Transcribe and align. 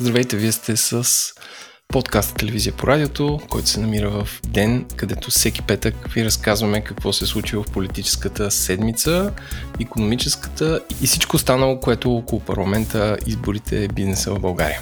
Здравейте, 0.00 0.36
вие 0.36 0.52
сте 0.52 0.76
с 0.76 1.04
подкаст 1.88 2.36
Телевизия 2.36 2.72
по 2.72 2.86
радиото, 2.86 3.40
който 3.48 3.68
се 3.68 3.80
намира 3.80 4.10
в 4.10 4.40
ден, 4.48 4.84
където 4.96 5.30
всеки 5.30 5.62
петък 5.62 6.08
ви 6.12 6.24
разказваме 6.24 6.84
какво 6.84 7.12
се 7.12 7.26
случи 7.26 7.56
в 7.56 7.64
политическата 7.72 8.50
седмица, 8.50 9.32
економическата 9.80 10.80
и 11.02 11.06
всичко 11.06 11.36
останало, 11.36 11.80
което 11.80 12.16
около 12.16 12.40
парламента, 12.40 13.16
изборите, 13.26 13.88
бизнеса 13.88 14.34
в 14.34 14.40
България. 14.40 14.80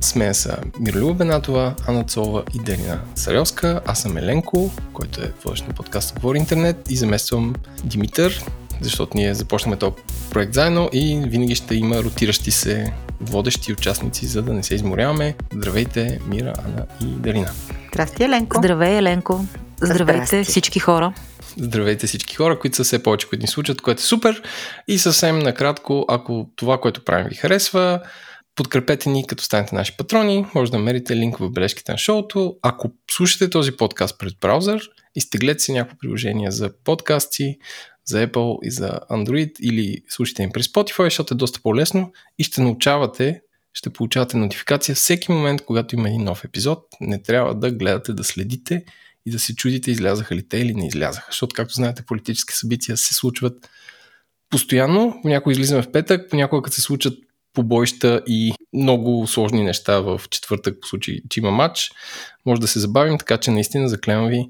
С 0.00 0.14
мен 0.14 0.34
са 0.34 0.56
Миролюба 0.80 1.14
Бенатова, 1.14 1.74
Анна 1.86 2.04
Цова 2.04 2.42
и 2.54 2.58
Делина 2.58 3.00
Сарелска. 3.14 3.80
Аз 3.86 4.02
съм 4.02 4.16
Еленко, 4.16 4.70
който 4.92 5.22
е 5.22 5.32
водещ 5.44 5.68
на 5.68 5.74
подкаста 5.74 6.14
Говори 6.14 6.38
Интернет 6.38 6.90
и 6.90 6.96
замествам 6.96 7.54
Димитър, 7.84 8.44
защото 8.80 9.16
ние 9.16 9.34
започнахме 9.34 9.78
този 9.78 9.94
проект 10.30 10.54
заедно 10.54 10.90
и 10.92 11.22
винаги 11.26 11.54
ще 11.54 11.74
има 11.74 12.02
ротиращи 12.02 12.50
се 12.50 12.92
водещи 13.20 13.72
участници, 13.72 14.26
за 14.26 14.42
да 14.42 14.52
не 14.52 14.62
се 14.62 14.74
изморяваме. 14.74 15.34
Здравейте, 15.52 16.20
Мира, 16.26 16.52
Ана 16.64 16.86
и 17.00 17.04
Дарина. 17.04 17.50
Здрасти, 17.92 18.24
Еленко. 18.24 18.56
Здравей, 18.58 18.98
Еленко. 18.98 19.44
Здравейте 19.80 20.26
Здрасти. 20.26 20.50
всички 20.50 20.78
хора. 20.78 21.12
Здравейте 21.56 22.06
всички 22.06 22.36
хора, 22.36 22.58
които 22.58 22.76
са 22.76 22.84
все 22.84 23.02
повече, 23.02 23.28
които 23.28 23.42
ни 23.42 23.48
случат, 23.48 23.80
което 23.80 24.00
е 24.00 24.02
супер. 24.02 24.42
И 24.88 24.98
съвсем 24.98 25.38
накратко, 25.38 26.04
ако 26.08 26.50
това, 26.56 26.80
което 26.80 27.04
правим 27.04 27.26
ви 27.28 27.34
харесва, 27.34 28.00
подкрепете 28.54 29.08
ни, 29.08 29.26
като 29.26 29.44
станете 29.44 29.74
наши 29.74 29.96
патрони. 29.96 30.46
Може 30.54 30.70
да 30.70 30.78
намерите 30.78 31.16
линк 31.16 31.38
в 31.38 31.50
бележките 31.50 31.92
на 31.92 31.98
шоуто. 31.98 32.56
Ако 32.62 32.90
слушате 33.10 33.50
този 33.50 33.72
подкаст 33.72 34.18
пред 34.18 34.34
браузър, 34.40 34.90
изтеглете 35.14 35.62
си 35.62 35.72
някакво 35.72 35.98
приложение 35.98 36.50
за 36.50 36.70
подкасти, 36.84 37.58
за 38.10 38.26
Apple 38.26 38.58
и 38.62 38.70
за 38.70 39.00
Android 39.10 39.60
или 39.60 40.02
слушайте 40.08 40.42
им 40.42 40.52
през 40.52 40.66
Spotify, 40.66 41.04
защото 41.04 41.34
е 41.34 41.36
доста 41.36 41.60
по-лесно 41.62 42.12
и 42.38 42.44
ще 42.44 42.60
научавате, 42.60 43.40
ще 43.72 43.90
получавате 43.90 44.36
нотификация 44.36 44.94
всеки 44.94 45.32
момент, 45.32 45.62
когато 45.62 45.94
има 45.94 46.08
един 46.08 46.24
нов 46.24 46.44
епизод. 46.44 46.86
Не 47.00 47.22
трябва 47.22 47.54
да 47.54 47.70
гледате, 47.70 48.12
да 48.12 48.24
следите 48.24 48.84
и 49.26 49.30
да 49.30 49.38
се 49.38 49.54
чудите 49.54 49.90
излязаха 49.90 50.34
ли 50.34 50.48
те 50.48 50.58
или 50.58 50.74
не 50.74 50.86
излязаха. 50.86 51.26
Защото, 51.30 51.54
както 51.54 51.74
знаете, 51.74 52.02
политически 52.02 52.54
събития 52.54 52.96
се 52.96 53.14
случват 53.14 53.70
постоянно. 54.50 55.18
Понякога 55.22 55.52
излизаме 55.52 55.82
в 55.82 55.92
петък, 55.92 56.30
понякога 56.30 56.62
като 56.62 56.74
се 56.74 56.80
случат 56.80 57.18
побоища 57.52 58.22
и 58.26 58.52
много 58.72 59.26
сложни 59.26 59.64
неща 59.64 60.00
в 60.00 60.20
четвъртък, 60.30 60.80
по 60.80 60.86
случай, 60.86 61.20
че 61.28 61.40
има 61.40 61.50
матч, 61.50 61.90
може 62.46 62.60
да 62.60 62.68
се 62.68 62.80
забавим, 62.80 63.18
така 63.18 63.38
че 63.38 63.50
наистина 63.50 63.88
заклевам 63.88 64.28
ви 64.28 64.48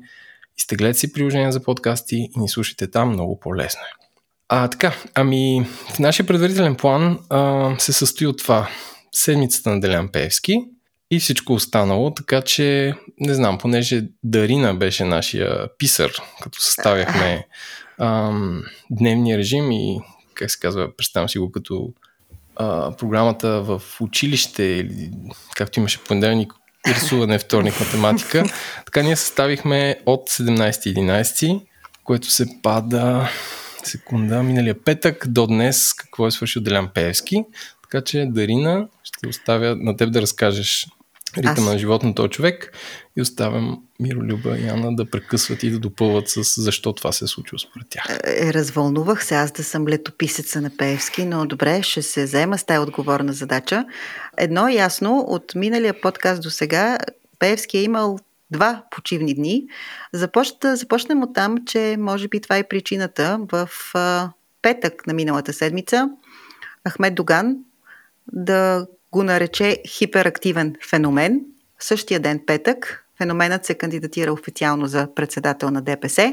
изтеглете 0.61 0.99
си 0.99 1.13
приложение 1.13 1.53
за 1.53 1.63
подкасти 1.63 2.17
и 2.37 2.41
ни 2.41 2.49
слушайте 2.49 2.91
там, 2.91 3.09
много 3.09 3.41
по-лесно 3.41 3.81
е. 3.81 4.01
А, 4.49 4.69
така, 4.69 4.95
ами 5.15 5.67
в 5.95 5.99
нашия 5.99 6.27
предварителен 6.27 6.77
план 6.77 7.19
а, 7.31 7.71
се 7.79 7.93
състои 7.93 8.27
от 8.27 8.39
това 8.39 8.69
седмицата 9.13 9.71
на 9.71 9.81
Делян 9.81 10.09
Певски 10.13 10.65
и 11.11 11.21
всичко 11.21 11.53
останало, 11.53 12.15
така 12.15 12.43
че 12.43 12.95
не 13.21 13.35
знам, 13.35 13.59
понеже 13.59 14.05
Дарина 14.25 14.75
беше 14.75 15.05
нашия 15.05 15.69
писар, 15.79 16.13
като 16.43 16.61
съставяхме 16.61 17.47
ам, 17.99 18.63
дневния 18.91 19.39
режим 19.39 19.73
и 19.73 20.01
как 20.35 20.51
се 20.51 20.61
казва, 20.61 20.97
представям 20.97 21.29
си 21.29 21.39
го 21.39 21.53
като 21.53 21.93
а, 22.57 22.97
програмата 22.97 23.63
в 23.63 23.83
училище 24.01 24.63
или 24.63 25.11
както 25.57 25.79
имаше 25.79 26.05
понеделник 26.05 26.53
рисуване 26.87 27.39
вторник 27.39 27.81
математика. 27.81 28.45
Така 28.85 29.03
ние 29.03 29.17
съставихме 29.17 29.97
от 30.07 30.31
17-11, 30.31 31.61
което 32.05 32.31
се 32.31 32.47
пада 32.63 33.29
секунда, 33.85 34.43
миналия 34.43 34.85
петък 34.85 35.25
до 35.29 35.47
днес 35.47 35.95
какво 35.95 36.27
е 36.27 36.31
свършил 36.31 36.63
Делян 36.63 36.89
Пеевски. 36.95 37.45
Така 37.83 38.05
че, 38.05 38.27
Дарина, 38.31 38.89
ще 39.05 39.29
оставя 39.29 39.77
на 39.77 39.97
теб 39.97 40.13
да 40.13 40.23
разкажеш 40.23 40.87
ритъма 41.39 41.71
на 41.71 41.79
живот 41.79 42.03
на 42.03 42.15
този 42.15 42.31
човек 42.31 42.73
и 43.17 43.23
оставям 43.23 43.83
Миролюба 44.01 44.59
и 44.59 44.69
Анна 44.69 44.97
да 44.97 45.11
прекъсват 45.11 45.63
и 45.63 45.71
да 45.71 45.79
допълват 45.79 46.29
с 46.29 46.63
защо 46.63 46.93
това 46.93 47.13
се 47.13 47.25
е 47.25 47.29
случило 47.29 47.59
според 47.59 47.89
тях. 47.89 48.19
Е, 48.25 48.55
развълнувах 48.55 49.25
се 49.25 49.35
аз 49.35 49.53
да 49.53 49.65
съм 49.65 49.89
летописеца 49.89 50.61
на 50.61 50.71
Пеевски, 50.77 51.25
но 51.25 51.47
добре, 51.47 51.83
ще 51.83 52.03
се 52.03 52.27
заема 52.27 52.59
с 52.59 52.65
тази 52.65 52.79
отговорна 52.79 53.33
задача. 53.33 53.85
Едно 54.39 54.69
е 54.69 54.73
ясно, 54.73 55.25
от 55.29 55.55
миналия 55.55 56.01
подкаст 56.01 56.43
до 56.43 56.51
сега 56.51 56.99
Пеевски 57.39 57.79
е 57.79 57.83
имал 57.83 58.19
два 58.51 58.83
почивни 58.91 59.35
дни. 59.35 59.65
Започна, 60.13 60.77
започнем 60.77 61.23
от 61.23 61.35
там, 61.35 61.57
че 61.67 61.97
може 61.99 62.29
би 62.29 62.41
това 62.41 62.57
е 62.57 62.69
причината 62.69 63.41
в 63.53 63.69
петък 64.63 65.07
на 65.07 65.15
миналата 65.15 65.53
седмица 65.53 66.09
Ахмед 66.89 67.15
Доган 67.15 67.57
да 68.33 68.87
го 69.13 69.23
нарече 69.23 69.83
хиперактивен 69.89 70.75
феномен. 70.91 71.41
Същия 71.81 72.21
ден 72.21 72.41
петък 72.47 73.05
феноменът 73.19 73.65
се 73.65 73.75
кандидатира 73.75 74.33
официално 74.33 74.87
за 74.87 75.15
председател 75.15 75.71
на 75.71 75.83
ДПС. 75.83 76.33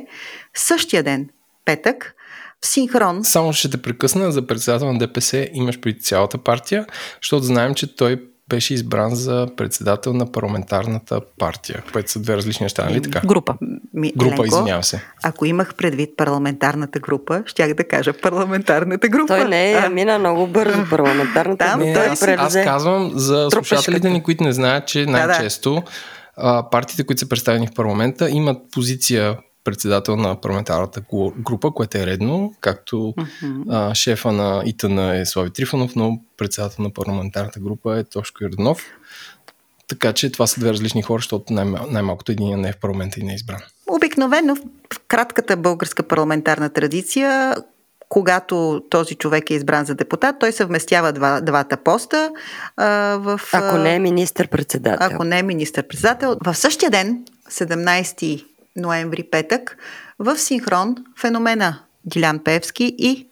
Същия 0.55 1.03
ден 1.03 1.29
петък 1.65 2.15
в 2.61 2.67
синхрон. 2.67 3.23
Само 3.23 3.53
ще 3.53 3.69
те 3.69 3.81
прекъсна 3.81 4.31
за 4.31 4.47
председател 4.47 4.93
на 4.93 4.99
ДПС 4.99 5.49
имаш 5.53 5.79
при 5.79 5.99
цялата 5.99 6.37
партия, 6.37 6.85
защото 7.21 7.43
знаем, 7.43 7.75
че 7.75 7.95
той 7.95 8.21
беше 8.49 8.73
избран 8.73 9.15
за 9.15 9.47
председател 9.57 10.13
на 10.13 10.31
парламентарната 10.31 11.21
партия, 11.39 11.83
което 11.93 12.11
са 12.11 12.19
две 12.19 12.37
различни 12.37 12.63
неща, 12.63 12.85
нали 12.85 13.01
така? 13.01 13.21
Група. 13.27 13.55
Ми, 13.93 14.13
група, 14.17 14.35
Еленко, 14.35 14.45
извинявам 14.45 14.83
се. 14.83 15.01
Ако 15.23 15.45
имах 15.45 15.75
предвид 15.75 16.09
парламентарната 16.17 16.99
група, 16.99 17.43
щях 17.45 17.73
да 17.73 17.83
кажа 17.83 18.13
парламентарната 18.13 19.09
група. 19.09 19.27
Той 19.27 19.47
не 19.47 19.71
е, 19.71 19.75
а... 19.75 19.89
мина 19.89 20.19
много 20.19 20.47
бързо 20.47 20.89
парламентарната 20.89 21.65
Там, 21.65 21.79
група. 21.79 21.99
Не, 21.99 22.05
аз, 22.05 22.27
аз 22.27 22.53
казвам 22.53 23.11
за 23.15 23.47
слушателите 23.51 24.09
ни, 24.09 24.23
които 24.23 24.43
не 24.43 24.53
знаят, 24.53 24.87
че 24.87 25.05
най-често 25.05 25.83
да, 26.37 26.53
да. 26.53 26.69
партиите, 26.69 27.03
които 27.03 27.19
са 27.19 27.29
представени 27.29 27.67
в 27.67 27.73
парламента, 27.75 28.29
имат 28.29 28.57
позиция 28.71 29.37
председател 29.67 30.15
на 30.15 30.41
парламентарната 30.41 31.01
група, 31.39 31.71
което 31.71 31.97
е 31.97 32.05
редно, 32.05 32.53
както 32.61 32.95
uh-huh. 32.95 33.63
а, 33.69 33.95
шефа 33.95 34.31
на 34.31 34.63
ИТН 34.65 34.99
е 34.99 35.25
Слави 35.25 35.49
Трифонов, 35.49 35.95
но 35.95 36.19
председател 36.37 36.83
на 36.83 36.93
парламентарната 36.93 37.59
група 37.59 37.97
е 37.97 38.03
Тошко 38.03 38.43
Йорданов. 38.43 38.85
Така 39.87 40.13
че 40.13 40.31
това 40.31 40.47
са 40.47 40.59
две 40.59 40.69
различни 40.69 41.01
хора, 41.01 41.19
защото 41.19 41.53
най- 41.53 41.65
най-малкото 41.89 42.31
един 42.31 42.61
не 42.61 42.69
е 42.69 42.71
в 42.71 42.77
парламента 42.77 43.19
и 43.19 43.23
не 43.23 43.31
е 43.31 43.35
избран. 43.35 43.59
Обикновено 43.87 44.55
в 44.55 44.99
кратката 45.07 45.57
българска 45.57 46.03
парламентарна 46.03 46.69
традиция, 46.69 47.55
когато 48.09 48.81
този 48.89 49.15
човек 49.15 49.49
е 49.49 49.53
избран 49.53 49.85
за 49.85 49.95
депутат, 49.95 50.35
той 50.39 50.51
съвместява 50.51 51.13
два, 51.13 51.41
двата 51.41 51.77
поста. 51.77 52.31
А, 52.77 53.17
в, 53.17 53.41
ако 53.53 53.77
не 53.77 53.95
е 53.95 53.99
министър-председател. 53.99 55.07
Ако 55.11 55.23
не 55.23 55.39
е 55.39 55.43
министър-председател. 55.43 56.37
В 56.45 56.55
същия 56.55 56.89
ден, 56.91 57.25
17 57.51 58.46
ноември, 58.77 59.23
петък, 59.31 59.77
в 60.19 60.37
синхрон 60.37 60.95
феномена 61.19 61.79
Дилян 62.05 62.39
Певски 62.39 62.95
и 62.97 63.27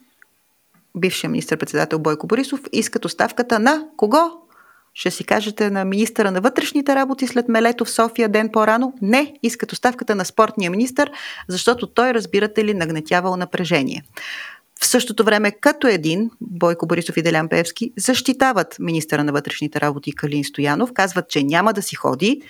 бившия 0.97 1.29
министр-председател 1.29 2.00
Бойко 2.00 2.28
Борисов 2.28 2.59
искат 2.72 3.06
оставката 3.06 3.59
на 3.59 3.85
кого? 3.97 4.17
Ще 4.94 5.11
си 5.11 5.23
кажете 5.23 5.69
на 5.69 5.85
министъра 5.85 6.31
на 6.31 6.41
вътрешните 6.41 6.95
работи 6.95 7.28
след 7.28 7.50
мелето 7.50 7.85
в 7.85 7.89
София 7.89 8.29
ден 8.29 8.50
по-рано? 8.53 8.94
Не, 9.01 9.33
искат 9.44 9.72
оставката 9.72 10.16
на 10.16 10.25
спортния 10.25 10.72
министр, 10.72 11.07
защото 11.47 11.88
той, 11.88 12.13
разбирате 12.13 12.66
ли, 12.66 12.73
нагнетявал 12.73 13.38
напрежение. 13.38 14.03
В 14.81 14.85
същото 14.85 15.23
време, 15.23 15.51
като 15.51 15.88
един, 15.88 16.31
Бойко 16.41 16.88
Борисов 16.88 17.17
и 17.17 17.22
Делян 17.22 17.50
Певски 17.50 17.94
защитават 17.97 18.75
министъра 18.79 19.23
на 19.23 19.31
вътрешните 19.31 19.81
работи 19.81 20.16
Калин 20.16 20.44
Стоянов, 20.44 20.94
казват, 20.94 21.29
че 21.29 21.44
няма 21.44 21.73
да 21.73 21.81
си 21.81 21.95
ходи, 21.95 22.41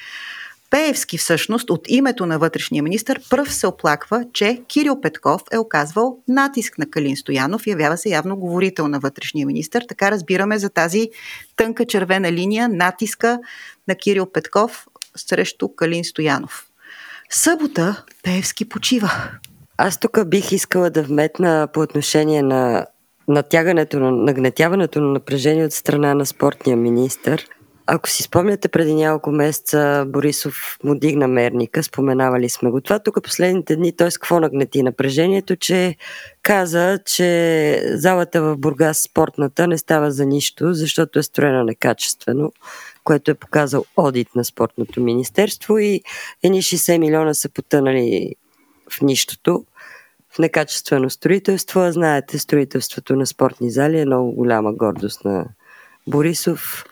Пеевски 0.69 1.17
всъщност 1.17 1.69
от 1.69 1.81
името 1.87 2.25
на 2.25 2.39
вътрешния 2.39 2.83
министр 2.83 3.15
пръв 3.29 3.53
се 3.53 3.67
оплаква, 3.67 4.25
че 4.33 4.61
Кирил 4.67 5.01
Петков 5.01 5.41
е 5.51 5.57
оказвал 5.57 6.17
натиск 6.27 6.77
на 6.77 6.89
Калин 6.89 7.17
Стоянов 7.17 7.67
явява 7.67 7.97
се 7.97 8.09
явно 8.09 8.37
говорител 8.37 8.87
на 8.87 8.99
вътрешния 8.99 9.47
министр. 9.47 9.81
Така 9.89 10.11
разбираме 10.11 10.57
за 10.57 10.69
тази 10.69 11.09
тънка 11.55 11.85
червена 11.85 12.31
линия 12.31 12.69
натиска 12.69 13.39
на 13.87 13.95
Кирил 13.95 14.25
Петков 14.25 14.87
срещу 15.15 15.75
Калин 15.75 16.03
Стоянов. 16.03 16.67
Събота 17.29 18.03
Пеевски 18.23 18.69
почива. 18.69 19.11
Аз 19.77 19.99
тук 19.99 20.27
бих 20.27 20.51
искала 20.51 20.89
да 20.89 21.03
вметна 21.03 21.67
по 21.73 21.79
отношение 21.79 22.41
на 22.41 22.85
натягането, 23.27 23.99
нагнетяването 23.99 25.01
на 25.01 25.07
напрежение 25.11 25.65
от 25.65 25.73
страна 25.73 26.13
на 26.13 26.25
спортния 26.25 26.77
министр. 26.77 27.37
Ако 27.87 28.09
си 28.09 28.23
спомняте, 28.23 28.67
преди 28.67 28.93
няколко 28.95 29.31
месеца 29.31 30.05
Борисов 30.07 30.77
му 30.83 30.95
дигна 30.95 31.27
мерника, 31.27 31.83
споменавали 31.83 32.49
сме 32.49 32.69
го 32.69 32.81
това. 32.81 32.99
Тук 32.99 33.23
последните 33.23 33.75
дни 33.75 33.95
той 33.95 34.11
с 34.11 34.17
какво 34.17 34.39
нагнети 34.39 34.83
напрежението, 34.83 35.55
че 35.55 35.95
каза, 36.41 36.99
че 37.05 37.81
залата 37.93 38.41
в 38.41 38.57
Бургас 38.57 38.99
спортната 38.99 39.67
не 39.67 39.77
става 39.77 40.11
за 40.11 40.25
нищо, 40.25 40.73
защото 40.73 41.19
е 41.19 41.23
строена 41.23 41.63
некачествено, 41.63 42.51
което 43.03 43.31
е 43.31 43.35
показал 43.35 43.85
одит 43.97 44.35
на 44.35 44.45
спортното 44.45 45.01
министерство 45.01 45.77
и 45.77 46.01
едни 46.43 46.61
60 46.61 46.97
милиона 46.97 47.33
са 47.33 47.49
потънали 47.49 48.35
в 48.89 49.01
нищото 49.01 49.65
в 50.35 50.39
некачествено 50.39 51.09
строителство. 51.09 51.91
Знаете, 51.91 52.39
строителството 52.39 53.15
на 53.15 53.27
спортни 53.27 53.71
зали 53.71 53.99
е 53.99 54.05
много 54.05 54.31
голяма 54.31 54.73
гордост 54.73 55.25
на 55.25 55.45
Борисов 56.07 56.85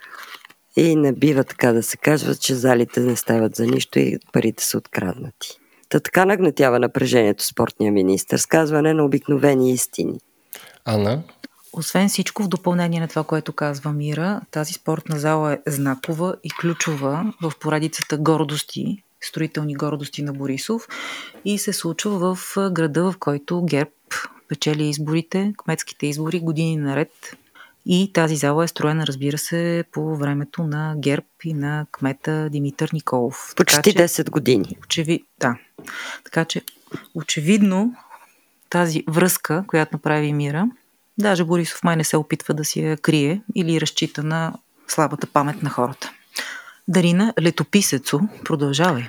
и 0.78 0.96
не 0.96 1.14
бива 1.14 1.44
така 1.44 1.74
да 1.74 1.84
се 1.84 1.98
казва, 1.98 2.36
че 2.36 2.56
залите 2.56 3.00
не 3.00 3.16
стават 3.16 3.56
за 3.56 3.66
нищо 3.66 4.00
и 4.00 4.20
парите 4.32 4.64
са 4.64 4.78
откраднати. 4.78 5.60
Та 5.90 6.00
така 6.00 6.26
нагнетява 6.26 6.80
напрежението 6.80 7.46
спортния 7.46 7.92
министр, 7.92 8.38
сказване 8.38 8.94
на 8.94 9.06
обикновени 9.06 9.72
истини. 9.72 10.20
Ана? 10.86 11.24
Освен 11.74 12.10
всичко, 12.10 12.44
в 12.44 12.48
допълнение 12.48 13.00
на 13.00 13.08
това, 13.08 13.24
което 13.24 13.54
казва 13.54 13.94
Мира, 13.94 14.42
тази 14.52 14.74
спортна 14.74 15.20
зала 15.20 15.54
е 15.54 15.72
знакова 15.72 16.36
и 16.44 16.50
ключова 16.50 17.34
в 17.42 17.52
поредицата 17.60 18.18
гордости, 18.18 19.04
строителни 19.22 19.76
гордости 19.76 20.22
на 20.22 20.34
Борисов 20.34 20.88
и 21.46 21.58
се 21.58 21.74
случва 21.74 22.36
в 22.36 22.58
града, 22.72 23.12
в 23.12 23.18
който 23.20 23.66
ГЕРБ 23.66 23.92
печели 24.48 24.90
изборите, 24.90 25.54
кметските 25.58 26.08
избори 26.08 26.40
години 26.40 26.78
наред. 26.78 27.10
И 27.86 28.14
тази 28.14 28.36
зала 28.36 28.64
е 28.64 28.68
строена, 28.68 29.08
разбира 29.08 29.38
се, 29.38 29.84
по 29.92 30.16
времето 30.16 30.64
на 30.64 30.96
ГЕРБ 30.98 31.26
и 31.44 31.54
на 31.54 31.86
кмета 31.92 32.50
Димитър 32.50 32.90
Николов. 32.94 33.54
Почти 33.56 33.94
така, 33.94 34.04
10 34.04 34.30
години. 34.30 34.78
Очеви... 34.84 35.24
Да. 35.40 35.58
Така 36.24 36.46
че, 36.46 36.62
очевидно, 37.16 37.96
тази 38.70 39.04
връзка, 39.08 39.64
която 39.68 39.96
направи 39.96 40.34
Мира, 40.34 40.70
даже 41.18 41.44
Борисов 41.44 41.84
май 41.84 41.96
не 41.96 42.04
се 42.04 42.18
опитва 42.18 42.54
да 42.54 42.66
си 42.66 42.82
я 42.82 42.98
крие 42.98 43.42
или 43.56 43.82
разчита 43.82 44.24
на 44.24 44.54
слабата 44.88 45.28
памет 45.28 45.64
на 45.64 45.70
хората. 45.70 46.12
Дарина, 46.88 47.34
летописецо, 47.42 48.20
продължавай. 48.46 49.04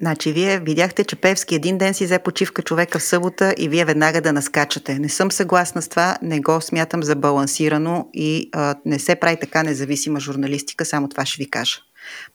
Значи, 0.00 0.32
вие 0.32 0.60
видяхте, 0.60 1.04
че 1.04 1.16
Певски 1.16 1.54
един 1.54 1.78
ден 1.78 1.94
си 1.94 2.04
взе 2.04 2.18
почивка 2.18 2.62
човека 2.62 2.98
в 2.98 3.02
събота 3.02 3.54
и 3.58 3.68
вие 3.68 3.84
веднага 3.84 4.20
да 4.20 4.32
наскачате. 4.32 4.98
Не 4.98 5.08
съм 5.08 5.32
съгласна 5.32 5.82
с 5.82 5.88
това, 5.88 6.16
не 6.22 6.40
го 6.40 6.60
смятам 6.60 7.02
за 7.02 7.16
балансирано 7.16 8.08
и 8.14 8.50
а, 8.52 8.74
не 8.84 8.98
се 8.98 9.14
прави 9.14 9.36
така 9.40 9.62
независима 9.62 10.20
журналистика, 10.20 10.84
само 10.84 11.08
това 11.08 11.26
ще 11.26 11.44
ви 11.44 11.50
кажа. 11.50 11.76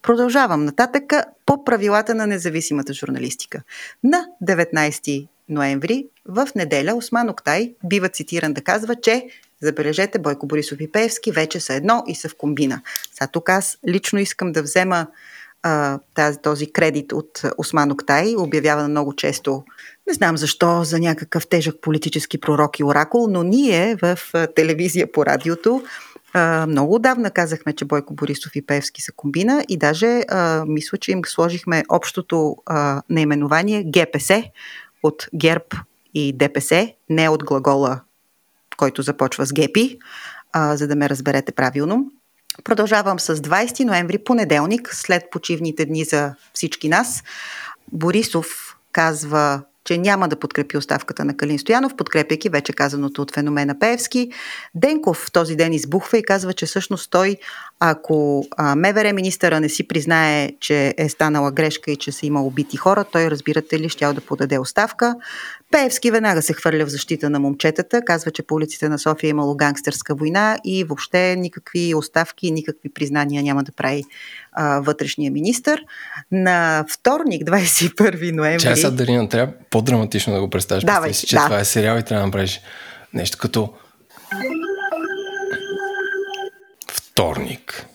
Продължавам 0.02 0.66
нататък 0.66 1.14
по 1.46 1.64
правилата 1.64 2.16
на 2.16 2.28
независимата 2.28 2.94
журналистика. 2.94 3.62
На 4.04 4.26
19 4.44 5.28
ноември, 5.50 6.06
в 6.26 6.48
неделя, 6.56 6.96
Осман 6.96 7.30
Октай 7.30 7.74
бива 7.84 8.10
цитиран 8.10 8.54
да 8.54 8.62
казва, 8.62 8.96
че 8.96 9.28
забележете, 9.62 10.19
Бойко 10.19 10.48
Борисов 10.48 10.81
и 10.81 10.92
Пеевски 10.92 11.31
вече 11.31 11.60
са 11.60 11.74
едно 11.74 12.04
и 12.08 12.16
са 12.16 12.30
в 12.30 12.36
комбина. 12.36 12.81
Сега 13.13 13.28
тук 13.28 13.50
аз 13.50 13.78
лично 13.88 14.19
искам 14.19 14.52
да 14.52 14.63
взема 14.63 15.08
а, 15.63 16.00
тази, 16.16 16.38
този 16.38 16.72
кредит 16.72 17.13
от 17.13 17.42
Осман 17.58 17.92
Октай, 17.92 18.36
обявява 18.38 18.88
много 18.88 19.16
често, 19.16 19.63
не 20.08 20.13
знам 20.13 20.38
защо, 20.38 20.84
за 20.84 21.00
някакъв 21.00 21.48
тежък 21.48 21.75
политически 21.81 22.40
пророк 22.40 22.80
и 22.80 22.84
оракул, 22.84 23.28
но 23.30 23.44
ние 23.44 23.96
в 23.96 24.19
телевизия 24.56 25.12
по 25.12 25.25
радиото 25.25 25.84
а, 26.34 26.66
много 26.68 26.96
отдавна 26.96 27.31
казахме, 27.31 27.74
че 27.74 27.86
Бойко 27.86 28.13
Борисов 28.13 28.56
и 28.56 28.66
Певски 28.66 29.02
са 29.02 29.12
комбина 29.12 29.63
и 29.69 29.78
даже 29.78 30.24
а, 30.30 30.63
мисля, 30.68 30.98
че 30.98 31.12
им 31.12 31.22
сложихме 31.25 31.84
общото 31.90 32.56
а, 32.66 33.02
наименование 33.10 33.84
ГПС 33.84 34.31
от 35.04 35.28
ГЕРБ 35.36 35.66
и 36.13 36.34
ДПС, 36.34 36.94
не 37.10 37.30
от 37.30 37.44
глагола, 37.44 38.02
който 38.78 39.02
започва 39.02 39.46
с 39.46 39.54
гепи, 39.54 39.98
а, 40.54 40.78
за 40.78 40.88
да 40.88 40.96
ме 40.96 41.10
разберете 41.10 41.52
правилно. 41.52 42.12
Продължавам 42.64 43.20
с 43.20 43.36
20 43.36 43.84
ноември, 43.84 44.18
понеделник, 44.24 44.96
след 44.96 45.24
почивните 45.32 45.86
дни 45.86 46.04
за 46.04 46.36
всички 46.54 46.90
нас. 46.90 47.24
Борисов 47.92 48.78
казва 48.92 49.62
че 49.84 49.98
няма 49.98 50.28
да 50.28 50.36
подкрепи 50.36 50.78
оставката 50.78 51.26
на 51.26 51.38
Калин 51.38 51.60
Стоянов, 51.60 51.96
подкрепяйки 51.96 52.50
вече 52.50 52.74
казаното 52.74 53.22
от 53.22 53.34
феномена 53.34 53.80
Пеевски. 53.80 54.32
Денков 54.76 55.18
в 55.18 55.32
този 55.32 55.56
ден 55.56 55.74
избухва 55.74 56.18
и 56.18 56.24
казва, 56.24 56.54
че 56.54 56.66
всъщност 56.66 57.12
той, 57.12 57.38
ако 57.80 58.46
МВР 58.76 59.14
министъра 59.14 59.60
не 59.60 59.70
си 59.70 59.88
признае, 59.88 60.52
че 60.60 60.94
е 60.98 61.10
станала 61.10 61.52
грешка 61.52 61.92
и 61.92 61.96
че 61.96 62.12
са 62.12 62.26
има 62.26 62.44
убити 62.44 62.78
хора, 62.78 63.06
той, 63.12 63.32
разбирате 63.32 63.80
ли, 63.80 63.90
щял 63.90 64.14
да 64.14 64.22
подаде 64.22 64.60
оставка. 64.60 65.16
Пеевски 65.72 66.12
веднага 66.12 66.42
се 66.42 66.54
хвърля 66.54 66.86
в 66.86 66.90
защита 66.90 67.30
на 67.30 67.40
момчетата, 67.40 68.02
казва, 68.06 68.32
че 68.32 68.44
по 68.44 68.56
улиците 68.56 68.90
на 68.90 69.00
София 69.00 69.28
е 69.28 69.30
имало 69.30 69.56
гангстерска 69.56 70.16
война 70.16 70.58
и 70.64 70.84
въобще 70.84 71.36
никакви 71.36 71.96
оставки, 71.96 72.52
никакви 72.52 72.94
признания 72.94 73.44
няма 73.44 73.64
да 73.64 73.72
прави 73.72 74.04
а, 74.52 74.80
вътрешния 74.80 75.32
министр. 75.32 75.78
На 76.32 76.86
вторник, 76.94 77.44
21 77.48 78.32
ноември... 78.32 78.64
Часа, 78.64 78.92
Дарина, 78.92 79.30
трябва 79.30 79.54
по-драматично 79.70 80.34
да 80.34 80.42
го 80.42 80.50
представиш. 80.50 80.84
Давай, 80.84 81.10
Представи 81.10 81.14
си, 81.14 81.28
че 81.28 81.36
да. 81.36 81.44
това 81.44 81.60
е 81.60 81.66
сериал 81.66 81.98
и 81.98 82.04
трябва 82.04 82.22
да 82.22 82.26
направиш 82.26 82.62
нещо 83.14 83.38
като 83.38 83.74
вторник. 86.92 87.86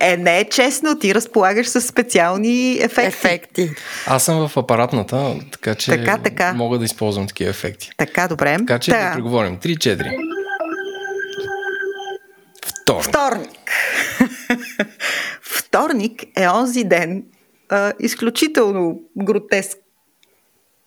Е, 0.00 0.16
не 0.16 0.40
е 0.40 0.44
честно, 0.44 0.98
ти 0.98 1.14
разполагаш 1.14 1.66
с 1.66 1.80
специални 1.80 2.78
ефекти. 2.80 3.06
ефекти. 3.06 3.70
Аз 4.06 4.24
съм 4.24 4.48
в 4.48 4.56
апаратната, 4.56 5.34
така 5.52 5.74
че 5.74 5.90
така, 5.90 6.18
така. 6.18 6.52
мога 6.52 6.78
да 6.78 6.84
използвам 6.84 7.26
такива 7.26 7.50
ефекти. 7.50 7.90
Така, 7.96 8.28
добре. 8.28 8.56
Така 8.58 8.78
че 8.78 8.90
да 8.90 9.10
преговорим. 9.14 9.56
3-4. 9.58 10.36
Вторник. 12.66 13.04
Вторник. 13.04 13.50
Вторник 15.42 16.24
е 16.36 16.48
онзи 16.48 16.84
ден, 16.84 17.24
а, 17.68 17.92
изключително 18.00 19.00
гротеск 19.16 19.78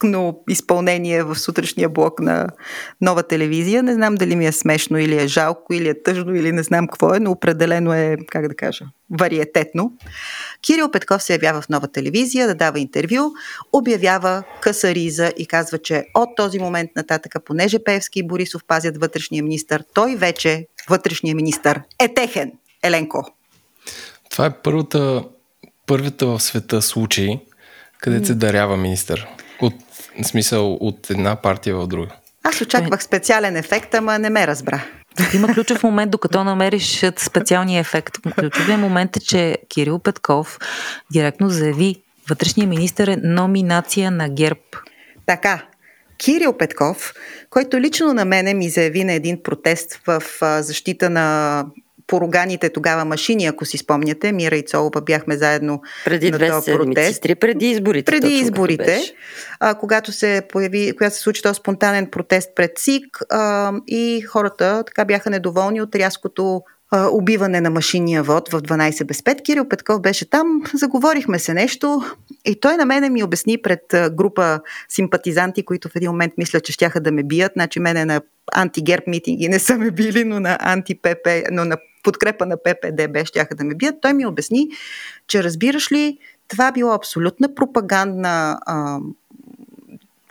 но 0.04 0.40
изпълнение 0.50 1.24
в 1.24 1.36
сутрешния 1.36 1.90
блок 1.90 2.20
на 2.20 2.48
нова 3.02 3.24
телевизия. 3.24 3.84
Не 3.84 3.94
знам 3.94 4.16
дали 4.16 4.36
ми 4.36 4.46
е 4.46 4.52
смешно 4.52 4.98
или 4.98 5.22
е 5.22 5.28
жалко, 5.28 5.74
или 5.74 5.90
е 5.90 6.04
тъжно, 6.04 6.36
или 6.36 6.52
не 6.52 6.64
знам 6.64 6.88
какво 6.88 7.16
е, 7.16 7.20
но 7.20 7.32
определено 7.32 7.94
е, 7.94 8.18
как 8.28 8.48
да 8.48 8.56
кажа, 8.56 8.86
вариететно. 9.20 9.94
Кирил 10.62 10.92
Петков 10.92 11.24
се 11.24 11.34
явява 11.34 11.62
в 11.62 11.70
нова 11.70 11.88
телевизия 11.88 12.48
да 12.48 12.56
дава 12.56 12.80
интервю, 12.80 13.32
обявява 13.74 14.44
къса 14.62 14.96
риза 14.96 15.32
и 15.38 15.46
казва, 15.46 15.78
че 15.78 16.06
от 16.14 16.30
този 16.36 16.60
момент 16.60 16.90
нататък, 16.96 17.36
понеже 17.46 17.84
Певски 17.84 18.20
и 18.20 18.28
Борисов 18.28 18.64
пазят 18.68 18.98
вътрешния 18.98 19.44
министр, 19.44 19.84
той 19.94 20.16
вече, 20.16 20.68
вътрешния 20.90 21.36
министр, 21.36 21.84
е 22.00 22.14
техен. 22.14 22.52
Еленко. 22.84 23.26
Това 24.30 24.46
е 24.46 24.54
първата, 24.64 25.24
първата 25.86 26.26
в 26.28 26.40
света 26.40 26.82
случай, 26.82 27.40
където 28.00 28.28
се 28.28 28.34
дарява 28.34 28.78
министър. 28.78 29.28
От 29.62 29.74
в 30.24 30.28
смисъл 30.28 30.74
от 30.74 31.10
една 31.10 31.36
партия 31.36 31.76
в 31.76 31.88
друга. 31.88 32.12
Аз 32.44 32.62
очаквах 32.62 33.04
специален 33.04 33.56
ефект, 33.56 33.94
ама 33.94 34.20
не 34.20 34.30
ме 34.30 34.48
разбра. 34.48 34.84
Има 35.34 35.54
ключов 35.54 35.84
момент, 35.84 36.12
докато 36.12 36.44
намериш 36.44 37.06
специалния 37.18 37.80
ефект. 37.80 38.18
Ключовият 38.40 38.80
момент 38.80 39.18
е, 39.18 39.20
че 39.20 39.58
Кирил 39.70 40.00
Петков 40.00 40.60
директно 41.12 41.50
заяви, 41.50 42.04
вътрешния 42.30 42.68
министр 42.68 43.12
е 43.12 43.18
номинация 43.18 44.12
на 44.12 44.30
ГЕРБ. 44.30 44.60
Така, 45.26 45.64
Кирил 46.18 46.54
Петков, 46.58 47.14
който 47.50 47.80
лично 47.80 48.14
на 48.14 48.26
мене 48.26 48.54
ми 48.54 48.70
заяви 48.70 49.04
на 49.04 49.14
един 49.14 49.44
протест 49.44 50.00
в 50.08 50.24
защита 50.62 51.10
на 51.10 51.66
поруганите 52.10 52.70
тогава 52.70 53.06
машини, 53.06 53.46
ако 53.46 53.66
си 53.66 53.78
спомняте. 53.78 54.32
Мира 54.32 54.56
и 54.56 54.66
Цолова 54.66 55.02
бяхме 55.02 55.38
заедно 55.38 55.82
преди 56.06 56.32
на 56.32 56.40
този 56.40 56.72
протест. 56.72 57.22
Три 57.22 57.36
преди 57.36 57.70
изборите. 57.70 58.12
Преди 58.12 58.28
точно, 58.28 58.38
изборите, 58.38 59.02
а, 59.60 59.76
когато 59.76 60.12
се 60.12 60.42
появи, 60.50 60.94
когато 60.98 61.16
се 61.16 61.22
случи 61.22 61.42
този 61.42 61.58
спонтанен 61.58 62.08
протест 62.08 62.50
пред 62.56 62.72
СИК 62.78 63.18
а, 63.30 63.74
и 63.88 64.22
хората 64.22 64.84
така 64.86 65.06
бяха 65.06 65.30
недоволни 65.30 65.82
от 65.82 65.96
рязкото 65.96 66.62
убиване 66.92 67.62
на 67.62 67.70
машинния 67.70 68.24
вод 68.24 68.50
в 68.50 68.62
12 68.62 69.06
без 69.06 69.22
5. 69.22 69.44
Кирил 69.44 69.70
Петков 69.70 70.02
беше 70.02 70.30
там, 70.30 70.62
заговорихме 70.74 71.40
се 71.40 71.54
нещо 71.54 72.02
и 72.46 72.60
той 72.60 72.78
на 72.78 72.86
мене 72.86 73.10
ми 73.10 73.24
обясни 73.24 73.62
пред 73.62 73.82
група 74.12 74.60
симпатизанти, 74.90 75.66
които 75.66 75.90
в 75.90 75.96
един 75.96 76.12
момент 76.12 76.34
мисля, 76.38 76.60
че 76.60 76.72
щяха 76.72 77.02
да 77.02 77.12
ме 77.12 77.24
бият. 77.24 77.52
Значи 77.56 77.80
мене 77.80 78.06
на 78.06 78.22
антигерб 78.56 79.08
митинги 79.08 79.50
не 79.50 79.60
са 79.60 79.78
ме 79.78 79.92
били, 79.92 80.24
но 80.24 80.40
на 80.40 80.58
антипп, 80.62 81.08
но 81.52 81.66
на 81.66 81.78
подкрепа 82.04 82.46
на 82.46 82.58
ППДБ 82.58 83.26
щяха 83.26 83.56
да 83.56 83.64
ме 83.64 83.76
бият. 83.76 83.96
Той 84.02 84.14
ми 84.14 84.26
обясни, 84.26 84.68
че 85.28 85.44
разбираш 85.44 85.92
ли, 85.92 86.18
това 86.48 86.72
било 86.72 86.94
абсолютна 86.94 87.56
пропагандна 87.56 88.60
а, 88.66 89.00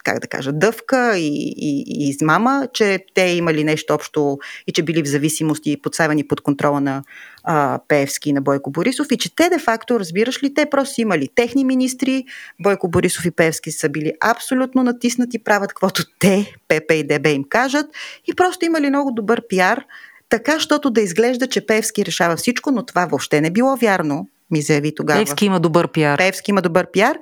как 0.08 0.18
да 0.18 0.26
кажа, 0.26 0.52
дъвка 0.52 1.18
и, 1.18 1.54
и, 1.56 1.84
и 1.86 2.08
измама, 2.08 2.68
че 2.72 3.04
те 3.14 3.22
имали 3.22 3.64
нещо 3.64 3.94
общо 3.94 4.38
и 4.66 4.72
че 4.72 4.82
били 4.82 5.02
в 5.02 5.06
зависимост 5.06 5.66
и 5.66 5.82
подсавани 5.82 6.28
под 6.28 6.40
контрола 6.40 6.80
на 6.80 7.02
а, 7.44 7.80
Пеевски 7.88 8.30
и 8.30 8.32
на 8.32 8.40
Бойко 8.40 8.70
Борисов 8.70 9.06
и 9.10 9.18
че 9.18 9.36
те 9.36 9.48
де-факто, 9.48 10.00
разбираш 10.00 10.42
ли, 10.42 10.54
те 10.54 10.66
просто 10.66 11.00
имали 11.00 11.28
техни 11.34 11.64
министри, 11.64 12.24
Бойко 12.60 12.88
Борисов 12.88 13.24
и 13.24 13.30
Пеевски 13.30 13.70
са 13.70 13.88
били 13.88 14.12
абсолютно 14.20 14.82
натиснати, 14.82 15.38
правят 15.38 15.68
каквото 15.68 16.04
те, 16.18 16.54
ПП 16.68 16.92
и 16.92 17.06
ДБ 17.06 17.26
им 17.26 17.44
кажат 17.48 17.86
и 18.26 18.34
просто 18.34 18.64
имали 18.64 18.88
много 18.88 19.10
добър 19.10 19.42
пиар, 19.48 19.84
така, 20.28 20.60
щото 20.60 20.90
да 20.90 21.00
изглежда, 21.00 21.46
че 21.46 21.66
Певски 21.66 22.06
решава 22.06 22.36
всичко, 22.36 22.70
но 22.70 22.86
това 22.86 23.06
въобще 23.06 23.40
не 23.40 23.50
било 23.50 23.76
вярно. 23.76 24.28
Ми 24.50 24.62
заяви 24.62 24.94
тогава. 24.94 25.20
Певски 25.20 25.44
има 25.44 25.60
добър 25.60 25.88
пиар. 25.88 26.18
Певски 26.18 26.50
има 26.50 26.62
добър 26.62 26.90
пиар 26.90 27.18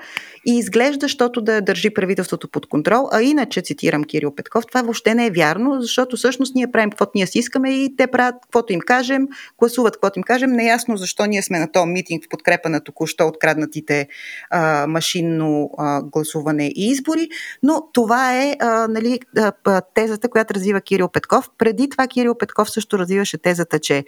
и 0.47 0.59
изглежда, 0.59 1.05
защото 1.05 1.41
да 1.41 1.61
държи 1.61 1.91
правителството 1.91 2.49
под 2.49 2.67
контрол. 2.67 3.09
А 3.13 3.23
иначе, 3.23 3.63
цитирам 3.63 4.05
Кирил 4.05 4.35
Петков, 4.35 4.67
това 4.67 4.83
въобще 4.83 5.15
не 5.15 5.27
е 5.27 5.31
вярно, 5.31 5.81
защото 5.81 6.17
всъщност 6.17 6.55
ние 6.55 6.71
правим 6.73 6.91
каквото 6.91 7.13
ние 7.15 7.27
си 7.27 7.39
искаме 7.39 7.71
и 7.71 7.97
те 7.97 8.07
правят 8.07 8.35
каквото 8.43 8.73
им 8.73 8.81
кажем, 8.81 9.29
гласуват 9.59 9.95
каквото 9.95 10.19
им 10.19 10.23
кажем. 10.23 10.51
Неясно 10.51 10.97
защо 10.97 11.27
ние 11.27 11.43
сме 11.43 11.59
на 11.59 11.73
този 11.73 11.91
митинг 11.91 12.25
в 12.25 12.29
подкрепа 12.29 12.69
на 12.69 12.81
току-що 12.81 13.27
откраднатите 13.27 14.09
а, 14.51 14.87
машинно 14.87 15.71
а, 15.79 16.03
гласуване 16.03 16.67
и 16.67 16.91
избори, 16.91 17.29
но 17.63 17.83
това 17.93 18.43
е 18.43 18.57
а, 18.61 18.89
нали, 18.89 19.21
а, 19.65 19.81
тезата, 19.95 20.29
която 20.29 20.55
развива 20.55 20.81
Кирил 20.81 21.09
Петков. 21.09 21.51
Преди 21.59 21.91
това 21.91 22.07
Кирил 22.07 22.35
Петков 22.35 22.71
също 22.71 22.99
развиваше 22.99 23.39
тезата, 23.39 23.79
че 23.79 24.05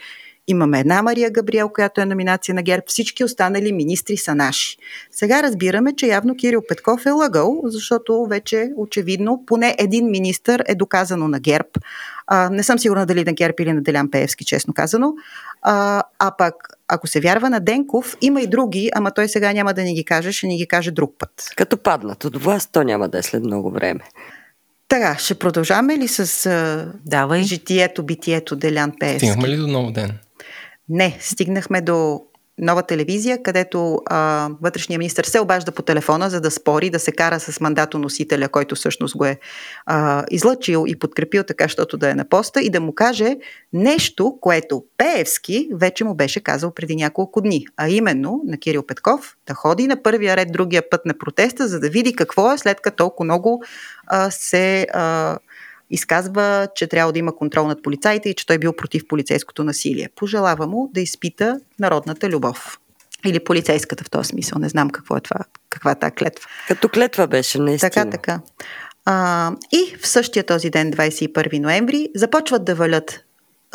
Имаме 0.49 0.81
една 0.81 1.03
Мария 1.03 1.31
Габриел, 1.31 1.69
която 1.69 2.01
е 2.01 2.05
номинация 2.05 2.55
на 2.55 2.63
ГЕРБ. 2.63 2.83
Всички 2.87 3.25
останали 3.25 3.73
министри 3.73 4.17
са 4.17 4.35
наши. 4.35 4.77
Сега 5.11 5.43
разбираме, 5.43 5.97
че 5.97 6.07
явно 6.07 6.37
Кирил 6.37 6.63
Петков 6.69 7.07
е 7.07 7.11
лъгал, 7.11 7.61
защото 7.65 8.27
вече 8.31 8.71
очевидно 8.77 9.45
поне 9.47 9.77
един 9.79 10.11
министър 10.11 10.65
е 10.67 10.75
доказано 10.75 11.29
на 11.29 11.41
ГЕРБ. 11.41 11.69
А, 12.27 12.51
не 12.51 12.63
съм 12.63 12.79
сигурна 12.79 13.07
дали 13.07 13.25
на 13.25 13.33
ГЕРБ 13.33 13.55
или 13.61 13.73
на 13.73 13.83
Делян 13.83 14.11
Пеевски, 14.11 14.45
честно 14.45 14.75
казано. 14.75 15.15
А, 15.63 16.03
а 16.19 16.31
пък, 16.39 16.55
ако 16.89 17.07
се 17.07 17.21
вярва 17.21 17.51
на 17.51 17.61
Денков, 17.61 18.17
има 18.21 18.41
и 18.41 18.47
други, 18.47 18.91
ама 18.95 19.11
той 19.11 19.29
сега 19.29 19.53
няма 19.53 19.75
да 19.75 19.83
ни 19.83 19.95
ги 19.95 20.05
каже, 20.05 20.33
ще 20.33 20.47
ни 20.47 20.57
ги 20.57 20.67
каже 20.67 20.91
друг 20.91 21.15
път. 21.19 21.31
Като 21.57 21.77
паднат 21.77 22.25
от 22.25 22.43
власт, 22.43 22.71
то 22.73 22.83
няма 22.83 23.09
да 23.09 23.19
е 23.19 23.23
след 23.23 23.45
много 23.45 23.71
време. 23.71 24.01
Така, 24.89 25.17
ще 25.19 25.35
продължаваме 25.35 25.97
ли 25.99 26.09
с 26.09 26.51
Давай. 27.07 27.43
житието, 27.43 28.03
битието 28.03 28.57
Делян 28.57 28.93
Пеевски? 29.01 29.27
Стигнахме 29.27 29.49
ли 29.49 29.57
до 29.57 29.67
нов 29.67 29.93
ден? 29.93 30.19
Не, 30.89 31.19
стигнахме 31.21 31.81
до 31.81 32.21
нова 32.59 32.83
телевизия, 32.83 33.43
където 33.43 34.01
а, 34.07 34.49
вътрешния 34.63 34.99
министр 34.99 35.25
се 35.27 35.41
обажда 35.41 35.73
по 35.73 35.83
телефона, 35.83 36.31
за 36.31 36.41
да 36.41 36.51
спори, 36.51 36.91
да 36.91 36.99
се 36.99 37.13
кара 37.13 37.41
с 37.41 37.61
мандатоносителя, 37.61 38.49
който 38.49 38.75
всъщност 38.75 39.17
го 39.17 39.25
е 39.25 39.39
а, 39.87 40.25
излъчил 40.31 40.85
и 40.89 40.99
подкрепил 40.99 41.43
така, 41.43 41.65
защото 41.65 41.97
да 41.97 42.11
е 42.11 42.15
на 42.15 42.29
поста 42.29 42.61
и 42.61 42.71
да 42.71 42.81
му 42.81 42.95
каже 42.95 43.37
нещо, 43.73 44.39
което 44.41 44.85
Пеевски 44.97 45.69
вече 45.75 46.05
му 46.05 46.15
беше 46.15 46.41
казал 46.41 46.75
преди 46.75 46.97
няколко 46.97 47.41
дни, 47.41 47.67
а 47.77 47.89
именно 47.89 48.43
на 48.47 48.59
Кирил 48.59 48.83
Петков 48.83 49.37
да 49.47 49.55
ходи 49.55 49.87
на 49.87 50.03
първия 50.03 50.37
ред 50.37 50.53
другия 50.53 50.91
път 50.91 51.07
на 51.07 51.19
протеста, 51.19 51.69
за 51.69 51.81
да 51.81 51.89
види 51.89 52.17
какво 52.17 52.53
е 52.53 52.59
след 52.59 52.81
като 52.81 52.97
толкова 52.97 53.25
много 53.25 53.63
а, 54.07 54.31
се 54.31 54.87
а, 54.93 55.39
изказва, 55.91 56.69
че 56.75 56.87
трябва 56.87 57.13
да 57.13 57.19
има 57.19 57.37
контрол 57.37 57.67
над 57.67 57.83
полицаите 57.83 58.29
и 58.29 58.35
че 58.35 58.47
той 58.47 58.59
бил 58.59 58.73
против 58.73 59.03
полицейското 59.09 59.65
насилие. 59.65 60.09
Пожелава 60.17 60.67
му 60.67 60.91
да 60.95 61.01
изпита 61.01 61.61
народната 61.79 62.29
любов. 62.29 62.79
Или 63.25 63.45
полицейската 63.45 64.05
в 64.05 64.11
този 64.11 64.29
смисъл. 64.29 64.59
Не 64.59 64.69
знам 64.69 64.91
какво 64.91 65.17
е 65.17 65.21
това, 65.21 65.41
каква 65.71 65.91
е 65.91 65.99
тази 65.99 66.13
клетва. 66.13 66.47
Като 66.69 66.89
клетва 66.89 67.27
беше, 67.27 67.59
наистина. 67.59 67.91
Така, 67.91 68.11
така. 68.11 68.41
А, 69.05 69.53
и 69.73 69.97
в 70.03 70.09
същия 70.09 70.47
този 70.47 70.71
ден, 70.71 70.93
21 70.93 71.59
ноември, 71.59 72.09
започват 72.15 72.65
да 72.65 72.75
валят 72.75 73.25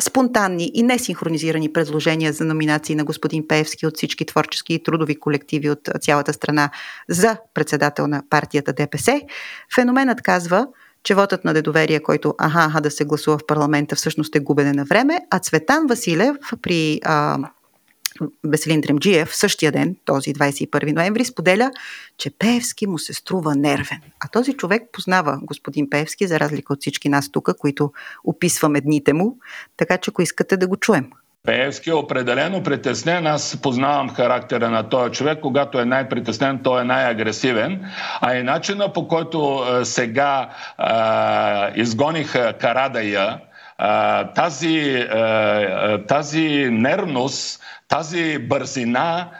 спонтанни 0.00 0.70
и 0.74 0.82
несинхронизирани 0.82 1.72
предложения 1.72 2.32
за 2.32 2.44
номинации 2.44 2.94
на 2.94 3.04
господин 3.04 3.48
Пеевски 3.48 3.86
от 3.86 3.96
всички 3.96 4.26
творчески 4.26 4.74
и 4.74 4.82
трудови 4.82 5.16
колективи 5.16 5.70
от 5.70 5.88
цялата 6.00 6.32
страна 6.32 6.70
за 7.08 7.36
председател 7.54 8.06
на 8.06 8.22
партията 8.30 8.72
ДПС. 8.72 9.20
Феноменът 9.74 10.22
казва, 10.22 10.66
че 11.04 11.14
вотът 11.14 11.44
на 11.44 11.52
недоверие, 11.52 12.00
който 12.00 12.34
аха, 12.38 12.64
аха 12.64 12.80
да 12.80 12.90
се 12.90 13.04
гласува 13.04 13.38
в 13.38 13.46
парламента, 13.46 13.96
всъщност 13.96 14.36
е 14.36 14.40
губене 14.40 14.72
на 14.72 14.84
време, 14.84 15.18
а 15.30 15.38
Цветан 15.38 15.86
Василев 15.86 16.36
при 16.62 17.00
а, 17.04 17.38
Веселин 18.44 18.80
Дремджиев 18.80 19.36
същия 19.36 19.72
ден, 19.72 19.96
този 20.04 20.34
21 20.34 20.94
ноември, 20.94 21.24
споделя, 21.24 21.70
че 22.18 22.30
Пеевски 22.30 22.86
му 22.86 22.98
се 22.98 23.14
струва 23.14 23.54
нервен. 23.54 24.00
А 24.20 24.28
този 24.28 24.52
човек 24.52 24.82
познава 24.92 25.38
господин 25.42 25.90
Пеевски, 25.90 26.26
за 26.26 26.40
разлика 26.40 26.72
от 26.72 26.80
всички 26.80 27.08
нас 27.08 27.30
тук, 27.30 27.50
които 27.58 27.92
описваме 28.24 28.80
дните 28.80 29.12
му, 29.12 29.38
така 29.76 29.98
че 29.98 30.10
ако 30.10 30.22
искате 30.22 30.56
да 30.56 30.66
го 30.66 30.76
чуем. 30.76 31.10
Пеевски 31.46 31.90
е 31.90 31.94
определено 31.94 32.62
притеснен. 32.62 33.26
Аз 33.26 33.58
познавам 33.62 34.14
характера 34.14 34.70
на 34.70 34.88
този 34.88 35.12
човек. 35.12 35.40
Когато 35.40 35.80
е 35.80 35.84
най-притеснен, 35.84 36.60
той 36.62 36.80
е 36.80 36.84
най-агресивен. 36.84 37.84
А 38.20 38.34
и 38.34 38.42
начина 38.42 38.92
по 38.92 39.08
който 39.08 39.64
е, 39.80 39.84
сега 39.84 40.48
е, 40.48 41.80
изгониха 41.80 42.52
Карадая, 42.52 43.38
е, 43.78 43.88
тази, 44.34 44.78
е, 44.78 46.06
тази 46.06 46.68
нервност, 46.70 47.62
тази 47.88 48.38
бързина 48.38 49.30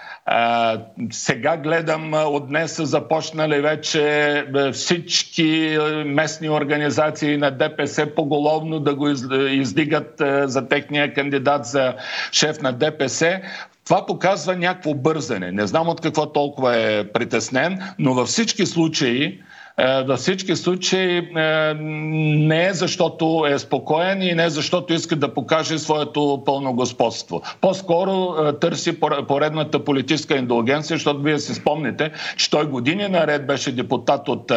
сега 1.10 1.56
гледам 1.56 2.14
от 2.14 2.48
днес 2.48 2.72
са 2.72 2.86
започнали 2.86 3.60
вече 3.60 4.44
всички 4.72 5.78
местни 6.06 6.50
организации 6.50 7.36
на 7.36 7.50
ДПС 7.50 8.06
поголовно 8.06 8.80
да 8.80 8.94
го 8.94 9.08
издигат 9.48 10.22
за 10.44 10.68
техния 10.68 11.14
кандидат 11.14 11.64
за 11.64 11.94
шеф 12.32 12.60
на 12.62 12.72
ДПС. 12.72 13.40
Това 13.84 14.06
показва 14.06 14.56
някакво 14.56 14.94
бързане. 14.94 15.52
Не 15.52 15.66
знам 15.66 15.88
от 15.88 16.00
какво 16.00 16.26
толкова 16.26 16.76
е 16.76 17.04
притеснен, 17.04 17.82
но 17.98 18.14
във 18.14 18.28
всички 18.28 18.66
случаи 18.66 19.40
във 19.78 20.18
всички 20.18 20.56
случаи 20.56 21.16
е, 21.18 21.74
не 21.74 22.66
е 22.66 22.74
защото 22.74 23.46
е 23.48 23.58
спокоен 23.58 24.22
и 24.22 24.34
не 24.34 24.44
е 24.44 24.50
защото 24.50 24.92
иска 24.92 25.16
да 25.16 25.34
покаже 25.34 25.78
своето 25.78 26.42
пълно 26.46 26.72
господство. 26.72 27.42
По-скоро 27.60 28.34
е, 28.48 28.58
търси 28.58 29.00
поредната 29.28 29.84
политическа 29.84 30.36
индулгенция, 30.36 30.96
защото 30.96 31.22
вие 31.22 31.38
си 31.38 31.54
спомните, 31.54 32.10
че 32.36 32.50
той 32.50 32.66
години 32.66 33.08
наред 33.08 33.46
беше 33.46 33.72
депутат 33.72 34.28
от 34.28 34.52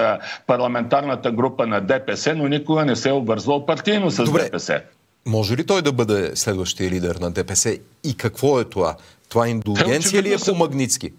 парламентарната 0.47 1.31
група 1.31 1.67
на 1.67 1.81
ДПС, 1.81 2.35
но 2.35 2.47
никога 2.47 2.85
не 2.85 2.95
се 2.95 3.09
е 3.09 3.13
обвързвал 3.13 3.65
партийно 3.65 4.11
с 4.11 4.23
Добре. 4.23 4.43
ДПС. 4.43 4.81
Може 5.25 5.57
ли 5.57 5.65
той 5.65 5.81
да 5.81 5.91
бъде 5.91 6.31
следващия 6.35 6.89
лидер 6.89 7.15
на 7.15 7.31
ДПС 7.31 7.77
и 8.03 8.17
какво 8.17 8.59
е 8.59 8.63
това? 8.63 8.95
Това 9.29 9.47
индулгенция 9.47 10.23
ли 10.23 10.33
е 10.33 10.37
по 10.45 10.55
Магницки? 10.55 11.11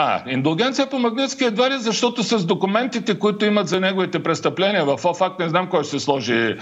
А, 0.00 0.22
индулгенция 0.26 0.86
по 0.86 0.98
Магнитски 0.98 1.44
едва 1.44 1.70
ли, 1.70 1.78
защото 1.78 2.22
с 2.22 2.46
документите, 2.46 3.18
които 3.18 3.44
имат 3.44 3.68
за 3.68 3.80
неговите 3.80 4.22
престъпления 4.22 4.84
в 4.84 5.04
ОФАК, 5.04 5.38
не 5.38 5.48
знам 5.48 5.66
кой 5.66 5.84
ще 5.84 5.98
сложи 6.00 6.34
е, 6.34 6.56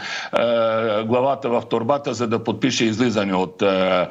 главата 1.05 1.49
в 1.49 1.63
турбата, 1.71 2.15
за 2.15 2.27
да 2.27 2.45
подпише 2.45 2.85
излизане 2.85 3.35
от 3.35 3.63
е, 3.63 3.67
е, 3.67 4.07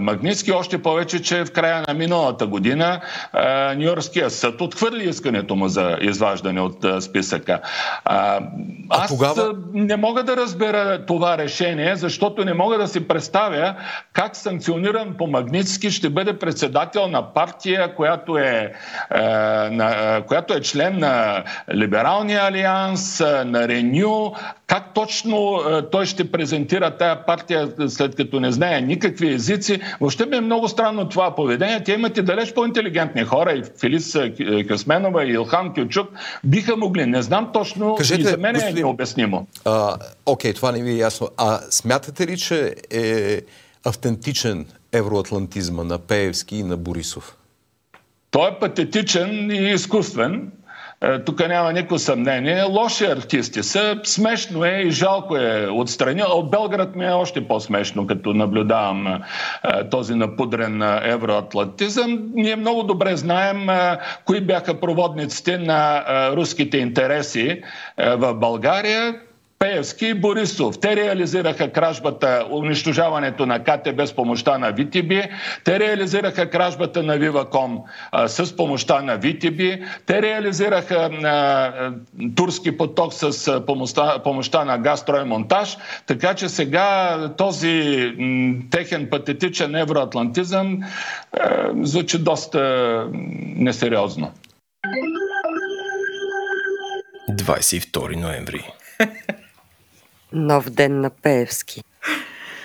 Магнитски. 0.00 0.52
Още 0.52 0.82
повече, 0.82 1.22
че 1.22 1.44
в 1.44 1.52
края 1.52 1.84
на 1.88 1.94
миналата 1.94 2.46
година 2.46 3.00
е, 3.34 3.40
Нью-Йоркския 3.74 4.28
съд 4.28 4.60
отхвърли 4.60 5.08
искането 5.08 5.56
му 5.56 5.68
за 5.68 5.96
изваждане 6.00 6.60
от 6.60 6.84
е, 6.84 7.00
списъка. 7.00 7.60
А, 8.04 8.40
аз 8.90 9.08
тогава... 9.08 9.54
не 9.72 9.96
мога 9.96 10.22
да 10.22 10.36
разбера 10.36 11.06
това 11.06 11.38
решение, 11.38 11.96
защото 11.96 12.44
не 12.44 12.54
мога 12.54 12.78
да 12.78 12.88
си 12.88 13.08
представя 13.08 13.74
как 14.12 14.36
санкциониран 14.36 15.14
по 15.18 15.26
Магнитски 15.26 15.90
ще 15.90 16.10
бъде 16.10 16.38
председател 16.38 17.08
на 17.08 17.34
партия, 17.34 17.94
която 17.94 18.17
която 18.24 18.38
е, 18.38 18.72
е, 19.10 19.18
на, 19.70 20.16
е, 20.16 20.22
която 20.26 20.54
е 20.54 20.60
член 20.60 20.98
на 20.98 21.44
Либералния 21.74 22.42
алианс, 22.42 23.20
е, 23.20 23.44
на 23.44 23.68
Реню, 23.68 24.32
как 24.66 24.94
точно 24.94 25.60
е, 25.70 25.90
той 25.90 26.06
ще 26.06 26.32
презентира 26.32 26.96
тая 26.96 27.26
партия, 27.26 27.68
след 27.88 28.16
като 28.16 28.40
не 28.40 28.52
знае 28.52 28.80
никакви 28.80 29.34
езици. 29.34 29.80
Въобще 30.00 30.26
ми 30.26 30.36
е 30.36 30.40
много 30.40 30.68
странно 30.68 31.08
това 31.08 31.34
поведение. 31.34 31.84
Те 31.84 31.92
имат 31.92 32.16
и 32.16 32.22
далеч 32.22 32.52
по-интелигентни 32.52 33.24
хора. 33.24 33.52
И 33.52 33.62
Филис 33.80 34.16
Късменова, 34.68 35.24
и 35.24 35.32
Илхан 35.32 35.74
Кючук 35.74 36.08
биха 36.44 36.76
могли. 36.76 37.06
Не 37.06 37.22
знам 37.22 37.50
точно. 37.52 37.94
Кажете, 37.94 38.20
и 38.20 38.24
за 38.24 38.36
мен 38.36 38.54
господин, 38.54 38.76
е 38.76 38.80
необяснимо. 38.80 39.46
А, 39.64 39.96
окей, 40.26 40.54
това 40.54 40.72
не 40.72 40.82
ви 40.82 40.90
е 40.90 40.96
ясно. 40.96 41.28
А 41.36 41.60
смятате 41.70 42.26
ли, 42.26 42.36
че 42.36 42.74
е 42.90 43.40
автентичен 43.84 44.66
евроатлантизма 44.92 45.84
на 45.84 45.98
Пеевски 45.98 46.56
и 46.56 46.62
на 46.62 46.76
Борисов? 46.76 47.37
Той 48.30 48.48
е 48.48 48.58
патетичен 48.60 49.50
и 49.50 49.70
изкуствен. 49.70 50.52
Е, 51.00 51.24
тук 51.24 51.48
няма 51.48 51.72
никакво 51.72 51.98
съмнение. 51.98 52.62
Лоши 52.62 53.04
артисти 53.04 53.62
са. 53.62 54.00
Смешно 54.04 54.64
е 54.64 54.70
и 54.70 54.90
жалко 54.90 55.36
е 55.36 55.68
отстрани. 55.70 56.22
От 56.22 56.50
Белград 56.50 56.96
ми 56.96 57.04
е 57.04 57.10
още 57.10 57.48
по-смешно, 57.48 58.06
като 58.06 58.34
наблюдавам 58.34 59.06
е, 59.06 59.18
този 59.90 60.14
напудрен 60.14 60.82
евроатлантизъм. 61.02 62.30
Ние 62.34 62.56
много 62.56 62.82
добре 62.82 63.16
знаем 63.16 63.70
е, 63.70 63.98
кои 64.24 64.40
бяха 64.40 64.80
проводниците 64.80 65.58
на 65.58 66.04
руските 66.36 66.78
интереси 66.78 67.62
в 67.98 68.34
България 68.34 69.14
Пеевски 69.58 70.06
и 70.06 70.14
Борисов. 70.14 70.80
Те 70.80 70.96
реализираха 70.96 71.72
кражбата, 71.72 72.46
унищожаването 72.50 73.46
на 73.46 73.64
КТБ 73.64 74.06
с 74.06 74.12
помощта 74.12 74.58
на 74.58 74.72
ВТБ. 74.72 75.12
Те 75.64 75.80
реализираха 75.80 76.50
кражбата 76.50 77.02
на 77.02 77.16
Виваком 77.16 77.82
а, 78.12 78.28
с 78.28 78.56
помощта 78.56 79.02
на 79.02 79.16
ВТБ. 79.16 79.60
Те 80.06 80.22
реализираха 80.22 81.10
а, 81.24 81.92
турски 82.36 82.76
поток 82.76 83.14
с 83.14 83.48
а, 83.48 83.66
помощта, 83.66 84.22
помощта 84.22 84.64
на 84.64 84.78
Газстрой 84.78 85.24
Монтаж. 85.24 85.76
Така 86.06 86.34
че 86.34 86.48
сега 86.48 87.18
този 87.36 88.12
м, 88.18 88.54
техен 88.70 89.08
патетичен 89.10 89.74
евроатлантизъм 89.74 90.78
а, 91.32 91.70
звучи 91.82 92.18
доста 92.18 93.06
несериозно. 93.56 94.32
22 97.30 98.16
ноември. 98.16 98.64
Нов 100.32 100.70
ден 100.70 101.00
на 101.00 101.10
Пеевски. 101.10 101.82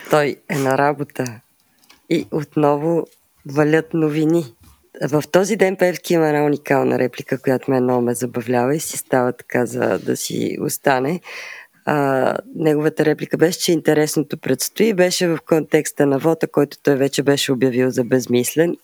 Той 0.09 0.35
е 0.49 0.55
на 0.55 0.77
работа. 0.77 1.41
И 2.09 2.27
отново 2.31 3.07
валят 3.45 3.93
новини. 3.93 4.45
В 5.01 5.23
този 5.31 5.55
ден 5.55 5.75
Певски 5.75 6.13
има 6.13 6.27
една 6.27 6.45
уникална 6.45 6.99
реплика, 6.99 7.41
която 7.41 7.71
ме 7.71 7.81
много 7.81 8.01
ме 8.01 8.13
забавлява 8.13 8.75
и 8.75 8.79
си 8.79 8.97
става 8.97 9.33
така 9.33 9.65
за 9.65 9.99
да 9.99 10.17
си 10.17 10.57
остане. 10.61 11.21
А, 11.85 12.37
неговата 12.55 13.05
реплика 13.05 13.37
беше, 13.37 13.59
че 13.59 13.71
интересното 13.71 14.37
предстои, 14.37 14.93
беше 14.93 15.27
в 15.27 15.39
контекста 15.45 16.05
на 16.05 16.19
вота, 16.19 16.47
който 16.47 16.77
той 16.83 16.95
вече 16.95 17.23
беше 17.23 17.51
обявил 17.51 17.89
за 17.89 18.03
безмислен. 18.03 18.77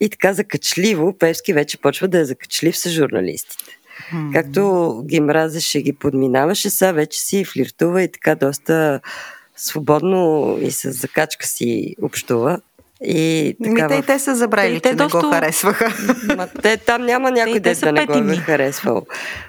И 0.00 0.08
така 0.08 0.32
закачливо, 0.32 1.18
Певски 1.18 1.52
вече 1.52 1.80
почва 1.80 2.08
да 2.08 2.18
е 2.18 2.24
закачлив 2.24 2.78
с 2.78 2.90
журналистите. 2.90 3.81
Както 4.32 5.02
ги 5.06 5.20
мразеше, 5.20 5.82
ги 5.82 5.92
подминаваше, 5.92 6.70
сега 6.70 6.92
вече 6.92 7.20
си 7.20 7.44
флиртува 7.44 8.02
и 8.02 8.12
така 8.12 8.34
доста 8.34 9.00
свободно 9.56 10.56
и 10.60 10.70
с 10.70 10.92
закачка 10.92 11.46
си 11.46 11.96
общува. 12.02 12.60
И 13.04 13.56
така, 13.64 13.88
Ми, 13.88 13.88
те, 13.88 14.02
в... 14.02 14.06
те 14.06 14.18
са 14.18 14.34
забравили, 14.34 14.80
те, 14.80 14.88
че 14.88 14.96
те 14.96 15.02
не 15.02 15.08
го 15.08 15.20
харесваха. 15.20 15.94
Ма, 16.36 16.48
те, 16.62 16.76
там 16.76 17.06
няма 17.06 17.30
някой 17.30 17.60
ден 17.60 17.76
да 17.80 17.92
не 17.92 18.06
го 18.06 18.12
е 18.12 18.36
харесвал. 18.36 19.02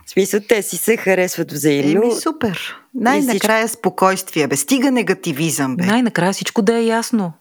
В 0.05 0.09
смисъл, 0.09 0.39
те 0.47 0.61
си 0.61 0.77
се 0.77 0.97
харесват 0.97 1.51
взаимно. 1.51 2.03
Еми, 2.03 2.15
супер. 2.21 2.75
Най-накрая 2.95 3.67
всичко... 3.67 3.79
спокойствие, 3.79 4.47
бе. 4.47 4.55
Стига 4.55 4.91
негативизъм, 4.91 5.75
бе. 5.75 5.83
Най-накрая 5.83 6.33
всичко 6.33 6.61
да 6.61 6.77
е 6.77 6.85
ясно. 6.85 7.33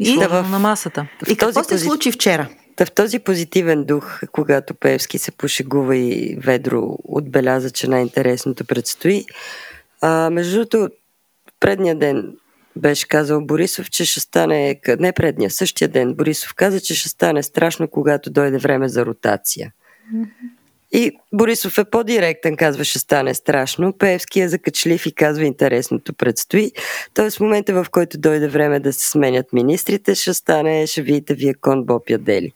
И, 0.00 0.10
и 0.10 0.18
да 0.18 0.28
в... 0.28 0.50
на 0.50 0.58
масата. 0.58 1.06
И 1.28 1.36
какво 1.36 1.64
се 1.64 1.78
случи 1.78 2.12
вчера? 2.12 2.48
Та 2.76 2.86
в 2.86 2.92
този 2.92 3.18
позитивен 3.18 3.84
дух, 3.84 4.20
когато 4.32 4.74
Певски 4.74 5.18
се 5.18 5.30
пошегува 5.30 5.96
и 5.96 6.36
ведро 6.40 6.98
отбеляза, 7.04 7.70
че 7.70 7.88
най-интересното 7.88 8.64
предстои, 8.64 9.24
а, 10.00 10.30
между 10.30 10.52
другото, 10.54 10.94
предния 11.60 11.98
ден 11.98 12.36
беше 12.76 13.08
казал 13.08 13.40
Борисов, 13.40 13.90
че 13.90 14.04
ще 14.04 14.20
стане, 14.20 14.80
не 14.98 15.12
предния, 15.12 15.50
същия 15.50 15.88
ден 15.88 16.14
Борисов 16.14 16.54
каза, 16.54 16.80
че 16.80 16.94
ще 16.94 17.08
стане 17.08 17.42
страшно, 17.42 17.88
когато 17.88 18.30
дойде 18.30 18.58
време 18.58 18.88
за 18.88 19.06
ротация. 19.06 19.72
Mm-hmm. 20.14 20.26
И 20.92 21.12
Борисов 21.32 21.78
е 21.78 21.84
по-директен, 21.84 22.56
казва, 22.56 22.84
ще 22.84 22.98
стане 22.98 23.34
страшно. 23.34 23.92
Пеевски 23.98 24.40
е 24.40 24.48
закачлив 24.48 25.06
и 25.06 25.12
казва, 25.12 25.44
интересното 25.44 26.12
предстои. 26.12 26.72
Тоест 27.14 27.36
в 27.36 27.40
момента, 27.40 27.84
в 27.84 27.90
който 27.90 28.18
дойде 28.18 28.48
време 28.48 28.80
да 28.80 28.92
се 28.92 29.10
сменят 29.10 29.52
министрите, 29.52 30.14
ще 30.14 30.34
стане, 30.34 30.86
ще 30.86 31.02
видите 31.02 31.34
вие 31.34 31.54
кон 31.54 31.84
Боб 31.84 32.10
ядели. 32.10 32.52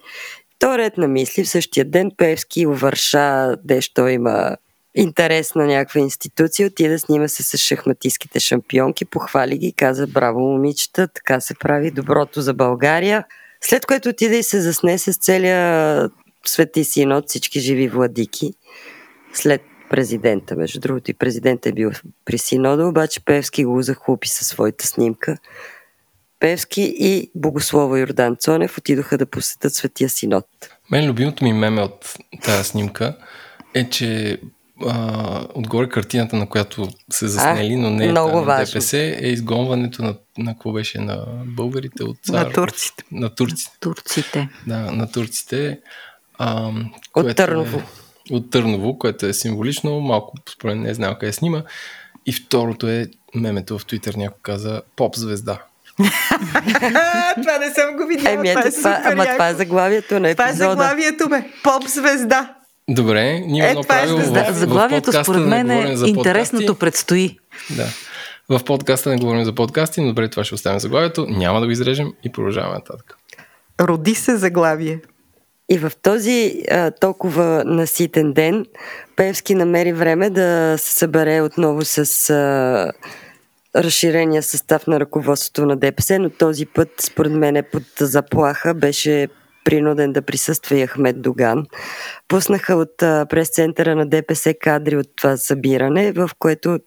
То 0.59 0.79
ред 0.79 0.97
на 0.97 1.09
мисли, 1.09 1.45
в 1.45 1.49
същия 1.49 1.85
ден 1.85 2.11
Певски 2.17 2.67
увърша, 2.67 3.57
дещо 3.65 4.09
има 4.09 4.57
интерес 4.95 5.55
на 5.55 5.67
някаква 5.67 6.01
институция, 6.01 6.67
отида 6.67 6.99
снима 6.99 7.29
се 7.29 7.43
с 7.43 7.57
шахматистските 7.57 8.41
шампионки, 8.41 9.05
похвали 9.05 9.59
ги, 9.59 9.73
каза 9.73 10.07
браво 10.07 10.41
момичета, 10.41 11.09
така 11.09 11.41
се 11.41 11.55
прави 11.55 11.91
доброто 11.91 12.41
за 12.41 12.55
България. 12.55 13.25
След 13.61 13.87
което 13.87 14.09
отида 14.09 14.37
и 14.37 14.43
се 14.43 14.61
засне 14.61 14.99
с 14.99 15.19
целия 15.19 16.11
Свети 16.49 16.85
Синод, 16.85 17.29
всички 17.29 17.61
живи 17.61 17.89
владики, 17.89 18.53
след 19.33 19.63
президента. 19.91 20.57
Между 20.57 20.81
другото 20.81 21.11
и 21.11 21.15
президент 21.15 21.67
е 21.67 21.73
бил 21.73 21.91
при 22.25 22.39
Синода, 22.39 22.87
обаче 22.87 23.25
Певски 23.25 23.65
го 23.65 23.83
захлупи 23.83 24.29
със 24.29 24.47
своята 24.47 24.87
снимка. 24.87 25.39
Певски 26.41 26.95
и 26.99 27.31
Богослова 27.35 27.99
Йордан 27.99 28.37
Цонев 28.37 28.79
отидоха 28.79 29.19
да 29.19 29.27
посетят 29.27 29.75
Светия 29.75 30.09
Синод. 30.09 30.47
Мен 30.91 31.09
любимото 31.09 31.45
ми 31.45 31.53
меме 31.53 31.83
от 31.83 32.15
тази 32.43 32.65
снимка 32.65 33.17
е, 33.75 33.89
че 33.89 34.41
а, 34.87 35.47
отгоре 35.55 35.89
картината, 35.89 36.37
на 36.37 36.49
която 36.49 36.89
се 37.11 37.29
заснели, 37.29 37.77
но 37.77 37.91
не 37.91 38.07
е 38.07 38.11
много 38.11 38.41
на 38.41 38.57
ДПС, 38.57 38.99
е 38.99 39.29
изгонването 39.29 40.03
на, 40.03 40.15
на 40.39 40.53
какво 40.53 40.73
беше 40.73 41.01
на 41.01 41.25
българите 41.47 42.05
от 42.05 42.17
цар, 42.23 42.47
На 42.47 42.53
турците. 42.53 43.05
На 43.13 43.35
турците. 43.35 43.77
Турците. 43.81 44.49
Да, 44.67 44.93
на 44.93 45.11
турците. 45.13 45.81
А, 46.39 46.71
от 47.15 47.37
Търново. 47.37 47.79
Е, 47.79 48.35
от 48.35 48.51
Търново, 48.51 48.99
което 48.99 49.27
е 49.27 49.33
символично, 49.33 50.01
малко 50.01 50.35
според 50.53 50.77
не 50.77 50.95
знам 50.95 51.17
къде 51.21 51.33
снима. 51.33 51.63
И 52.27 52.33
второто 52.33 52.89
е 52.89 53.07
мемето 53.35 53.79
в 53.79 53.87
Твитър, 53.87 54.15
някой 54.15 54.39
каза 54.43 54.83
поп 54.97 55.17
звезда. 55.17 55.63
това 57.43 57.59
не 57.59 57.75
съм 57.75 57.97
го 57.97 58.07
видяла. 58.09 58.35
Еми, 58.35 58.49
ето, 58.49 58.71
това, 58.79 58.93
е 58.93 59.03
ама 59.05 59.27
това 59.27 59.49
е 59.49 59.55
заглавието 59.55 60.21
на 60.21 60.31
епизода. 60.31 60.53
Това 60.53 60.67
е 60.67 60.71
заглавието, 60.71 61.29
бе. 61.29 61.45
Поп 61.63 61.89
звезда. 61.89 62.55
Добре, 62.89 63.41
ние 63.41 63.71
е, 63.71 63.75
направим 63.75 64.21
е 64.21 64.23
в, 64.23 64.53
Заглавието 64.53 65.13
в 65.13 65.23
според 65.23 65.47
мен 65.47 65.71
е 65.71 65.95
интересното 66.07 66.75
предстои. 66.75 67.39
Да. 67.71 67.87
В 68.49 68.65
подкаста 68.65 69.11
не 69.11 69.17
говорим 69.17 69.45
за 69.45 69.55
подкасти, 69.55 70.01
но 70.01 70.07
добре, 70.07 70.29
това 70.29 70.45
ще 70.45 70.55
оставим 70.55 70.81
заглавието. 70.81 71.27
Няма 71.29 71.61
да 71.61 71.67
го 71.67 71.73
изрежем 71.73 72.13
и 72.25 72.33
продължаваме 72.33 72.75
нататък. 72.75 73.19
Роди 73.81 74.15
се 74.15 74.37
заглавие. 74.37 75.01
И 75.69 75.79
в 75.79 75.93
този 76.03 76.63
а, 76.71 76.91
толкова 76.91 77.63
наситен 77.67 78.33
ден 78.33 78.67
Певски 79.17 79.55
намери 79.55 79.93
време 79.93 80.31
да 80.31 80.75
се 80.79 80.95
събере 80.95 81.41
отново 81.41 81.85
с 81.85 82.31
а, 82.31 82.93
разширения 83.77 84.43
състав 84.43 84.87
на 84.87 85.01
ръководството 85.01 85.67
на 85.67 85.77
ДПС, 85.77 86.19
но 86.19 86.31
този 86.31 86.67
път, 86.67 86.89
според 87.01 87.33
мен, 87.33 87.65
под 87.73 87.83
заплаха. 88.01 88.75
Беше 88.75 89.29
принуден 89.65 90.13
да 90.13 90.23
присъства 90.23 90.77
и 90.77 90.87
Ахмед 90.87 91.23
Доган. 91.23 91.67
Пуснаха 92.29 92.75
от 92.75 92.97
прес-центъра 92.99 93.97
на 93.97 94.07
ДПС 94.09 94.55
кадри 94.55 94.97
от 94.97 95.07
това 95.17 95.37
събиране, 95.37 96.13
в 96.13 96.31
което 96.39 96.79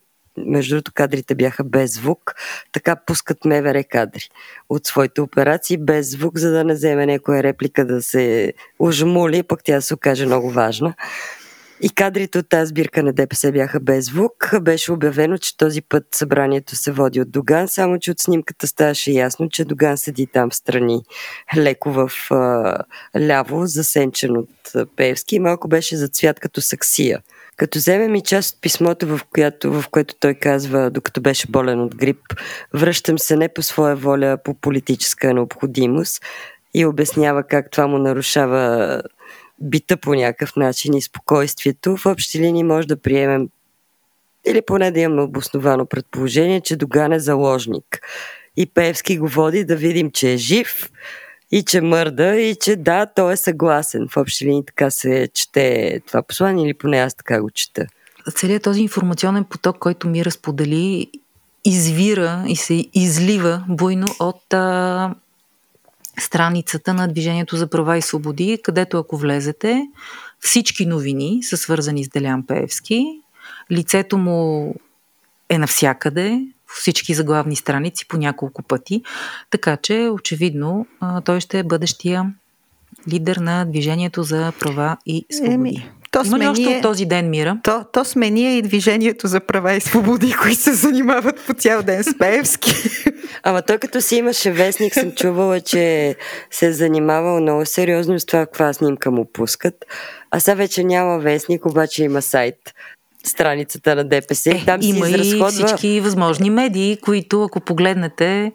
между 0.46 0.76
другото 0.76 0.92
кадрите 0.96 1.36
бяха 1.36 1.64
без 1.64 1.94
звук, 1.94 2.36
така 2.72 2.96
пускат 2.96 3.46
МВР 3.46 3.84
кадри 3.84 4.30
от 4.70 4.86
своите 4.86 5.22
операции 5.22 5.78
без 5.78 6.12
звук, 6.12 6.38
за 6.38 6.52
да 6.52 6.64
не 6.64 6.74
вземе 6.74 7.06
някоя 7.06 7.44
реплика 7.44 7.86
да 7.86 8.02
се 8.02 8.54
ожмули, 8.80 9.44
пък 9.44 9.64
тя 9.64 9.82
се 9.82 9.94
окаже 9.94 10.26
много 10.26 10.52
важна. 10.52 10.94
И 11.82 11.90
кадрите 11.90 12.40
от 12.40 12.50
тази 12.50 12.70
сбирка 12.70 13.04
на 13.04 13.14
ДПС 13.14 13.52
бяха 13.52 13.80
без 13.80 14.06
звук. 14.06 14.54
Беше 14.62 14.92
обявено, 14.92 15.38
че 15.38 15.58
този 15.58 15.82
път 15.82 16.04
събранието 16.16 16.76
се 16.76 16.92
води 16.92 17.22
от 17.22 17.32
Доган, 17.32 17.68
само 17.68 18.00
че 18.00 18.12
от 18.12 18.20
снимката 18.20 18.68
ставаше 18.68 19.12
ясно, 19.12 19.50
че 19.50 19.66
Доган 19.66 19.98
седи 19.98 20.28
там 20.28 20.50
в 20.50 20.56
страни, 20.56 21.02
леко 21.58 21.92
в 21.92 22.12
а, 22.32 22.78
ляво, 23.20 23.66
засенчен 23.66 24.38
от 24.38 24.90
Певски 24.96 25.36
и 25.36 25.40
малко 25.40 25.68
беше 25.68 25.98
зацвят 25.98 26.40
като 26.40 26.62
саксия. 26.62 27.20
Като 27.60 27.80
вземем 27.80 28.16
и 28.16 28.22
част 28.22 28.56
от 28.56 28.62
писмото, 28.62 29.08
в, 29.08 29.20
която, 29.34 29.82
в 29.82 29.90
което 29.92 30.16
той 30.20 30.34
казва, 30.34 30.90
докато 30.90 31.22
беше 31.22 31.48
болен 31.50 31.82
от 31.82 31.96
грип, 31.96 32.20
връщам 32.74 33.20
се 33.20 33.36
не 33.36 33.50
по 33.50 33.62
своя 33.62 33.96
воля, 33.96 34.38
по 34.44 34.54
политическа 34.54 35.34
необходимост 35.34 36.24
и 36.74 36.86
обяснява 36.86 37.44
как 37.44 37.72
това 37.72 37.88
му 37.88 37.98
нарушава 37.98 39.02
бита 39.62 39.98
по 39.98 40.14
някакъв 40.14 40.56
начин 40.56 40.94
и 40.94 41.02
спокойствието, 41.02 41.98
в 41.98 42.06
общи 42.06 42.40
линии 42.40 42.64
може 42.64 42.88
да 42.88 43.02
приемем 43.02 43.50
или 44.48 44.62
поне 44.62 44.92
да 44.92 45.00
имаме 45.00 45.22
обосновано 45.22 45.86
предположение, 45.86 46.62
че 46.62 46.76
Доган 46.76 47.14
е 47.14 47.20
заложник. 47.20 48.02
И 48.58 48.66
Певски 48.66 49.18
го 49.18 49.28
води 49.28 49.64
да 49.64 49.76
видим, 49.76 50.12
че 50.12 50.34
е 50.34 50.38
жив 50.38 50.90
и 51.52 51.64
че 51.64 51.82
мърда 51.82 52.36
и 52.36 52.56
че 52.56 52.76
да, 52.76 53.06
той 53.06 53.34
е 53.34 53.38
съгласен. 53.38 54.08
В 54.10 54.18
общи 54.18 54.46
линии 54.46 54.66
така 54.66 54.90
се 54.90 55.30
чете 55.34 56.00
това 56.08 56.22
послание 56.22 56.66
или 56.66 56.74
поне 56.74 56.98
аз 56.98 57.16
така 57.16 57.42
го 57.42 57.50
чета. 57.50 57.88
Целият 58.36 58.64
този 58.64 58.82
информационен 58.82 59.44
поток, 59.44 59.80
който 59.80 60.08
ми 60.08 60.26
разподели, 60.26 61.08
извира 61.66 62.44
и 62.48 62.56
се 62.56 62.86
излива 62.94 63.64
буйно 63.68 64.08
от 64.20 64.54
а, 64.54 65.16
страницата 66.20 66.94
на 66.94 67.08
Движението 67.08 67.56
за 67.56 67.68
права 67.68 67.98
и 67.98 68.02
свободи, 68.02 68.60
където 68.64 68.98
ако 68.98 69.18
влезете, 69.18 69.88
всички 70.40 70.86
новини 70.86 71.44
са 71.44 71.58
свързани 71.58 72.04
с 72.04 72.10
Делян 72.10 72.46
Пеевски. 72.48 73.06
Лицето 73.72 74.18
му 74.18 74.74
е 75.50 75.58
навсякъде, 75.58 76.42
всички 76.76 77.14
заглавни 77.14 77.56
страници 77.56 78.08
по 78.08 78.18
няколко 78.18 78.64
пъти, 78.64 79.02
така 79.50 79.78
че 79.78 80.10
очевидно 80.14 80.86
той 81.26 81.40
ще 81.40 81.60
е 81.60 81.64
бъдещия 81.64 82.34
лидер 83.14 83.36
на 83.36 83.66
Движението 83.66 84.24
за 84.24 84.54
права 84.60 84.98
и 85.06 85.26
свободи. 85.32 85.54
Еми, 85.54 85.92
То 86.12 86.26
Има 86.26 86.40
ли 86.40 86.48
още 86.48 86.64
смени- 86.64 86.78
от 86.78 86.82
този 86.82 87.06
ден 87.06 87.30
мира? 87.30 87.60
То, 87.64 87.86
то 87.94 88.06
смени 88.06 88.58
и 88.58 88.62
движението 88.62 89.28
за 89.28 89.40
права 89.40 89.74
и 89.74 89.82
свободи, 89.82 90.34
които 90.42 90.62
се 90.62 90.74
занимават 90.74 91.46
по 91.48 91.54
цял 91.54 91.84
ден 91.84 92.04
с 92.04 92.18
Пеевски. 92.18 92.72
Ама 93.44 93.62
той 93.62 93.78
като 93.78 94.02
си 94.02 94.16
имаше 94.16 94.52
вестник, 94.52 94.94
съм 94.94 95.12
чувала, 95.12 95.62
че 95.62 96.16
се 96.52 96.66
е 96.66 96.74
занимавал 96.74 97.42
много 97.42 97.66
сериозно 97.66 98.20
с 98.20 98.26
това, 98.26 98.46
каква 98.46 98.74
снимка 98.74 99.12
му 99.12 99.26
пускат. 99.34 99.76
А 100.32 100.40
сега 100.40 100.56
вече 100.56 100.84
няма 100.84 101.20
вестник, 101.20 101.66
обаче 101.66 102.04
има 102.04 102.22
сайт. 102.22 102.56
Страницата 103.26 103.96
на 103.96 104.04
ДПС. 104.04 104.52
Е, 104.52 104.66
Там 104.66 104.80
има 104.82 105.06
си 105.06 105.12
и 105.12 105.16
изразходва... 105.18 105.68
всички 105.68 106.02
възможни 106.02 106.50
медии, 106.50 106.98
които 106.98 107.44
ако 107.44 107.60
погледнете, 107.60 108.52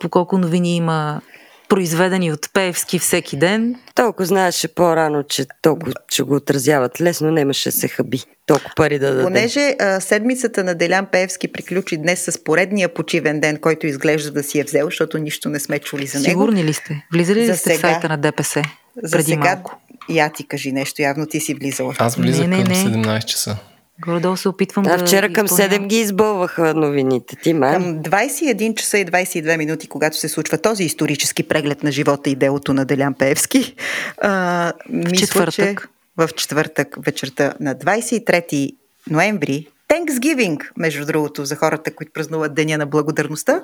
по 0.00 0.08
колко 0.08 0.38
новини 0.38 0.76
има 0.76 1.20
произведени 1.68 2.32
от 2.32 2.52
Пеевски 2.52 2.98
всеки 2.98 3.36
ден, 3.36 3.74
Толкова 3.94 4.26
знаеше 4.26 4.68
по-рано, 4.68 5.22
че 5.22 5.46
толкова 5.62 5.92
ще 6.08 6.22
го 6.22 6.34
отразяват 6.34 7.00
лесно, 7.00 7.30
нямаше 7.30 7.70
се 7.70 7.88
хаби. 7.88 8.20
Толкова 8.46 8.70
пари 8.76 8.98
да 8.98 9.10
даде. 9.10 9.22
Понеже 9.22 9.74
а, 9.80 10.00
седмицата 10.00 10.64
на 10.64 10.74
Делян 10.74 11.06
Пеевски 11.06 11.48
приключи 11.48 11.96
днес 11.96 12.20
с 12.22 12.44
поредния 12.44 12.88
почивен 12.88 13.40
ден, 13.40 13.56
който 13.56 13.86
изглежда 13.86 14.30
да 14.30 14.42
си 14.42 14.60
е 14.60 14.64
взел, 14.64 14.86
защото 14.86 15.18
нищо 15.18 15.48
не 15.48 15.60
сме 15.60 15.78
чули 15.78 16.06
за 16.06 16.18
него. 16.18 16.30
сигурни 16.30 16.64
ли 16.64 16.72
сте? 16.72 17.06
Влизали 17.12 17.40
ли 17.40 17.46
За 17.46 17.56
сте 17.56 17.70
в 17.70 17.76
сега- 17.76 17.88
сайта 17.88 18.08
на 18.08 18.16
ДПС 18.18 18.62
За 19.02 19.10
преди 19.10 19.30
сега, 19.30 19.44
малко? 19.44 19.78
я 20.08 20.32
ти 20.32 20.46
кажи 20.46 20.72
нещо, 20.72 21.02
явно 21.02 21.26
ти 21.26 21.40
си 21.40 21.54
влизала. 21.54 21.94
Аз 21.98 22.16
влизах 22.16 22.46
Не, 22.46 22.56
не, 22.56 22.62
към 22.62 22.72
не. 22.72 23.04
17 23.04 23.24
часа. 23.24 23.56
Горе-долу 24.00 24.36
се 24.36 24.48
опитвам 24.48 24.86
А 24.86 24.96
да 24.96 25.06
вчера 25.06 25.32
към 25.32 25.46
изпълнявам. 25.46 25.84
7 25.84 25.86
ги 25.86 25.96
избълваха 25.96 26.74
новините. 26.74 27.36
Ти, 27.36 27.52
май? 27.52 27.72
Към 27.72 28.02
21 28.02 28.74
часа 28.74 28.98
и 28.98 29.06
22 29.06 29.56
минути, 29.56 29.88
когато 29.88 30.16
се 30.16 30.28
случва 30.28 30.58
този 30.58 30.84
исторически 30.84 31.42
преглед 31.42 31.82
на 31.82 31.92
живота 31.92 32.30
и 32.30 32.34
делото 32.34 32.74
на 32.74 32.84
Делян 32.84 33.14
Пеевски, 33.14 33.74
а, 34.22 34.72
мисля, 34.88 35.16
четвъртък. 35.16 35.80
че 35.82 35.88
в 36.16 36.28
четвъртък 36.36 36.96
вечерта 37.04 37.54
на 37.60 37.74
23 37.74 38.76
ноември, 39.10 39.66
Thanksgiving, 39.88 40.70
между 40.76 41.06
другото, 41.06 41.44
за 41.44 41.56
хората, 41.56 41.94
които 41.94 42.12
празнуват 42.12 42.54
Деня 42.54 42.78
на 42.78 42.86
благодарността, 42.86 43.62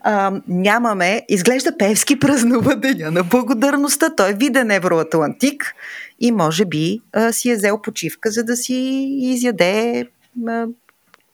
а, 0.00 0.40
нямаме, 0.48 1.22
изглежда 1.28 1.78
Певски 1.78 2.18
празнува 2.18 2.74
Деня 2.74 3.10
на 3.10 3.24
благодарността. 3.24 4.14
Той 4.16 4.30
е 4.30 4.34
виден 4.34 4.70
евроатлантик 4.70 5.74
и 6.20 6.32
може 6.32 6.64
би 6.64 7.00
а, 7.12 7.32
си 7.32 7.50
е 7.50 7.56
взел 7.56 7.82
почивка, 7.82 8.30
за 8.30 8.44
да 8.44 8.56
си 8.56 8.74
изяде 9.20 10.06
а, 10.48 10.66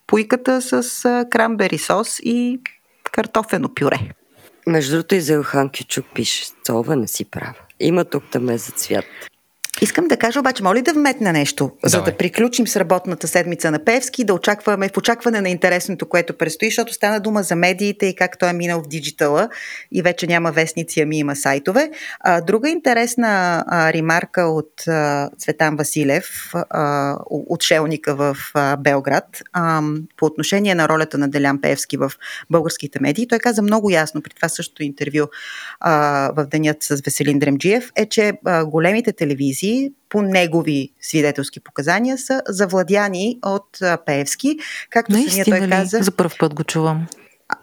пуйката 0.07 0.63
с 0.63 1.05
а, 1.05 1.25
кранбери 1.31 1.79
сос 1.79 2.19
и 2.23 2.61
картофено 3.13 3.69
пюре. 3.75 3.99
Между 4.67 4.93
другото 4.93 5.15
и 5.15 5.21
за 5.21 5.33
Илхан 5.33 5.71
Кючук 5.79 6.07
пише, 6.15 6.45
това 6.67 6.97
не 6.97 7.09
си 7.09 7.25
права. 7.25 7.55
Има 7.81 8.05
тук 8.05 8.25
таме 8.31 8.59
за 8.59 8.73
цвят. 8.73 9.05
Искам 9.81 10.09
да 10.09 10.17
кажа 10.17 10.41
обаче, 10.41 10.63
моля 10.63 10.83
да 10.83 10.93
вметна 10.93 11.33
нещо, 11.33 11.71
за 11.85 11.99
Давай. 11.99 12.13
да 12.13 12.19
приключим 12.19 12.67
с 12.67 12.77
работната 12.77 13.29
седмица 13.29 13.71
на 13.71 13.85
Певски, 13.85 14.25
да 14.25 14.35
очакваме 14.35 14.89
в 14.89 14.97
очакване 14.97 15.41
на 15.41 15.49
интересното, 15.49 16.09
което 16.09 16.37
предстои, 16.37 16.69
защото 16.69 16.93
стана 16.93 17.21
дума 17.21 17.43
за 17.43 17.57
медиите 17.57 18.07
и 18.07 18.15
как 18.15 18.39
той 18.39 18.51
е 18.51 18.53
минал 18.53 18.83
в 18.83 18.89
диджитала 18.89 19.49
и 19.93 20.03
вече 20.03 20.27
няма 20.27 20.53
вестници, 20.53 21.01
ами 21.01 21.19
има 21.19 21.37
сайтове. 21.37 21.91
А, 22.21 22.41
друга 22.41 22.71
интересна 22.71 23.65
а, 23.67 23.93
ремарка 23.93 24.43
от 24.43 24.89
а, 24.89 25.31
Цветан 25.39 25.77
Василев, 25.77 26.27
а, 26.55 27.17
отшелника 27.29 28.15
в 28.15 28.37
а, 28.55 28.77
Белград, 28.77 29.43
а, 29.53 29.83
по 30.17 30.27
отношение 30.27 30.75
на 30.75 30.89
ролята 30.89 31.19
на 31.19 31.29
Делян 31.29 31.61
Певски 31.61 31.97
в 31.97 32.13
българските 32.51 32.99
медии. 33.01 33.29
Той 33.29 33.39
каза 33.39 33.63
много 33.63 33.91
ясно 33.91 34.23
при 34.23 34.31
това 34.31 34.49
същото 34.49 34.83
интервю 34.83 35.27
а, 35.81 35.93
в 36.37 36.47
денят 36.47 36.83
с 36.83 37.01
Веселин 37.05 37.39
Дремджиев, 37.39 37.93
е, 37.97 38.07
че 38.07 38.33
а, 38.45 38.65
големите 38.65 39.13
телевизии 39.13 39.68
по 40.09 40.23
негови 40.23 40.93
свидетелски 41.01 41.61
показания 41.61 42.19
са 42.19 42.43
завладяни 42.49 43.39
от 43.43 43.79
Пеевски, 44.07 44.57
както 44.91 45.13
самия 45.13 45.25
Наистина 45.25 45.59
той 45.59 45.67
ли? 45.67 45.71
каза. 45.71 45.99
За 46.03 46.13
първ 46.13 46.31
път 46.39 46.55
го 46.55 46.65
чувам. 46.65 47.07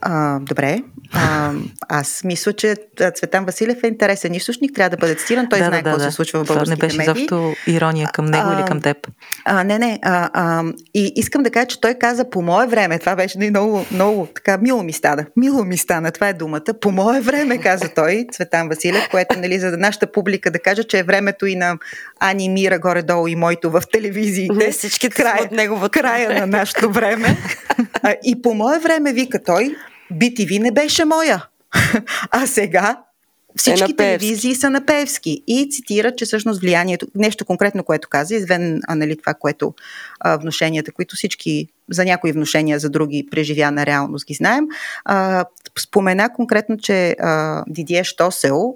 А, 0.02 0.39
добре. 0.39 0.84
А, 1.13 1.52
аз 1.89 2.24
мисля, 2.24 2.54
че 2.54 2.76
Цветан 3.15 3.45
Василев 3.45 3.84
е 3.84 3.88
интересен 3.88 4.34
източник, 4.34 4.76
трябва 4.76 4.89
да 4.89 4.98
бъде 4.98 5.15
цитиран. 5.15 5.50
Той 5.50 5.60
да, 5.60 5.65
знае 5.65 5.82
да, 5.82 5.84
какво 5.84 5.98
да, 5.98 6.12
се 6.12 6.15
случва 6.15 6.43
в 6.43 6.48
Това 6.48 6.56
не 6.56 6.65
българските 6.65 6.88
беше 6.88 6.98
медии. 6.98 7.21
защо 7.21 7.54
ирония 7.67 8.10
към 8.13 8.26
него 8.26 8.48
А, 8.48 8.60
или 8.60 8.65
към 8.67 8.82
теб. 8.82 8.98
А, 9.45 9.63
не, 9.63 9.80
не. 9.80 10.00
А, 10.02 10.30
а, 10.34 10.63
и 10.93 11.13
искам 11.15 11.43
да 11.43 11.50
кажа, 11.52 11.65
че 11.65 11.82
той 11.82 11.93
каза 11.93 12.30
по 12.30 12.41
мое 12.41 12.67
време. 12.67 13.00
Това 13.00 13.15
беше 13.15 13.38
много, 13.38 13.86
много 13.91 14.28
така 14.36 14.58
мило 14.58 14.84
ми 14.84 14.93
стана. 14.93 15.26
Мило 15.36 15.63
ми 15.63 15.78
стана, 15.78 16.12
това 16.12 16.30
е 16.30 16.34
думата. 16.34 16.74
По 16.82 16.91
мое 16.91 17.21
време, 17.21 17.58
каза 17.58 17.89
той, 17.95 18.26
Цветан 18.32 18.69
Василев, 18.69 19.10
което 19.12 19.39
нали, 19.39 19.60
за 19.60 19.78
нашата 19.78 20.12
публика 20.12 20.52
да 20.52 20.60
кажа, 20.60 20.84
че 20.84 21.00
е 21.00 21.04
времето 21.04 21.45
и 21.45 21.56
на 21.56 21.78
Ани 22.19 22.50
Мира 22.50 22.80
горе-долу 22.80 23.28
и 23.28 23.36
моето 23.36 23.71
в 23.71 23.82
телевизиите. 23.91 24.56
Не 24.56 24.71
всичките 24.71 25.21
са 25.21 25.34
от 25.43 25.52
неговото 25.52 26.00
края 26.00 26.39
на 26.39 26.48
нашето 26.48 26.91
време. 26.91 27.38
А, 28.03 28.15
и 28.23 28.41
по 28.41 28.53
мое 28.53 28.79
време, 28.79 29.13
вика 29.13 29.43
той, 29.43 29.75
BTV 30.13 30.60
не 30.60 30.71
беше 30.71 31.05
моя. 31.05 31.47
А 32.31 32.47
сега 32.47 33.05
всички 33.55 33.84
Е 33.84 33.88
на 33.88 33.95
телевизии 33.95 34.55
са 34.55 34.69
на 34.69 34.86
Певски. 34.86 35.43
И 35.47 35.69
цитира, 35.71 36.15
че 36.15 36.25
всъщност 36.25 36.62
влиянието, 36.62 37.08
нещо 37.15 37.45
конкретно, 37.45 37.84
което 37.84 38.10
каза, 38.10 38.36
извън 38.36 38.79
нали, 38.89 39.17
това, 39.17 39.34
което 39.34 39.73
а, 40.19 40.38
вношенията, 40.38 40.91
които 40.91 41.15
всички 41.15 41.67
за 41.91 42.05
някои 42.05 42.31
вношения, 42.31 42.79
за 42.79 42.89
други 42.89 43.27
преживяна 43.31 43.86
реалност 43.86 44.27
ги 44.27 44.34
знаем, 44.34 44.65
а, 45.05 45.45
спомена 45.79 46.34
конкретно, 46.34 46.77
че 46.77 47.15
а, 47.19 47.63
Дидие 47.67 48.03
Штосел, 48.03 48.75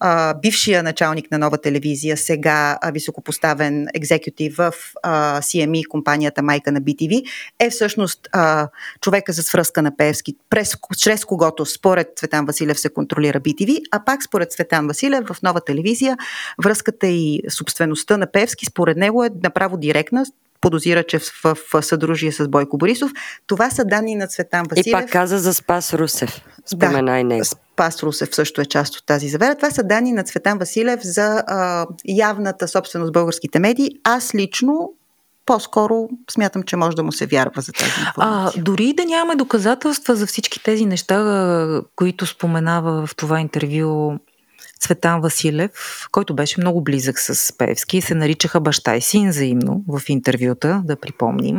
а, 0.00 0.34
бившия 0.34 0.82
началник 0.82 1.30
на 1.30 1.38
нова 1.38 1.58
телевизия, 1.58 2.16
сега 2.16 2.78
високопоставен 2.92 3.86
екзекютив 3.94 4.56
в 4.56 4.74
а, 5.02 5.40
CME, 5.40 5.88
компанията 5.88 6.42
майка 6.42 6.72
на 6.72 6.82
BTV, 6.82 7.24
е 7.58 7.70
всъщност 7.70 8.28
а, 8.32 8.68
човека 9.00 9.32
за 9.32 9.42
свръзка 9.42 9.82
на 9.82 9.96
Певски, 9.96 10.36
през, 10.50 10.76
чрез 10.98 11.24
когото 11.24 11.66
според 11.66 12.08
Цветан 12.16 12.46
Василев 12.46 12.80
се 12.80 12.88
контролира 12.88 13.40
BTV, 13.40 13.80
а 13.90 14.04
пак 14.04 14.22
според 14.22 14.52
Цветан 14.52 14.86
Василев 14.86 15.26
в 15.32 15.42
нова 15.42 15.60
телевизия 15.60 16.16
връзката 16.62 17.06
и 17.06 17.42
собствеността 17.48 18.16
на 18.16 18.26
Певски 18.32 18.66
според 18.66 18.96
него 18.96 19.24
е 19.24 19.30
направо 19.42 19.76
директна, 19.76 20.24
подозира, 20.60 21.02
че 21.02 21.18
в, 21.18 21.56
в, 21.72 21.82
съдружие 21.82 22.32
с 22.32 22.48
Бойко 22.48 22.78
Борисов. 22.78 23.10
Това 23.46 23.70
са 23.70 23.84
данни 23.84 24.14
на 24.14 24.26
Цветан 24.26 24.66
Василев. 24.70 24.86
И 24.86 24.92
пак 24.92 25.10
каза 25.10 25.38
за 25.38 25.54
Спас 25.54 25.94
Русев. 25.94 26.40
Спомена 26.66 27.20
и 27.20 27.24
него. 27.24 27.44
Спас 27.44 28.02
Русев 28.02 28.34
също 28.34 28.60
е 28.60 28.64
част 28.64 28.96
от 28.96 29.06
тази 29.06 29.28
завера. 29.28 29.54
Това 29.54 29.70
са 29.70 29.82
данни 29.82 30.12
на 30.12 30.22
Цветан 30.22 30.58
Василев 30.58 31.00
за 31.02 31.44
а, 31.46 31.86
явната 32.08 32.68
собственост 32.68 33.12
българските 33.12 33.58
медии. 33.58 33.90
Аз 34.04 34.34
лично 34.34 34.92
по-скоро 35.46 36.08
смятам, 36.30 36.62
че 36.62 36.76
може 36.76 36.96
да 36.96 37.02
му 37.02 37.12
се 37.12 37.26
вярва 37.26 37.62
за 37.62 37.72
тази 37.72 37.90
А, 37.96 38.00
информация. 38.00 38.62
дори 38.62 38.84
и 38.84 38.94
да 38.94 39.04
нямаме 39.04 39.36
доказателства 39.36 40.16
за 40.16 40.26
всички 40.26 40.62
тези 40.62 40.86
неща, 40.86 41.14
а, 41.14 41.82
които 41.96 42.26
споменава 42.26 43.06
в 43.06 43.16
това 43.16 43.40
интервю 43.40 44.18
Цветан 44.80 45.20
Василев, 45.20 45.70
който 46.12 46.34
беше 46.34 46.60
много 46.60 46.82
близък 46.82 47.18
с 47.18 47.52
Певски 47.58 47.96
и 47.96 48.02
се 48.02 48.14
наричаха 48.14 48.60
баща 48.60 48.96
и 48.96 49.00
син 49.00 49.30
взаимно 49.30 49.84
в 49.88 50.02
интервюта, 50.08 50.82
да 50.84 50.96
припомним, 50.96 51.56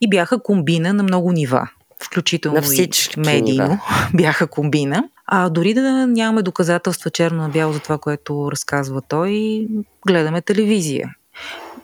и 0.00 0.08
бяха 0.08 0.42
комбина 0.42 0.92
на 0.92 1.02
много 1.02 1.32
нива, 1.32 1.70
включително 2.02 2.56
На 2.56 2.62
всички 2.62 3.20
и 3.20 3.22
медийно 3.22 3.80
бяха 4.14 4.46
комбина. 4.46 5.04
А 5.26 5.48
дори 5.48 5.74
да 5.74 6.06
нямаме 6.06 6.42
доказателства 6.42 7.10
черно 7.10 7.42
на 7.42 7.48
бяло 7.48 7.72
за 7.72 7.80
това, 7.80 7.98
което 7.98 8.52
разказва 8.52 9.02
той, 9.08 9.66
гледаме 10.06 10.42
телевизия 10.42 11.14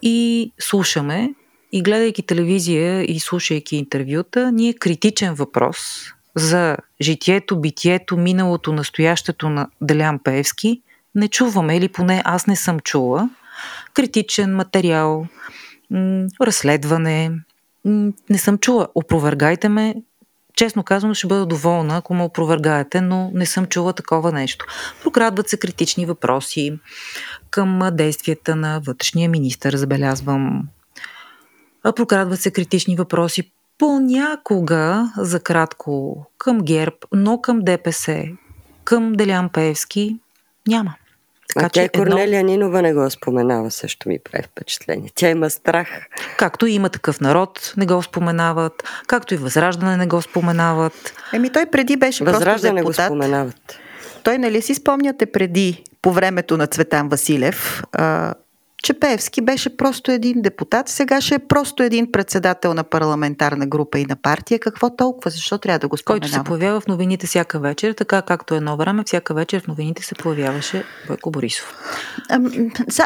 и 0.03 0.53
слушаме. 0.59 1.35
И 1.73 1.83
гледайки 1.83 2.23
телевизия 2.23 3.13
и 3.13 3.21
слушайки 3.21 3.77
интервюта, 3.77 4.53
ние 4.53 4.75
критичен 4.75 5.35
въпрос 5.35 5.79
за 6.35 6.77
житието, 7.01 7.61
битието, 7.61 8.17
миналото, 8.17 8.73
настоящето 8.73 9.49
на 9.49 9.69
Делян 9.81 10.19
Пеевски 10.19 10.83
не 11.15 11.29
чуваме, 11.29 11.77
или 11.77 11.89
поне 11.89 12.23
аз 12.25 12.47
не 12.47 12.57
съм 12.57 12.81
чула. 12.81 13.31
Критичен 13.95 14.57
материал, 14.57 15.27
разследване, 16.41 17.33
не 18.31 18.39
съм 18.39 18.59
чула. 18.59 18.89
Опровергайте 18.95 19.69
ме, 19.69 19.95
честно 20.57 20.83
казано 20.83 21.15
ще 21.15 21.27
бъда 21.27 21.47
доволна, 21.47 21.97
ако 21.97 22.15
ме 22.15 22.23
опровергаете, 22.23 23.01
но 23.01 23.31
не 23.35 23.47
съм 23.47 23.67
чула 23.67 23.93
такова 23.93 24.33
нещо. 24.33 24.67
Прокрадват 25.03 25.49
се 25.49 25.57
критични 25.57 26.07
въпроси 26.07 26.79
към 27.51 27.81
действията 27.93 28.57
на 28.57 28.81
вътрешния 28.81 29.31
министр, 29.31 29.77
забелязвам. 29.79 30.69
Прокрадват 31.97 32.41
се 32.41 32.51
критични 32.51 32.97
въпроси 32.97 33.51
понякога 33.79 35.13
за 35.19 35.41
кратко 35.41 36.27
към 36.39 36.61
ГЕРБ, 36.61 36.97
но 37.13 37.41
към 37.41 37.61
ДПС, 37.61 38.25
към 38.85 39.13
Делян 39.13 39.49
Пеевски 39.49 40.19
няма. 40.69 40.95
А 41.57 41.69
тя 41.69 41.83
и 41.83 41.89
Корнелия 41.89 42.45
Нинова 42.45 42.83
не 42.83 42.95
го 42.95 43.11
споменава, 43.11 43.71
също 43.71 44.09
ми 44.09 44.19
прави 44.25 44.45
впечатление. 44.45 45.11
Тя 45.15 45.31
има 45.31 45.51
страх. 45.51 45.89
Както 46.39 46.67
и 46.67 46.73
има 46.73 46.89
такъв 46.89 47.21
народ, 47.21 47.75
не 47.77 47.87
го 47.87 48.03
споменават, 48.03 48.85
както 49.07 49.35
и 49.35 49.37
Възраждане 49.37 49.97
не 49.97 50.07
го 50.07 50.23
споменават. 50.23 51.15
Еми 51.33 51.53
той 51.53 51.67
преди 51.67 51.97
беше 51.97 52.25
Възраждане 52.25 52.83
просто 52.83 52.85
го 52.85 52.91
депутат. 52.91 53.07
споменават. 53.07 53.79
Той, 54.23 54.39
нали 54.39 54.63
си 54.63 54.75
спомняте 54.75 55.27
преди, 55.27 55.85
по 56.03 56.13
времето 56.13 56.57
на 56.57 56.67
Цветан 56.67 57.09
Василев, 57.09 57.83
а, 57.93 58.35
че 58.85 58.95
Певски 58.95 59.41
беше 59.41 59.77
просто 59.77 60.11
един 60.11 60.43
депутат, 60.43 60.89
сега 60.89 61.21
ще 61.21 61.35
е 61.35 61.39
просто 61.39 61.83
един 61.83 62.13
председател 62.13 62.75
на 62.75 62.85
парламентарна 62.85 63.67
група 63.67 63.99
и 63.99 64.07
на 64.07 64.17
партия. 64.17 64.59
Какво 64.59 64.97
толкова? 64.97 65.31
Защо 65.31 65.59
трябва 65.59 65.79
да 65.79 65.89
го 65.89 65.97
споменавам? 65.97 66.31
Който 66.31 66.35
се 66.35 66.45
появява 66.45 66.81
в 66.81 66.87
новините 66.87 67.27
всяка 67.27 67.59
вечер, 67.59 67.93
така 67.93 68.23
както 68.23 68.55
едно 68.55 68.77
време, 68.77 69.03
всяка 69.07 69.35
вечер 69.35 69.63
в 69.63 69.67
новините 69.67 70.03
се 70.03 70.15
появяваше 70.15 70.85
Бойко 71.09 71.31
Борисов. 71.31 71.75
А, 72.31 72.41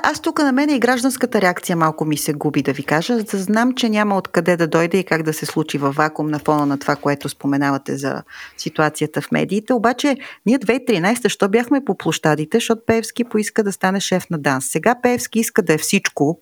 аз 0.03 0.21
тук 0.21 0.39
на 0.39 0.53
мен 0.53 0.71
и 0.71 0.79
гражданската 0.79 1.41
реакция 1.41 1.77
малко 1.77 2.05
ми 2.05 2.17
се 2.17 2.33
губи, 2.33 2.63
да 2.63 2.73
ви 2.73 2.83
кажа. 2.83 3.17
Да 3.17 3.39
знам, 3.39 3.75
че 3.75 3.89
няма 3.89 4.17
откъде 4.17 4.57
да 4.57 4.67
дойде 4.67 4.99
и 4.99 5.05
как 5.05 5.23
да 5.23 5.33
се 5.33 5.47
случи 5.47 5.79
във 5.79 5.95
вакуум 5.95 6.29
на 6.29 6.39
фона 6.39 6.67
на 6.67 6.79
това, 6.79 6.97
което 6.97 7.29
споменавате 7.29 7.97
за 7.97 8.23
ситуацията 8.57 9.21
в 9.21 9.33
медиите. 9.33 9.73
Обаче 9.73 10.17
ние 10.47 10.59
2013 10.59 11.29
що 11.29 11.49
бяхме 11.49 11.85
по 11.85 11.99
площадите, 11.99 12.57
защото 12.57 12.83
Певски 12.87 13.25
поиска 13.25 13.63
да 13.63 13.73
стане 13.73 14.01
шеф 14.01 14.31
на 14.31 14.39
ДАНС. 14.39 14.67
Сега 14.67 14.95
Певски 15.03 15.39
иска 15.39 15.68
да 15.69 15.75
е 15.75 15.79
всичко 15.79 16.41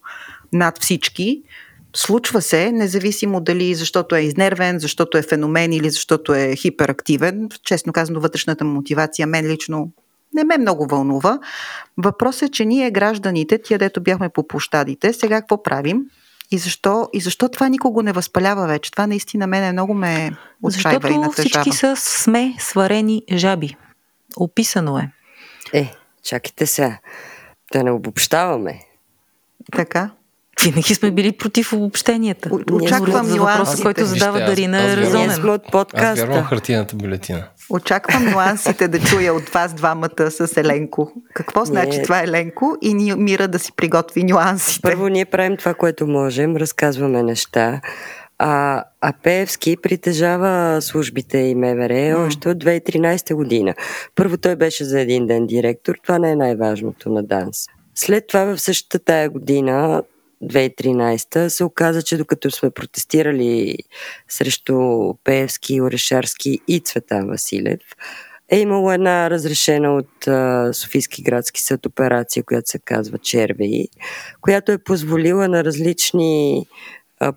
над 0.52 0.82
всички. 0.82 1.42
Случва 1.96 2.42
се, 2.42 2.72
независимо 2.72 3.40
дали 3.40 3.74
защото 3.74 4.16
е 4.16 4.20
изнервен, 4.20 4.78
защото 4.78 5.18
е 5.18 5.22
феномен 5.22 5.72
или 5.72 5.90
защото 5.90 6.34
е 6.34 6.56
хиперактивен. 6.56 7.48
Честно 7.64 7.92
казано, 7.92 8.20
вътрешната 8.20 8.64
мотивация 8.64 9.26
мен 9.26 9.46
лично 9.46 9.92
не 10.34 10.44
ме 10.44 10.58
много 10.58 10.86
вълнува. 10.86 11.38
Въпросът 11.98 12.42
е, 12.42 12.52
че 12.52 12.64
ние 12.64 12.90
гражданите, 12.90 13.62
тия 13.62 13.78
дето 13.78 14.00
бяхме 14.00 14.28
по 14.28 14.48
площадите, 14.48 15.12
сега 15.12 15.40
какво 15.40 15.62
правим? 15.62 16.02
И 16.50 16.58
защо, 16.58 17.08
и 17.12 17.20
защо 17.20 17.48
това 17.48 17.68
никого 17.68 18.02
не 18.02 18.12
възпалява 18.12 18.66
вече? 18.66 18.90
Това 18.90 19.06
наистина 19.06 19.46
мене 19.46 19.72
много 19.72 19.94
ме 19.94 20.30
отчаива 20.62 21.10
и 21.10 21.18
натъжава. 21.18 21.32
всички 21.32 21.72
са 21.72 21.96
сме 21.96 22.54
сварени 22.58 23.22
жаби. 23.32 23.76
Описано 24.36 24.98
е. 24.98 25.10
Е, 25.72 25.94
чакайте 26.22 26.66
сега. 26.66 26.98
Да 27.72 27.84
не 27.84 27.90
обобщаваме. 27.90 28.80
Така. 29.72 30.10
Винаги 30.64 30.94
сме 30.94 31.10
били 31.10 31.32
против 31.32 31.72
обобщенията. 31.72 32.50
Очаквам 32.72 33.26
за 33.26 33.38
въпроса, 33.38 33.82
който 33.82 34.04
задава 34.04 34.38
Дарина 34.38 34.92
е 34.92 34.96
резонен. 34.96 35.26
Ние 35.26 35.36
сме 35.36 35.50
от 35.50 35.62
подкаста. 35.72 36.08
Аз 36.08 36.18
вярвам 36.18 36.44
хартияната 36.44 36.96
бюлетина. 36.96 37.48
Очаквам 37.70 38.24
нюансите 38.24 38.88
да 38.88 39.00
чуя 39.00 39.34
от 39.34 39.48
вас 39.48 39.74
двамата 39.74 40.30
с 40.30 40.56
Еленко. 40.56 41.12
Какво 41.34 41.60
не. 41.60 41.66
значи 41.66 42.02
това 42.02 42.22
Еленко 42.22 42.76
и 42.82 42.94
ние 42.94 43.16
Мира 43.16 43.48
да 43.48 43.58
си 43.58 43.72
приготви 43.76 44.24
нюансите? 44.24 44.80
Първо 44.82 45.08
ние 45.08 45.24
правим 45.24 45.56
това, 45.56 45.74
което 45.74 46.06
можем, 46.06 46.56
разказваме 46.56 47.22
неща. 47.22 47.80
А, 48.38 48.84
а 49.00 49.12
Пеевски 49.22 49.76
притежава 49.82 50.82
службите 50.82 51.38
и 51.38 51.54
МВР 51.54 51.94
mm. 51.94 52.26
още 52.26 52.48
от 52.48 52.64
2013 52.64 53.34
година. 53.34 53.74
Първо 54.14 54.36
той 54.36 54.56
беше 54.56 54.84
за 54.84 55.00
един 55.00 55.26
ден 55.26 55.46
директор, 55.46 55.94
това 56.02 56.18
не 56.18 56.30
е 56.30 56.36
най-важното 56.36 57.10
на 57.10 57.22
ДАНС. 57.22 57.66
След 57.98 58.26
това 58.26 58.44
в 58.44 58.58
същата 58.58 58.98
тая 58.98 59.30
година 59.30 60.02
2013 60.44 61.48
се 61.48 61.64
оказа, 61.64 62.02
че 62.02 62.16
докато 62.16 62.50
сме 62.50 62.70
протестирали 62.70 63.76
срещу 64.28 64.74
Пеевски, 65.24 65.80
Орешарски 65.80 66.60
и 66.68 66.80
Цветан 66.80 67.28
Василев, 67.28 67.80
е 68.48 68.58
имало 68.58 68.92
една 68.92 69.30
разрешена 69.30 69.94
от 69.96 70.24
Софийски 70.76 71.22
градски 71.22 71.62
съд 71.62 71.86
операция, 71.86 72.42
която 72.42 72.70
се 72.70 72.78
казва 72.78 73.18
Червеи, 73.18 73.88
която 74.40 74.72
е 74.72 74.78
позволила 74.78 75.48
на 75.48 75.64
различни 75.64 76.66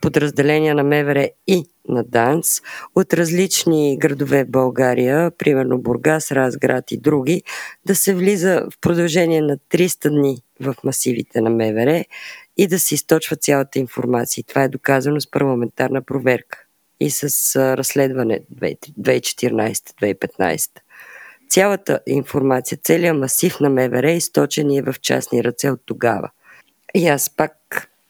подразделения 0.01 0.75
на 0.75 0.83
МВР 0.83 1.29
и 1.47 1.65
на 1.89 2.03
ДАНС 2.03 2.61
от 2.95 3.13
различни 3.13 3.97
градове 3.99 4.43
в 4.43 4.49
България, 4.49 5.31
примерно 5.37 5.77
Бургас, 5.77 6.31
Разград 6.31 6.91
и 6.91 6.97
други, 6.97 7.43
да 7.85 7.95
се 7.95 8.15
влиза 8.15 8.63
в 8.71 8.79
продължение 8.81 9.41
на 9.41 9.57
300 9.57 10.09
дни 10.09 10.37
в 10.61 10.75
масивите 10.83 11.41
на 11.41 11.49
МВР 11.49 12.05
и 12.57 12.67
да 12.67 12.79
се 12.79 12.95
източва 12.95 13.35
цялата 13.35 13.79
информация. 13.79 14.43
Това 14.43 14.63
е 14.63 14.69
доказано 14.69 15.21
с 15.21 15.31
парламентарна 15.31 16.01
проверка 16.01 16.63
и 16.99 17.09
с 17.09 17.55
разследване 17.77 18.39
2014-2015. 18.55 20.69
Цялата 21.49 21.99
информация, 22.07 22.77
целият 22.83 23.17
масив 23.17 23.59
на 23.59 23.69
МВР 23.69 24.11
е 24.11 24.17
източен 24.17 24.71
и 24.71 24.77
е 24.77 24.81
в 24.81 24.95
частни 25.01 25.43
ръце 25.43 25.69
от 25.69 25.81
тогава. 25.85 26.29
И 26.95 27.07
аз 27.07 27.29
пак 27.29 27.53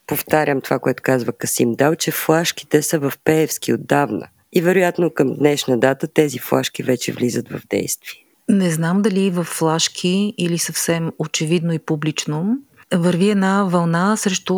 повтарям 0.08 0.62
това, 0.62 0.80
което 0.80 1.04
казва 1.04 1.34
Касим 1.34 1.76
Дал, 1.76 1.96
че 1.96 2.12
флашките 2.12 2.82
са 2.82 3.00
в 3.00 3.14
Пеевски 3.24 3.74
отдавна. 3.74 4.28
И 4.54 4.62
вероятно 4.62 5.14
към 5.14 5.36
днешна 5.36 5.80
дата 5.80 6.08
тези 6.08 6.40
флашки 6.40 6.84
вече 6.84 7.12
влизат 7.12 7.50
в 7.50 7.62
действие. 7.70 8.29
Не 8.50 8.72
знам 8.72 9.02
дали 9.02 9.30
в 9.30 9.44
флашки 9.44 10.34
или 10.38 10.58
съвсем 10.58 11.12
очевидно 11.20 11.74
и 11.74 11.80
публично 11.80 12.58
върви 12.94 13.30
една 13.30 13.64
вълна 13.64 14.18
срещу 14.18 14.56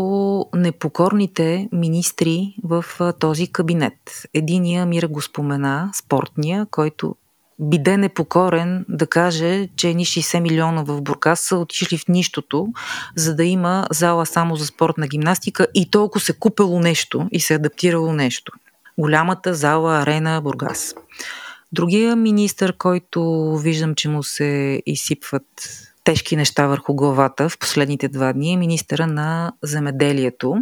непокорните 0.55 1.69
министри 1.71 2.55
в 2.63 2.85
този 3.19 3.47
кабинет. 3.47 3.93
Единия 4.33 4.85
Мира 4.85 5.07
го 5.07 5.21
спомена, 5.21 5.89
спортния, 5.93 6.67
който 6.71 7.15
биде 7.59 7.97
непокорен 7.97 8.85
да 8.89 9.07
каже, 9.07 9.69
че 9.75 9.93
ни 9.93 10.05
60 10.05 10.39
милиона 10.39 10.83
в 10.83 11.01
Буркас 11.01 11.39
са 11.39 11.57
отишли 11.57 11.97
в 11.97 12.07
нищото, 12.07 12.67
за 13.15 13.35
да 13.35 13.43
има 13.43 13.87
зала 13.91 14.25
само 14.25 14.55
за 14.55 14.65
спортна 14.65 15.07
гимнастика 15.07 15.67
и 15.75 15.89
толкова 15.89 16.25
се 16.25 16.33
купело 16.33 16.79
нещо 16.79 17.27
и 17.31 17.39
се 17.39 17.53
адаптирало 17.53 18.13
нещо. 18.13 18.51
Голямата 18.97 19.53
зала 19.53 20.01
арена 20.01 20.41
Бургас. 20.41 20.95
Другия 21.73 22.15
министър, 22.15 22.77
който 22.77 23.51
виждам, 23.57 23.95
че 23.95 24.09
му 24.09 24.23
се 24.23 24.81
изсипват 24.85 25.43
тежки 26.03 26.35
неща 26.35 26.67
върху 26.67 26.93
главата 26.93 27.49
в 27.49 27.57
последните 27.57 28.07
два 28.07 28.33
дни 28.33 28.53
е 28.53 28.57
министъра 28.57 29.07
на 29.07 29.53
земеделието. 29.61 30.55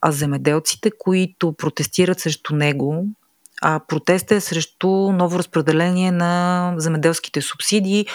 А 0.00 0.12
земеделците, 0.12 0.90
които 0.98 1.52
протестират 1.52 2.20
срещу 2.20 2.54
него, 2.54 3.06
а 3.62 3.80
протеста 3.88 4.34
е 4.34 4.40
срещу 4.40 4.88
ново 4.88 5.38
разпределение 5.38 6.12
на 6.12 6.74
земеделските 6.76 7.40
субсидии, 7.40 8.06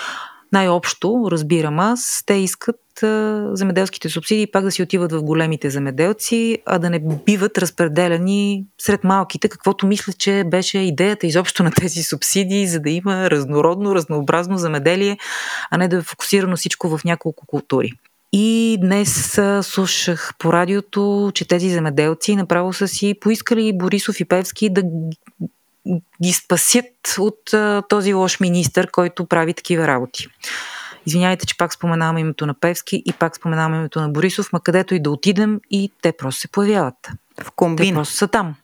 най-общо, 0.51 1.27
разбирам 1.31 1.79
аз, 1.79 2.23
те 2.25 2.33
искат 2.33 3.03
а, 3.03 3.49
земеделските 3.53 4.09
субсидии 4.09 4.51
пак 4.51 4.63
да 4.63 4.71
си 4.71 4.83
отиват 4.83 5.11
в 5.11 5.23
големите 5.23 5.69
земеделци, 5.69 6.57
а 6.65 6.79
да 6.79 6.89
не 6.89 6.99
биват 7.25 7.57
разпределени 7.57 8.65
сред 8.81 9.03
малките, 9.03 9.49
каквото 9.49 9.87
мисля, 9.87 10.13
че 10.13 10.43
беше 10.47 10.79
идеята 10.79 11.27
изобщо 11.27 11.63
на 11.63 11.71
тези 11.71 12.03
субсидии, 12.03 12.67
за 12.67 12.79
да 12.79 12.89
има 12.89 13.31
разнородно, 13.31 13.95
разнообразно 13.95 14.57
земеделие, 14.57 15.17
а 15.71 15.77
не 15.77 15.87
да 15.87 15.97
е 15.97 16.01
фокусирано 16.01 16.55
всичко 16.55 16.97
в 16.97 17.03
няколко 17.03 17.45
култури. 17.45 17.91
И 18.33 18.77
днес 18.81 19.39
слушах 19.61 20.33
по 20.39 20.53
радиото, 20.53 21.31
че 21.33 21.47
тези 21.47 21.69
земеделци 21.69 22.35
направо 22.35 22.73
са 22.73 22.87
си 22.87 23.15
поискали 23.21 23.77
Борисов 23.77 24.19
и 24.19 24.25
Певски 24.25 24.69
да 24.69 24.83
ги 26.23 26.33
спасят 26.33 27.15
от 27.19 27.53
а, 27.53 27.83
този 27.89 28.13
лош 28.13 28.39
министр, 28.39 28.87
който 28.91 29.25
прави 29.25 29.53
такива 29.53 29.87
работи. 29.87 30.27
Извинявайте, 31.05 31.45
че 31.45 31.57
пак 31.57 31.73
споменавам 31.73 32.17
името 32.17 32.45
на 32.45 32.53
Певски 32.53 33.03
и 33.05 33.13
пак 33.13 33.35
споменавам 33.35 33.75
името 33.75 34.01
на 34.01 34.09
Борисов, 34.09 34.53
ма 34.53 34.59
където 34.59 34.95
и 34.95 34.99
да 34.99 35.11
отидем 35.11 35.59
и 35.71 35.91
те 36.01 36.11
просто 36.11 36.41
се 36.41 36.47
появяват. 36.47 37.09
В 37.43 37.51
комбин. 37.51 37.87
Те 37.87 37.93
просто 37.93 38.15
са 38.15 38.27
там. 38.27 38.55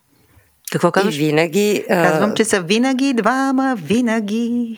Какво 0.72 0.92
казваш? 0.92 1.16
И 1.16 1.18
винаги... 1.18 1.84
А... 1.90 2.04
Казвам, 2.04 2.36
че 2.36 2.46
са 2.46 2.62
винаги 2.62 3.14
двама, 3.14 3.76
винаги. 3.80 4.78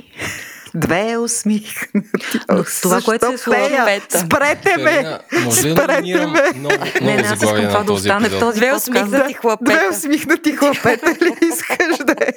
Две 0.76 1.18
усмихнати. 1.18 2.40
Но 2.50 2.64
това, 2.82 3.02
което 3.02 3.28
се 3.28 3.34
е 3.34 3.38
случва... 3.38 4.02
Спрете 4.10 4.78
ме! 4.78 5.20
Спрете 5.52 6.28
ме! 6.28 6.42
Много, 6.56 6.76
много 6.76 6.76
не, 7.02 7.12
аз 7.12 7.44
искам 7.44 7.68
това 7.68 7.84
да 7.84 7.94
остане 7.94 8.30
в 8.30 8.40
този 8.40 8.60
Две 8.60 8.74
усмихнати 8.74 9.34
хлапета. 9.34 9.72
Две 9.72 9.98
усмихнати 9.98 10.52
хлапета 10.52 11.12
ли 11.22 11.34
искаш 11.54 11.98
да 12.06 12.16
е? 12.22 12.32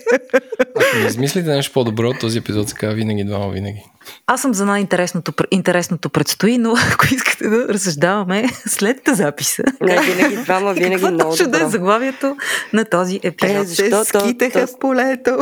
Ако 0.77 0.99
не 0.99 1.07
измислите 1.07 1.51
нещо 1.51 1.73
по-добро, 1.73 2.13
този 2.13 2.39
епизод 2.39 2.69
се 2.69 2.75
казва 2.75 2.95
винаги 2.95 3.25
двама 3.25 3.51
винаги. 3.51 3.83
Аз 4.27 4.43
съм 4.43 4.55
за 4.55 4.67
най-интересното 4.67 5.33
интересното 5.51 6.11
предстои, 6.11 6.59
но 6.59 6.75
ако 6.93 7.07
искате 7.15 7.49
да 7.49 7.69
разсъждаваме 7.69 8.49
след 8.67 8.99
записа. 9.09 9.63
Не, 9.81 10.01
винаги 10.01 10.37
двама, 10.37 10.73
винаги 10.75 10.97
много 10.97 11.37
добро. 11.37 11.51
да 11.51 11.65
е 11.65 11.69
заглавието 11.69 12.37
на 12.73 12.85
този 12.85 13.21
епизод. 13.23 13.57
Е, 13.57 13.65
защо 13.65 14.05
скитаха 14.05 14.67
в 14.67 14.79
полето. 14.79 15.39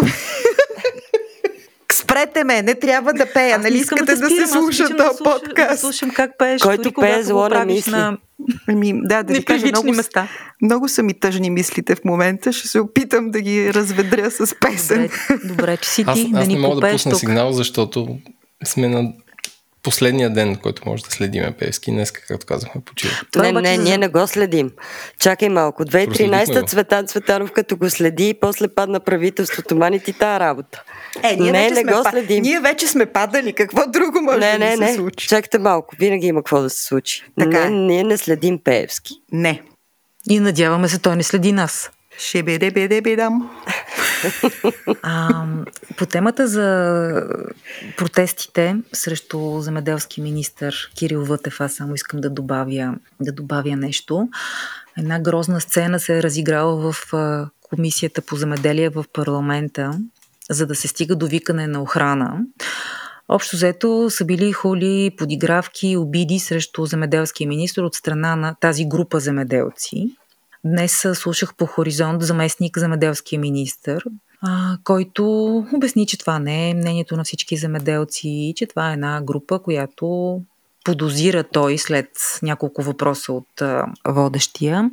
Спрете 2.10 2.44
ме, 2.44 2.62
не 2.62 2.74
трябва 2.74 3.12
да 3.12 3.26
пея. 3.26 3.58
Нали 3.58 3.76
искате 3.76 4.04
да, 4.04 4.16
да 4.16 4.28
се 4.28 4.46
слуша 4.46 4.96
този 4.96 5.18
подкаст? 5.24 5.70
Да 5.70 5.76
слушам 5.76 6.10
как 6.10 6.38
пееш, 6.38 6.62
Който 6.62 6.82
дори 6.82 6.94
пее 7.00 7.22
зло 7.22 7.48
на 7.48 7.64
мисли. 7.64 7.90
На... 7.90 8.18
Ами, 8.68 8.92
да, 9.02 9.22
да 9.22 9.34
ви 9.34 9.44
кажа, 9.44 9.66
много, 9.66 9.92
места. 9.92 10.28
много 10.62 10.88
са 10.88 11.02
ми 11.02 11.14
тъжни 11.14 11.50
мислите 11.50 11.94
в 11.94 12.04
момента. 12.04 12.52
Ще 12.52 12.68
се 12.68 12.80
опитам 12.80 13.30
да 13.30 13.40
ги 13.40 13.74
разведря 13.74 14.30
с 14.30 14.54
песен. 14.60 15.08
Добре, 15.28 15.48
добре 15.48 15.76
че 15.76 15.88
си 15.88 16.04
ти 16.04 16.10
аз, 16.10 16.30
да 16.30 16.38
аз 16.38 16.46
ни 16.46 16.54
не 16.54 16.60
мога 16.60 16.80
да 16.80 16.92
пусна 16.92 17.10
тук. 17.10 17.20
сигнал, 17.20 17.52
защото 17.52 18.18
сме 18.64 18.88
на 18.88 19.12
последния 19.82 20.30
ден, 20.30 20.56
който 20.56 20.82
може 20.86 21.02
да 21.02 21.10
следиме 21.10 21.52
Певски. 21.52 21.90
Днес, 21.90 22.12
както 22.12 22.46
казахме, 22.46 22.80
почива. 22.84 23.12
Не, 23.36 23.52
не, 23.52 23.76
ние 23.76 23.98
не 23.98 24.08
го 24.08 24.26
следим. 24.26 24.70
Чакай 25.18 25.48
малко. 25.48 25.84
2013 25.84 26.68
Цветан 26.68 27.06
Цветанов 27.06 27.52
като 27.52 27.76
го 27.76 27.90
следи 27.90 28.28
и 28.28 28.34
после 28.34 28.68
падна 28.68 29.00
правителството. 29.00 29.76
Мани 29.76 30.00
ти 30.00 30.12
тази 30.12 30.40
работа. 30.40 30.82
Е, 31.22 31.36
ние 31.36 31.52
не, 31.52 31.62
вече 31.62 31.74
не 31.74 31.80
сме 31.80 31.92
го 31.92 32.10
следим. 32.10 32.42
Ние 32.42 32.60
вече 32.60 32.86
сме 32.86 33.06
падали. 33.06 33.52
Какво 33.52 33.82
друго 33.88 34.20
може 34.20 34.38
не, 34.38 34.52
да 34.52 34.58
не, 34.58 34.76
се 34.76 34.80
не. 34.80 34.94
случи? 34.94 35.28
Чакайте 35.28 35.58
малко. 35.58 35.94
Винаги 35.98 36.26
има 36.26 36.40
какво 36.40 36.60
да 36.60 36.70
се 36.70 36.84
случи. 36.84 37.24
Така 37.38 37.60
не, 37.60 37.66
е. 37.66 37.70
ние 37.70 38.04
не 38.04 38.16
следим 38.16 38.58
Пеевски. 38.58 39.14
Не. 39.32 39.62
И 40.30 40.40
надяваме 40.40 40.88
се, 40.88 40.98
той 40.98 41.16
не 41.16 41.22
следи 41.22 41.52
нас. 41.52 41.90
Бидам. 43.00 43.50
А, 45.02 45.44
по 45.96 46.06
темата 46.06 46.48
за 46.48 47.22
протестите 47.96 48.76
срещу 48.92 49.60
земеделски 49.60 50.20
министр 50.20 50.70
Кирил 50.94 51.24
Вътев, 51.24 51.60
аз 51.60 51.72
само 51.72 51.94
искам 51.94 52.20
да 52.20 52.30
добавя, 52.30 52.94
да 53.20 53.32
добавя 53.32 53.76
нещо. 53.76 54.28
Една 54.98 55.20
грозна 55.20 55.60
сцена 55.60 56.00
се 56.00 56.18
е 56.18 56.22
разиграла 56.22 56.92
в 56.92 57.12
Комисията 57.62 58.22
по 58.22 58.36
земеделие 58.36 58.88
в 58.88 59.04
парламента, 59.12 59.98
за 60.50 60.66
да 60.66 60.74
се 60.74 60.88
стига 60.88 61.16
до 61.16 61.26
викане 61.26 61.66
на 61.66 61.82
охрана. 61.82 62.38
Общо 63.28 63.56
взето 63.56 64.10
са 64.10 64.24
били 64.24 64.52
хули, 64.52 65.14
подигравки, 65.18 65.96
обиди 65.96 66.38
срещу 66.38 66.86
земеделския 66.86 67.48
министр 67.48 67.82
от 67.82 67.94
страна 67.94 68.36
на 68.36 68.54
тази 68.60 68.84
група 68.84 69.20
земеделци. 69.20 70.16
Днес 70.64 71.06
слушах 71.14 71.54
по 71.54 71.66
хоризонт 71.66 72.22
заместник 72.22 72.78
земеделския 72.78 73.40
министр, 73.40 73.98
който 74.84 75.24
обясни, 75.74 76.06
че 76.06 76.18
това 76.18 76.38
не 76.38 76.70
е 76.70 76.74
мнението 76.74 77.16
на 77.16 77.24
всички 77.24 77.56
земеделци, 77.56 78.52
че 78.56 78.66
това 78.66 78.90
е 78.90 78.92
една 78.92 79.22
група, 79.22 79.58
която 79.58 80.40
подозира 80.84 81.44
той 81.44 81.78
след 81.78 82.08
няколко 82.42 82.82
въпроса 82.82 83.32
от 83.32 83.62
водещия, 84.08 84.90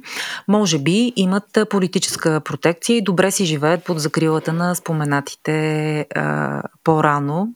може 0.47 0.79
би 0.79 1.13
имат 1.15 1.57
политическа 1.69 2.41
протекция 2.41 2.97
и 2.97 3.01
добре 3.01 3.31
си 3.31 3.45
живеят 3.45 3.83
под 3.83 3.99
закрилата 3.99 4.53
на 4.53 4.75
споменатите 4.75 5.99
а, 6.15 6.63
по-рано 6.83 7.53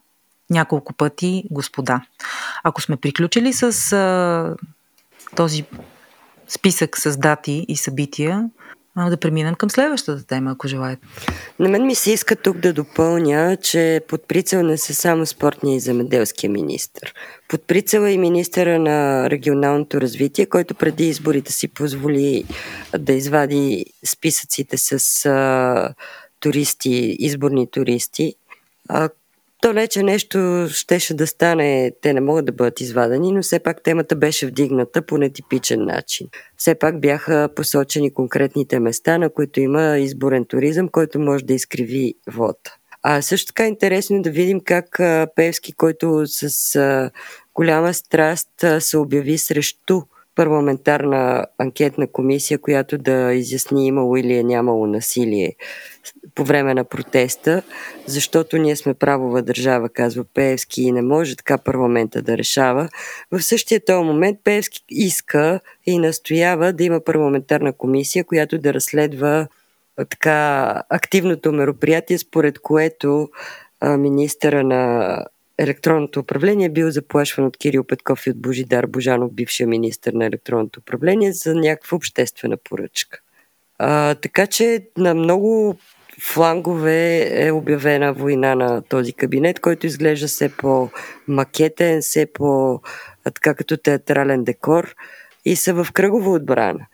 няколко 0.50 0.93
пъти 0.93 1.43
господа. 1.52 2.02
Ако 2.63 2.82
сме 2.82 2.97
приключили 2.97 3.54
с 3.54 3.93
а, 3.93 4.56
този 5.36 5.65
списък 6.54 6.98
с 6.98 7.18
дати 7.18 7.66
и 7.68 7.76
събития, 7.76 8.50
да 8.98 9.18
преминем 9.18 9.56
към 9.56 9.70
следващата 9.70 10.28
тема, 10.28 10.52
ако 10.52 10.68
желаете. 10.68 11.08
На 11.60 11.70
мен 11.70 11.86
ми 11.86 11.96
се 11.96 12.12
иска 12.12 12.36
тук 12.36 12.58
да 12.58 12.74
допълня, 12.74 13.58
че 13.62 14.02
под 14.08 14.28
прицел 14.28 14.64
не 14.64 14.78
са 14.78 14.94
само 14.94 15.26
спортния 15.26 15.76
и 15.76 15.80
земеделския 15.80 16.50
министр. 16.50 17.12
Под 17.50 17.68
прицел 17.68 18.00
е 18.00 18.12
и 18.12 18.18
министъра 18.18 18.80
на 18.80 19.30
регионалното 19.30 20.02
развитие, 20.02 20.46
който 20.46 20.76
преди 20.76 21.08
изборите 21.08 21.52
си 21.52 21.68
позволи 21.68 22.44
да 23.00 23.14
извади 23.14 23.86
списъците 24.06 24.78
с 24.78 25.26
а, 25.26 25.94
туристи, 26.40 27.16
изборни 27.20 27.72
туристи, 27.72 28.36
а, 28.90 29.10
Далече 29.62 30.04
нещо 30.04 30.67
щеше 30.69 31.13
да 31.13 31.28
стане, 31.28 31.91
те 32.02 32.13
не 32.13 32.21
могат 32.21 32.45
да 32.45 32.52
бъдат 32.52 32.82
извадени, 32.82 33.32
но 33.32 33.41
все 33.41 33.60
пак 33.60 33.84
темата 33.84 34.15
беше 34.15 34.47
вдигната 34.47 35.02
по 35.02 35.17
нетипичен 35.17 35.86
начин. 35.86 36.28
Все 36.58 36.76
пак 36.76 37.02
бяха 37.02 37.50
посочени 37.56 38.13
конкретните 38.13 38.80
места, 38.80 39.17
на 39.17 39.30
които 39.30 39.60
има 39.60 39.97
изборен 39.97 40.45
туризъм, 40.45 40.89
който 40.89 41.19
може 41.19 41.45
да 41.45 41.54
изкриви 41.54 42.13
вод. 42.28 42.58
А 43.04 43.21
също 43.21 43.47
така 43.47 43.63
е 43.63 43.67
интересно 43.67 44.21
да 44.21 44.32
видим 44.32 44.60
как 44.60 45.00
Певски, 45.36 45.74
който 45.74 46.24
с 46.26 47.12
голяма 47.56 47.93
страст 47.93 48.65
се 48.80 48.97
обяви 48.97 49.38
срещу 49.38 50.02
парламентарна 50.36 51.46
анкетна 51.58 52.08
комисия, 52.08 52.60
която 52.60 52.98
да 52.98 53.34
изясни 53.34 53.88
имало 53.88 54.17
или 54.17 54.34
е 54.34 54.44
нямало 54.44 54.88
насилие 54.88 55.56
по 56.36 56.44
време 56.44 56.74
на 56.74 56.84
протеста, 56.84 57.63
защото 58.06 58.58
ние 58.58 58.76
сме 58.76 58.94
правова 58.94 59.41
държава, 59.41 59.89
казва 59.89 60.24
Пеевски, 60.34 60.82
и 60.82 60.91
не 60.91 61.02
може 61.02 61.36
така 61.36 61.58
парламента 61.58 62.22
да 62.22 62.38
решава. 62.38 62.89
В 63.32 63.41
същия 63.41 63.86
този 63.86 64.06
момент 64.06 64.39
Пеевски 64.44 64.84
иска 64.89 65.60
и 65.86 66.00
настоява 66.00 66.74
да 66.74 66.84
има 66.84 67.00
парламентарна 67.00 67.74
комисия, 67.74 68.24
която 68.24 68.58
да 68.58 68.74
разследва 68.74 69.48
така 70.10 70.76
активното 70.89 71.52
мероприятие, 71.52 72.17
според 72.17 72.60
което 72.60 73.30
министъра 73.84 74.63
на 74.63 75.26
електронното 75.58 76.20
управление 76.20 76.70
бил 76.70 76.92
заплашван 76.92 77.46
от 77.46 77.58
Кирил 77.58 77.84
Петков 77.84 78.28
и 78.28 78.30
от 78.30 78.42
Божидар 78.42 78.86
Божанов, 78.86 79.34
бившия 79.34 79.68
министр 79.68 80.12
на 80.14 80.26
електронното 80.26 80.80
управление, 80.80 81.34
за 81.34 81.56
някаква 81.56 81.96
обществена 81.96 82.58
поръчка. 82.58 83.20
А, 83.78 84.16
така 84.16 84.48
че 84.48 84.88
на 84.98 85.14
много 85.14 85.78
флангове 86.22 87.30
е 87.46 87.52
обявена 87.52 88.14
война 88.14 88.56
на 88.56 88.82
този 88.82 89.14
кабинет, 89.14 89.60
който 89.60 89.88
изглежда 89.88 90.28
все 90.28 90.50
по-макетен, 90.58 92.02
все 92.02 92.26
по- 92.34 92.82
така 93.24 93.54
като 93.54 93.78
театрален 93.78 94.44
декор 94.44 94.96
и 95.46 95.56
са 95.56 95.74
в 95.74 95.88
кръгова 95.94 96.32
отбрана. 96.32 96.86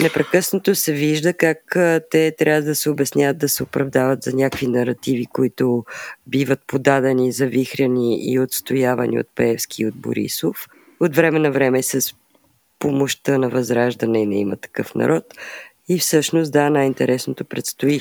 Непрекъснато 0.00 0.74
се 0.74 0.92
вижда 0.92 1.32
как 1.32 1.76
те 2.10 2.34
трябва 2.38 2.62
да 2.62 2.74
се 2.74 2.90
обясняват, 2.90 3.38
да 3.38 3.48
се 3.48 3.62
оправдават 3.62 4.22
за 4.22 4.32
някакви 4.32 4.66
наративи, 4.66 5.26
които 5.26 5.84
биват 6.26 6.60
подадени, 6.66 7.32
завихряни 7.32 8.32
и 8.32 8.38
отстоявани 8.38 9.20
от 9.20 9.26
Пеевски 9.34 9.82
и 9.82 9.86
от 9.86 9.94
Борисов. 9.96 10.66
От 11.00 11.16
време 11.16 11.38
на 11.38 11.50
време 11.50 11.82
с 11.82 12.14
помощта 12.78 13.38
на 13.38 13.48
Възраждане 13.48 14.22
и 14.22 14.26
не 14.26 14.38
има 14.38 14.56
такъв 14.56 14.94
народ. 14.94 15.24
И 15.88 15.98
всъщност, 15.98 16.52
да, 16.52 16.70
най-интересното 16.70 17.44
предстои. 17.44 18.00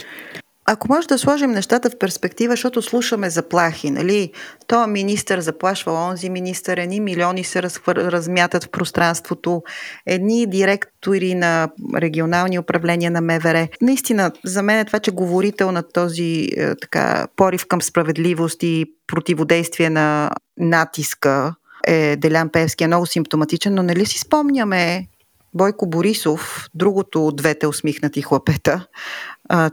Ако 0.74 0.88
може 0.90 1.08
да 1.08 1.18
сложим 1.18 1.52
нещата 1.52 1.90
в 1.90 1.98
перспектива, 2.00 2.52
защото 2.52 2.82
слушаме 2.82 3.30
заплахи, 3.30 3.92
нали? 3.92 4.32
То 4.68 4.88
министър 4.88 5.40
заплашва 5.40 5.92
онзи 5.94 6.30
министър, 6.30 6.78
едни 6.78 7.00
милиони 7.00 7.44
се 7.44 7.64
раз, 7.64 7.80
размятат 7.88 8.64
в 8.64 8.70
пространството, 8.70 9.64
едни 10.06 10.48
директори 10.48 11.36
на 11.36 11.70
регионални 11.96 12.60
управления 12.60 13.12
на 13.12 13.22
МВР. 13.22 13.68
Наистина, 13.82 14.32
за 14.46 14.64
мен 14.64 14.80
е 14.80 14.86
това, 14.86 15.00
че 15.00 15.12
говорител 15.12 15.72
на 15.72 15.84
този 15.84 16.50
е, 16.58 16.76
така, 16.76 17.28
порив 17.36 17.66
към 17.68 17.82
справедливост 17.82 18.64
и 18.64 18.86
противодействие 19.08 19.90
на 19.90 20.32
натиска 20.58 21.56
е 21.88 22.16
Делян 22.16 22.50
Певски 22.50 22.84
е 22.84 22.88
много 22.88 23.06
симптоматичен, 23.06 23.74
но 23.74 23.84
нали 23.84 24.06
си 24.06 24.20
спомняме 24.20 25.08
Бойко 25.56 25.90
Борисов, 25.90 26.70
другото 26.74 27.28
от 27.28 27.36
двете 27.36 27.68
усмихнати 27.68 28.22
хлапета, 28.22 28.88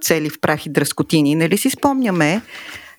цели 0.00 0.30
в 0.30 0.40
прах 0.40 0.66
и 0.66 0.70
дръскотини. 0.70 1.35
Нали 1.35 1.59
си 1.59 1.70
спомняме, 1.70 2.42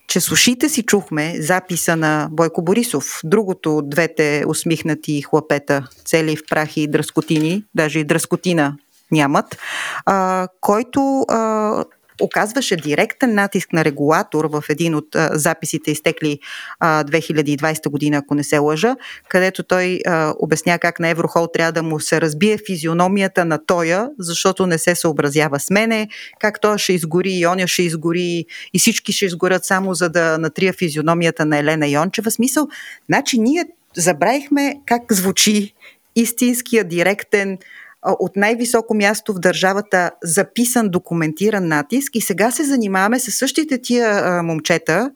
че 0.07 0.19
с 0.19 0.31
ушите 0.31 0.69
си 0.69 0.83
чухме 0.83 1.35
записа 1.39 1.95
на 1.95 2.27
Бойко 2.31 2.61
Борисов, 2.61 3.19
другото 3.23 3.77
от 3.77 3.89
двете 3.89 4.43
усмихнати 4.47 5.21
хлапета, 5.21 5.87
цели 6.05 6.35
в 6.35 6.41
прах 6.49 6.77
и 6.77 6.87
дръскотини, 6.87 7.63
даже 7.75 7.99
и 7.99 8.03
дръскотина 8.03 8.77
нямат, 9.11 9.57
а, 10.05 10.47
който 10.61 11.25
а, 11.29 11.83
оказваше 12.21 12.75
директен 12.75 13.35
натиск 13.35 13.73
на 13.73 13.85
регулатор 13.85 14.45
в 14.45 14.63
един 14.69 14.95
от 14.95 15.07
записите, 15.31 15.91
изтекли 15.91 16.39
а, 16.79 17.03
2020 17.03 17.89
година, 17.89 18.17
ако 18.17 18.35
не 18.35 18.43
се 18.43 18.57
лъжа, 18.57 18.95
където 19.29 19.63
той 19.63 19.99
обясня 20.39 20.79
как 20.79 20.99
на 20.99 21.09
Еврохол 21.09 21.47
трябва 21.53 21.71
да 21.71 21.83
му 21.83 21.99
се 21.99 22.21
разбие 22.21 22.57
физиономията 22.65 23.45
на 23.45 23.65
тоя, 23.65 24.09
защото 24.19 24.67
не 24.67 24.77
се 24.77 24.95
съобразява 24.95 25.59
с 25.59 25.69
мене, 25.69 26.07
как 26.39 26.61
той 26.61 26.77
ще 26.77 26.93
изгори 26.93 27.31
и 27.31 27.47
оня 27.47 27.67
ще 27.67 27.83
изгори 27.83 28.45
и 28.73 28.79
всички 28.79 29.13
ще 29.13 29.25
изгорят 29.25 29.65
само 29.65 29.93
за 29.93 30.09
да 30.09 30.37
натрия 30.37 30.73
физиономията 30.73 31.45
на 31.45 31.57
Елена 31.57 31.87
Йончева. 31.87 32.31
Смисъл, 32.31 32.67
значи 33.09 33.39
ние 33.39 33.65
забравихме 33.97 34.75
как 34.85 35.13
звучи 35.13 35.73
истинския 36.15 36.83
директен 36.83 37.57
от 38.03 38.35
най-високо 38.35 38.93
място 38.93 39.33
в 39.33 39.39
държавата 39.39 40.11
записан, 40.23 40.89
документиран 40.89 41.67
натиск 41.67 42.15
и 42.15 42.21
сега 42.21 42.51
се 42.51 42.63
занимаваме 42.63 43.19
с 43.19 43.31
същите 43.31 43.81
тия 43.81 44.43
момчета, 44.43 45.11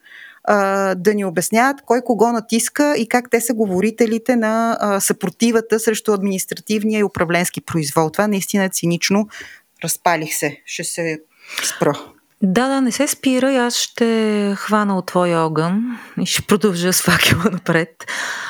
да 0.95 1.13
ни 1.15 1.25
обясняват 1.25 1.81
кой 1.81 2.01
кого 2.01 2.31
натиска 2.31 2.95
и 2.97 3.07
как 3.07 3.29
те 3.29 3.41
са 3.41 3.53
говорителите 3.53 4.35
на 4.35 4.77
съпротивата 5.01 5.79
срещу 5.79 6.13
административния 6.13 6.99
и 6.99 7.03
управленски 7.03 7.61
произвол. 7.61 8.09
Това 8.09 8.27
наистина 8.27 8.63
е 8.63 8.69
цинично. 8.69 9.27
Разпалих 9.83 10.33
се. 10.33 10.61
Ще 10.65 10.83
се 10.83 11.19
спра. 11.63 11.99
Да, 12.41 12.67
да, 12.67 12.81
не 12.81 12.91
се 12.91 13.07
спира 13.07 13.53
и 13.53 13.55
аз 13.55 13.75
ще 13.75 14.53
хвана 14.57 14.97
от 14.97 15.05
твоя 15.05 15.39
огън 15.39 15.97
и 16.21 16.25
ще 16.25 16.41
продължа 16.41 16.93
с 16.93 17.01
факела 17.01 17.43
напред. 17.51 18.05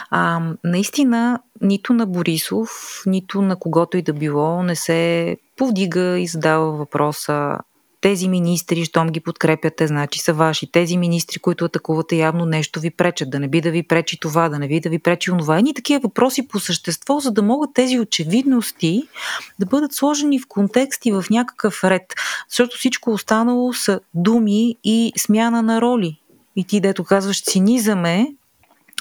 А, 0.10 0.41
наистина, 0.63 1.39
нито 1.62 1.93
на 1.93 2.06
Борисов, 2.06 2.69
нито 3.06 3.41
на 3.41 3.60
когото 3.60 3.98
и 3.98 4.02
да 4.02 4.13
било 4.13 4.63
не 4.63 4.76
се 4.76 5.38
повдига 5.58 6.19
и 6.19 6.28
задава 6.28 6.71
въпроса 6.71 7.58
тези 8.06 8.28
министри, 8.28 8.86
щом 8.86 9.08
ги 9.08 9.20
подкрепяте, 9.20 9.88
значи 9.88 10.20
са 10.20 10.34
ваши. 10.34 10.72
Тези 10.72 10.98
министри, 10.98 11.39
които 11.39 11.65
атакувате, 11.65 12.15
явно 12.15 12.46
нещо 12.46 12.80
ви 12.80 12.91
пречат. 12.91 13.30
Да 13.30 13.39
не 13.39 13.48
би 13.48 13.62
да 13.62 13.72
ви 13.72 13.84
пречи 13.84 14.20
това, 14.20 14.50
да 14.50 14.60
не 14.60 14.68
би 14.68 14.80
да 14.80 14.89
ви 14.89 15.00
пречи 15.00 15.32
онова. 15.32 15.58
Едни 15.58 15.74
такива 15.74 16.00
въпроси 16.00 16.48
по 16.48 16.60
същество, 16.60 17.19
за 17.19 17.32
да 17.32 17.42
могат 17.42 17.73
тези 17.73 18.00
очевидности 18.00 19.04
да 19.60 19.65
бъдат 19.65 19.94
сложени 19.94 20.40
в 20.40 20.48
контекст 20.48 21.06
и 21.06 21.12
в 21.12 21.25
някакъв 21.32 21.84
ред. 21.84 22.13
Защото 22.50 22.77
всичко 22.77 23.12
останало 23.12 23.73
са 23.73 24.00
думи 24.13 24.75
и 24.84 25.12
смяна 25.17 25.62
на 25.62 25.82
роли. 25.82 26.19
И 26.56 26.63
ти, 26.63 26.79
дето 26.79 27.04
казваш, 27.04 27.44
цинизъм 27.44 28.06
е 28.06 28.27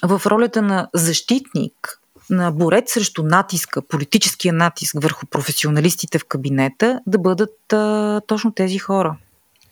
в 0.04 0.22
ролята 0.26 0.62
на 0.62 0.88
защитник 0.94 2.00
борец 2.30 2.92
срещу 2.92 3.22
натиска, 3.22 3.82
политическия 3.82 4.52
натиск 4.52 4.94
върху 5.02 5.26
професионалистите 5.26 6.18
в 6.18 6.24
кабинета, 6.24 7.00
да 7.06 7.18
бъдат 7.18 7.72
а, 7.72 8.20
точно 8.26 8.52
тези 8.52 8.78
хора. 8.78 9.16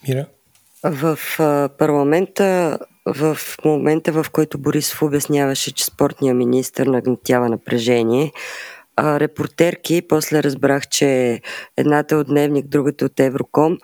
Мира? 0.09 0.27
В 0.85 1.19
а, 1.39 1.69
парламента, 1.79 2.79
в 3.07 3.39
момента 3.65 4.13
в 4.13 4.27
който 4.33 4.59
Борисов 4.59 5.03
обясняваше, 5.03 5.75
че 5.75 5.85
спортния 5.85 6.35
министр 6.35 6.85
нагнетява 6.85 7.49
напрежение, 7.49 8.33
а, 8.97 9.21
репортерки, 9.21 10.03
после 10.09 10.43
разбрах, 10.43 10.89
че 10.89 11.41
едната 11.77 12.17
от 12.17 12.27
Дневник, 12.27 12.67
другата 12.67 13.05
от 13.05 13.21
Евроком, 13.21 13.79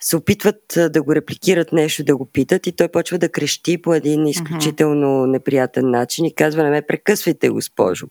се 0.00 0.16
опитват 0.16 0.62
да 0.90 1.02
го 1.02 1.14
репликират 1.14 1.72
нещо, 1.72 2.04
да 2.04 2.16
го 2.16 2.26
питат 2.26 2.66
и 2.66 2.72
той 2.72 2.88
почва 2.88 3.18
да 3.18 3.28
крещи 3.28 3.82
по 3.82 3.94
един 3.94 4.26
изключително 4.26 5.26
неприятен 5.26 5.90
начин 5.90 6.24
и 6.24 6.34
казва, 6.34 6.62
не 6.62 6.70
ме 6.70 6.82
прекъсвайте, 6.82 7.48
госпожо. 7.48 8.06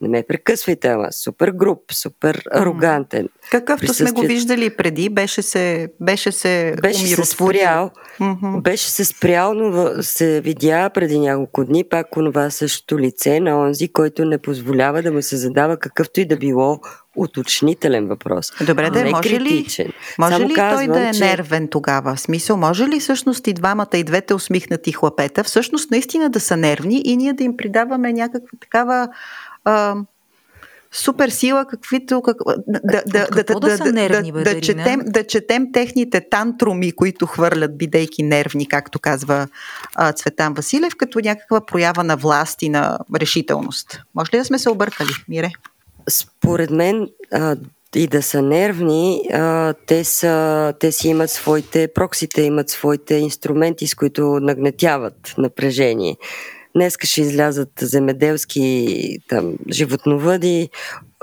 Не 0.00 0.08
ме 0.08 0.24
прекъсвайте, 0.28 0.88
ама 0.88 1.12
супер 1.12 1.50
груп, 1.50 1.92
супер 1.92 2.42
арогантен. 2.52 3.28
Какъвто 3.50 3.94
сме 3.94 4.10
го 4.10 4.20
виждали 4.20 4.70
преди, 4.70 5.08
беше 5.08 5.42
се, 5.42 5.88
беше 6.00 6.32
се 6.32 6.74
беше 6.82 7.06
се 7.06 7.24
спрял, 7.24 7.90
mm-hmm. 8.20 8.62
беше 8.62 8.90
се 8.90 9.04
спрял, 9.04 9.54
но 9.54 10.02
се 10.02 10.40
видя 10.40 10.90
преди 10.90 11.18
няколко 11.18 11.64
дни 11.64 11.84
пак 11.84 12.16
онова 12.16 12.50
същото 12.50 12.98
лице 12.98 13.40
на 13.40 13.60
онзи, 13.60 13.88
който 13.88 14.24
не 14.24 14.38
позволява 14.38 15.02
да 15.02 15.12
му 15.12 15.22
се 15.22 15.36
задава 15.36 15.76
какъвто 15.76 16.20
и 16.20 16.24
да 16.24 16.36
било 16.36 16.80
уточнителен 17.16 18.06
въпрос. 18.06 18.52
Добре, 18.66 18.90
да, 18.90 19.04
може 19.04 19.28
критичен. 19.28 19.86
ли, 19.86 19.92
може 20.18 20.34
Само 20.34 20.48
ли 20.48 20.54
казвам, 20.54 20.86
той 20.86 21.00
да 21.00 21.08
е 21.08 21.12
че... 21.12 21.24
нервен 21.24 21.68
тогава? 21.68 22.14
В 22.14 22.20
смисъл, 22.20 22.56
може 22.56 22.88
ли 22.88 23.00
всъщност 23.00 23.46
и 23.46 23.52
двамата, 23.52 23.88
и 23.94 24.04
двете 24.04 24.34
усмихнати 24.34 24.92
хлапета, 24.92 25.44
всъщност 25.44 25.90
наистина 25.90 26.30
да 26.30 26.40
са 26.40 26.56
нервни 26.56 27.02
и 27.04 27.16
ние 27.16 27.32
да 27.32 27.44
им 27.44 27.56
придаваме 27.56 28.12
някаква 28.12 28.58
такава 28.60 29.08
а, 29.66 29.94
супер 30.92 31.28
сила, 31.28 31.64
каквито... 31.64 32.22
Как, 32.22 32.36
да, 32.66 32.80
да, 32.84 33.02
да, 33.06 33.26
да, 33.44 33.60
да, 33.60 33.78
да, 33.78 33.92
нервни, 33.92 34.32
да, 34.32 34.42
да, 34.42 34.60
четем, 34.60 35.00
да 35.06 35.26
четем 35.26 35.72
техните 35.72 36.28
тантруми, 36.30 36.92
които 36.92 37.26
хвърлят, 37.26 37.78
бидейки 37.78 38.22
нервни, 38.22 38.68
както 38.68 38.98
казва 38.98 39.48
а, 39.94 40.12
Цветан 40.12 40.54
Василев, 40.54 40.96
като 40.96 41.20
някаква 41.20 41.66
проява 41.66 42.04
на 42.04 42.16
власт 42.16 42.62
и 42.62 42.68
на 42.68 42.98
решителност. 43.20 44.02
Може 44.14 44.30
ли 44.34 44.38
да 44.38 44.44
сме 44.44 44.58
се 44.58 44.70
объркали, 44.70 45.10
Мире? 45.28 45.50
Според 46.08 46.70
мен 46.70 47.08
а, 47.32 47.56
и 47.94 48.06
да 48.06 48.22
са 48.22 48.42
нервни, 48.42 49.22
а, 49.32 49.74
те, 49.86 50.04
са, 50.04 50.74
те 50.80 50.92
си 50.92 51.08
имат 51.08 51.30
своите, 51.30 51.88
проксите 51.94 52.42
имат 52.42 52.70
своите 52.70 53.14
инструменти, 53.14 53.86
с 53.86 53.94
които 53.94 54.40
нагнетяват 54.40 55.34
напрежение. 55.38 56.16
Днеска 56.76 57.06
ще 57.06 57.20
излязат 57.20 57.70
земеделски 57.80 59.18
там, 59.28 59.54
животновъди, 59.70 60.70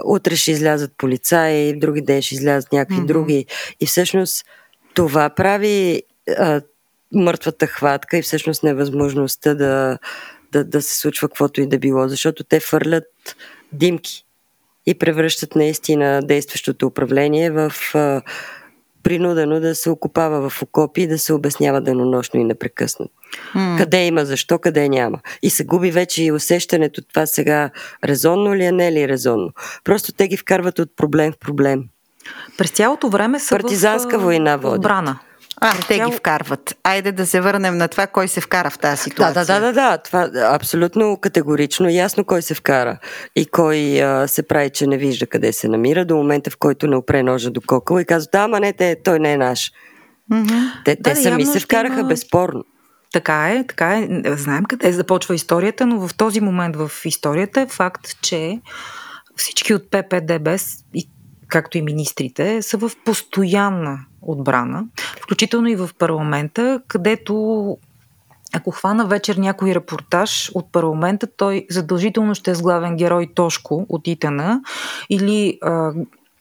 утре 0.06 0.36
ще 0.36 0.52
излязат 0.52 0.92
полицаи, 0.98 1.80
други 1.80 2.02
ден 2.02 2.22
ще 2.22 2.36
излязат 2.36 2.72
някакви 2.72 3.02
mm-hmm. 3.02 3.06
други. 3.06 3.46
И 3.80 3.86
всъщност 3.86 4.46
това 4.94 5.30
прави 5.30 6.04
а, 6.38 6.62
мъртвата 7.14 7.68
хватка 7.68 8.18
и 8.18 8.22
всъщност 8.22 8.64
невъзможността 8.64 9.54
да, 9.54 9.98
да, 10.52 10.64
да 10.64 10.82
се 10.82 11.00
случва 11.00 11.30
каквото 11.30 11.62
и 11.62 11.68
да 11.68 11.78
било, 11.78 12.08
защото 12.08 12.44
те 12.44 12.60
фърлят 12.60 13.06
димки 13.72 14.26
и 14.86 14.94
превръщат 14.94 15.56
наистина 15.56 16.22
действащото 16.24 16.88
управление 16.88 17.52
в 17.52 17.74
а, 17.94 18.22
принудено 19.04 19.60
да 19.60 19.76
се 19.76 19.90
окупава 19.90 20.50
в 20.50 20.62
окопи 20.62 21.02
и 21.02 21.08
да 21.08 21.20
се 21.20 21.34
обяснява 21.34 21.82
денонощно 21.82 22.40
и 22.40 22.44
непрекъснато. 22.44 23.12
Mm. 23.56 23.78
Къде 23.78 24.06
има, 24.06 24.26
защо, 24.26 24.60
къде 24.60 24.90
няма. 24.90 25.20
И 25.42 25.50
се 25.50 25.66
губи 25.66 25.92
вече 25.92 26.24
и 26.24 26.32
усещането 26.32 27.02
това 27.02 27.26
сега 27.26 27.70
резонно 28.06 28.56
ли 28.56 28.66
е, 28.66 28.72
не 28.72 28.92
ли 28.92 29.02
е 29.02 29.08
резонно. 29.08 29.50
Просто 29.84 30.12
те 30.12 30.28
ги 30.28 30.38
вкарват 30.38 30.80
от 30.80 30.96
проблем 30.96 31.32
в 31.34 31.38
проблем. 31.38 31.84
През 32.58 32.72
цялото 32.72 33.10
време 33.10 33.40
са 33.40 33.56
Партизанска 33.56 34.20
в, 34.20 34.24
война. 34.24 34.60
Отбрана. 34.64 35.20
А, 35.64 35.74
те 35.88 36.00
ги 36.00 36.12
вкарват. 36.12 36.78
Айде 36.84 37.12
да 37.12 37.26
се 37.26 37.42
върнем 37.42 37.78
на 37.78 37.88
това, 37.88 38.08
кой 38.08 38.28
се 38.28 38.42
вкара 38.42 38.70
в 38.70 38.80
тази 38.80 39.04
ситуация. 39.04 39.46
Да, 39.46 39.54
да, 39.54 39.60
да, 39.60 39.74
да, 39.74 39.74
да. 39.74 39.98
Това 39.98 40.30
абсолютно 40.36 41.18
категорично. 41.22 41.90
Ясно 41.90 42.26
кой 42.26 42.42
се 42.42 42.54
вкара 42.54 43.00
и 43.36 43.46
кой 43.46 44.04
а, 44.04 44.28
се 44.28 44.48
прави, 44.48 44.70
че 44.70 44.88
не 44.88 44.98
вижда 44.98 45.28
къде 45.28 45.54
се 45.54 45.68
намира 45.68 46.06
до 46.06 46.16
момента, 46.16 46.50
в 46.50 46.58
който 46.58 46.88
не 46.88 46.96
опре 46.96 47.24
ножа 47.24 47.52
до 47.52 47.62
кокъл 47.62 48.00
и 48.00 48.06
казва, 48.06 48.30
да, 48.32 48.40
ама 48.40 48.60
не, 48.60 48.74
те, 48.74 48.98
той 49.04 49.20
не 49.20 49.32
е 49.32 49.38
наш. 49.38 49.72
Mm-hmm. 50.32 50.72
Те, 50.86 50.96
да, 50.96 51.04
те 51.04 51.16
сами 51.16 51.46
се 51.46 51.60
вкараха 51.60 52.00
има... 52.00 52.08
безспорно. 52.08 52.64
Така 53.14 53.50
е, 53.50 53.68
така 53.68 53.98
е. 53.98 54.08
Знаем 54.26 54.64
къде 54.64 54.92
започва 54.92 55.36
историята, 55.36 55.86
но 55.86 56.08
в 56.08 56.16
този 56.16 56.42
момент 56.42 56.76
в 56.76 56.92
историята 57.06 57.62
е 57.62 57.68
факт, 57.68 58.22
че 58.22 58.62
всички 59.36 59.74
от 59.74 59.92
ППДБ 59.92 60.48
и 60.94 61.10
както 61.48 61.78
и 61.78 61.82
министрите, 61.82 62.62
са 62.62 62.78
в 62.78 62.92
постоянна 63.06 64.00
отбрана, 64.28 64.86
включително 65.22 65.68
и 65.68 65.76
в 65.76 65.90
парламента, 66.00 66.82
където 66.88 67.78
ако 68.54 68.72
хвана 68.72 69.06
вечер 69.06 69.36
някой 69.36 69.76
репортаж 69.76 70.52
от 70.56 70.72
парламента, 70.72 71.28
той 71.38 71.66
задължително 71.70 72.36
ще 72.36 72.52
е 72.52 72.56
с 72.56 72.62
главен 72.62 72.96
герой 72.96 73.28
Тошко 73.36 73.86
от 73.90 74.08
Итана 74.08 74.62
или 75.10 75.60
а, 75.62 75.94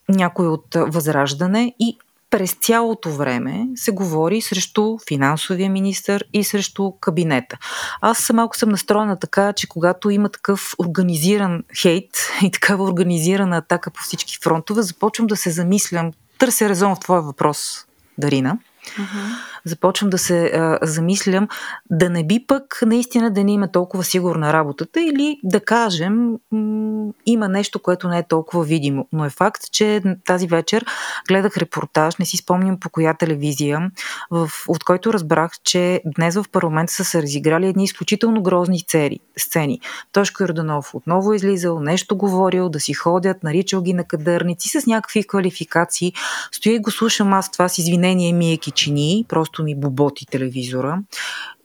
някой 0.09 0.47
от 0.47 0.66
Възраждане 0.74 1.74
и 1.78 1.99
през 2.33 2.55
цялото 2.55 3.11
време 3.11 3.68
се 3.74 3.91
говори 3.91 4.41
срещу 4.41 4.99
финансовия 5.09 5.70
министр 5.70 6.20
и 6.33 6.45
срещу 6.45 6.93
кабинета. 7.01 7.59
Аз 8.01 8.30
малко 8.33 8.57
съм 8.57 8.68
настроена 8.68 9.18
така, 9.18 9.53
че 9.53 9.68
когато 9.68 10.11
има 10.11 10.28
такъв 10.28 10.74
организиран 10.78 11.62
хейт 11.80 12.11
и 12.43 12.51
такава 12.51 12.85
организирана 12.85 13.57
атака 13.57 13.91
по 13.91 14.03
всички 14.03 14.39
фронтове, 14.43 14.83
започвам 14.83 15.26
да 15.26 15.37
се 15.37 15.51
замислям, 15.51 16.12
търся 16.43 16.68
резон 16.68 16.95
в 16.95 17.01
твоя 17.01 17.20
въпрос, 17.20 17.86
Дарина. 18.18 18.59
Uh-huh. 18.99 19.36
Започвам 19.64 20.10
да 20.10 20.18
се 20.18 20.46
а, 20.46 20.78
замислям 20.82 21.48
да 21.90 22.10
не 22.10 22.26
би 22.26 22.44
пък 22.46 22.82
наистина 22.86 23.30
да 23.30 23.44
не 23.44 23.52
има 23.52 23.68
толкова 23.72 24.04
сигурна 24.04 24.52
работата 24.52 25.00
или 25.00 25.38
да 25.44 25.60
кажем 25.60 26.38
м- 26.52 27.12
има 27.26 27.48
нещо, 27.48 27.78
което 27.78 28.08
не 28.08 28.18
е 28.18 28.28
толкова 28.28 28.64
видимо. 28.64 29.08
Но 29.12 29.24
е 29.24 29.30
факт, 29.30 29.62
че 29.72 30.02
тази 30.24 30.46
вечер 30.46 30.84
гледах 31.28 31.56
репортаж, 31.56 32.16
не 32.16 32.24
си 32.24 32.36
спомням 32.36 32.80
по 32.80 32.90
коя 32.90 33.14
телевизия, 33.14 33.90
в, 34.30 34.50
от 34.68 34.84
който 34.84 35.12
разбрах, 35.12 35.50
че 35.64 36.00
днес 36.16 36.34
в 36.34 36.44
парламента 36.52 36.92
са 36.92 37.04
се 37.04 37.22
разиграли 37.22 37.66
едни 37.66 37.84
изключително 37.84 38.42
грозни 38.42 38.82
цери, 38.82 39.18
сцени. 39.38 39.80
Тошко 40.12 40.42
Йорданов 40.42 40.94
отново 40.94 41.32
е 41.32 41.36
излизал, 41.36 41.80
нещо 41.80 42.16
говорил, 42.16 42.68
да 42.68 42.80
си 42.80 42.92
ходят, 42.92 43.42
наричал 43.42 43.82
ги 43.82 43.92
на 43.92 44.04
кадърници 44.04 44.68
с 44.68 44.86
някакви 44.86 45.26
квалификации. 45.26 46.12
Стоя 46.52 46.74
и 46.74 46.78
го 46.78 46.90
слушам 46.90 47.32
аз 47.32 47.50
това 47.50 47.68
с 47.68 47.78
извинение 47.78 48.32
ми 48.32 48.52
е 48.52 48.56
кичини, 48.56 49.24
просто 49.28 49.51
ми 49.59 49.74
боботи 49.74 50.26
телевизора. 50.26 50.98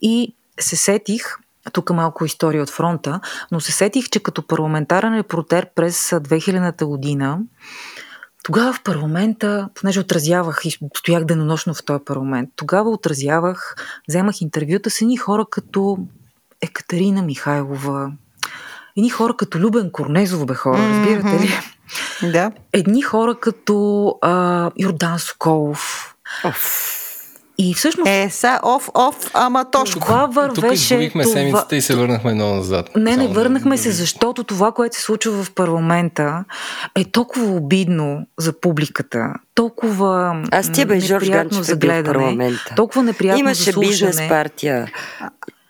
И 0.01 0.35
се 0.59 0.75
сетих, 0.75 1.37
тук 1.73 1.89
малко 1.89 2.25
история 2.25 2.63
от 2.63 2.69
фронта, 2.69 3.19
но 3.51 3.59
се 3.59 3.71
сетих, 3.71 4.09
че 4.09 4.19
като 4.19 4.47
парламентарен 4.47 5.17
репортер 5.17 5.67
през 5.75 6.09
2000-та 6.09 6.85
година, 6.85 7.39
тогава 8.43 8.73
в 8.73 8.83
парламента, 8.83 9.69
понеже 9.75 9.99
отразявах 9.99 10.61
и 10.65 10.77
стоях 10.97 11.25
денонощно 11.25 11.73
в 11.73 11.85
този 11.85 12.03
парламент, 12.05 12.49
тогава 12.55 12.89
отразявах, 12.89 13.75
вземах 14.09 14.41
интервюта 14.41 14.89
с 14.89 15.01
едни 15.01 15.17
хора 15.17 15.45
като 15.49 15.97
Екатерина 16.61 17.21
Михайлова, 17.21 18.11
едни 18.97 19.09
хора 19.09 19.37
като 19.37 19.59
Любен 19.59 19.91
Корнезов 19.91 20.45
бе 20.45 20.53
хора, 20.53 20.77
разбирате 20.77 21.39
ли? 21.43 21.49
Да. 22.31 22.51
Едни 22.73 23.01
хора 23.01 23.35
като 23.39 24.07
а, 24.21 24.71
Йордан 24.77 25.19
Соколов. 25.19 26.15
Оф. 26.43 26.96
И 27.59 27.73
всъщност... 27.73 28.09
Е, 28.09 28.29
са, 28.29 28.59
оф, 28.63 28.89
оф, 28.93 29.31
ама 29.33 29.65
точно. 29.71 30.01
Това 30.01 30.25
вървеше... 30.25 30.61
Тук 30.61 30.73
изгубихме 30.73 31.23
това... 31.23 31.33
седмицата 31.33 31.75
и 31.75 31.81
се 31.81 31.95
върнахме 31.95 32.33
много 32.33 32.55
назад. 32.55 32.89
Не, 32.95 33.17
не, 33.17 33.27
върнахме 33.27 33.77
се, 33.77 33.91
защото 33.91 34.43
това, 34.43 34.71
което 34.71 34.95
се 34.95 35.01
случва 35.01 35.43
в 35.43 35.51
парламента 35.51 36.43
е 36.95 37.05
толкова 37.05 37.55
обидно 37.55 38.27
за 38.37 38.53
публиката, 38.61 39.33
толкова 39.55 40.43
Аз 40.51 40.71
ти 40.71 40.85
бе, 40.85 40.99
Жорж 40.99 41.29
Ганчев 41.29 41.61
за 41.61 41.75
гледане, 41.75 42.01
в 42.01 42.13
парламента. 42.13 42.73
толкова 42.75 43.03
неприятно 43.03 43.39
Имаше 43.39 43.63
за 43.63 43.71
слушане. 43.71 43.89
бизнес 43.89 44.29
партия. 44.29 44.91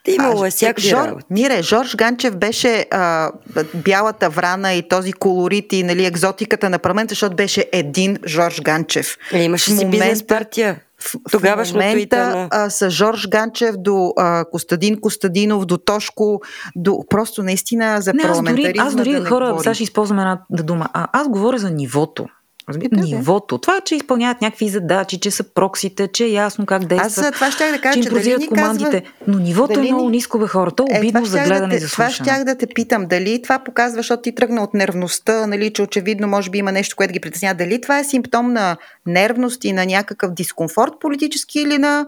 Имало 0.06 0.44
е 0.44 0.50
всякакви 0.50 0.88
Жор, 0.88 1.16
Мире, 1.30 1.62
Жорж 1.62 1.96
Ганчев 1.96 2.36
беше 2.36 2.86
а, 2.90 3.30
бялата 3.74 4.30
врана 4.30 4.74
и 4.74 4.88
този 4.88 5.12
колорит 5.12 5.72
и 5.72 5.82
нали, 5.82 6.04
екзотиката 6.04 6.70
на 6.70 6.78
парламента, 6.78 7.12
защото 7.12 7.36
беше 7.36 7.66
един 7.72 8.18
Жорж 8.26 8.60
Ганчев. 8.60 9.16
Е, 9.32 9.42
имаше 9.42 9.70
си 9.70 9.86
бизнес 9.86 10.26
партия. 10.26 10.76
В, 11.00 11.38
в 11.38 11.72
момента 11.72 12.48
на... 12.52 12.70
с 12.70 12.90
Жорж 12.90 13.28
Ганчев 13.28 13.76
до 13.76 14.12
а, 14.16 14.44
Костадин 14.50 15.00
Костадинов, 15.00 15.66
до 15.66 15.78
Тошко, 15.78 16.40
до 16.76 17.04
просто 17.10 17.42
наистина 17.42 18.00
за 18.00 18.12
не, 18.12 18.22
парламентаризма. 18.22 18.84
Аз 18.86 18.94
дори, 18.94 19.04
аз 19.04 19.14
дори 19.14 19.20
да 19.20 19.28
хора, 19.28 19.56
сега 19.58 19.74
ще 19.74 19.82
използвам 19.82 20.18
една 20.18 20.40
дума. 20.50 20.88
А, 20.92 21.08
аз 21.12 21.28
говоря 21.28 21.58
за 21.58 21.70
нивото. 21.70 22.26
Разбира, 22.68 22.88
да, 22.92 23.02
нивото. 23.02 23.58
Това, 23.58 23.80
че 23.80 23.94
изпълняват 23.96 24.40
някакви 24.40 24.68
задачи, 24.68 25.20
че 25.20 25.30
са 25.30 25.44
проксите, 25.44 26.08
че 26.08 26.24
е 26.24 26.28
ясно 26.28 26.66
как 26.66 26.84
действат. 26.84 27.24
Аз 27.24 27.34
това 27.34 27.50
ще 27.50 27.70
да 27.70 27.80
кажа, 27.80 28.02
че, 28.02 28.10
дали 28.10 28.36
ни 28.36 28.46
командите. 28.46 28.90
Казва, 28.90 29.12
но 29.26 29.38
нивото 29.38 29.72
дали 29.72 29.88
е 29.88 29.92
много 29.92 30.10
ниско, 30.10 30.38
бе 30.38 30.46
хората. 30.46 30.84
Е, 30.90 30.98
обидно 30.98 31.24
за 31.24 31.38
гледане 31.38 31.68
да 31.68 31.76
и 31.76 31.78
за 31.78 31.88
слушане. 31.88 32.12
Това 32.12 32.24
щях 32.24 32.44
да 32.44 32.58
те 32.58 32.66
питам. 32.66 33.06
Дали 33.06 33.42
това 33.42 33.58
показва, 33.58 33.96
защото 33.96 34.22
ти 34.22 34.34
тръгна 34.34 34.62
от 34.62 34.74
нервността, 34.74 35.46
нали, 35.46 35.72
че 35.72 35.82
очевидно 35.82 36.28
може 36.28 36.50
би 36.50 36.58
има 36.58 36.72
нещо, 36.72 36.96
което 36.96 37.12
ги 37.12 37.20
притеснява. 37.20 37.54
Дали 37.54 37.80
това 37.80 37.98
е 37.98 38.04
симптом 38.04 38.52
на 38.52 38.76
нервност 39.06 39.64
и 39.64 39.72
на 39.72 39.86
някакъв 39.86 40.32
дискомфорт 40.32 40.92
политически 41.00 41.60
или 41.60 41.78
на 41.78 42.06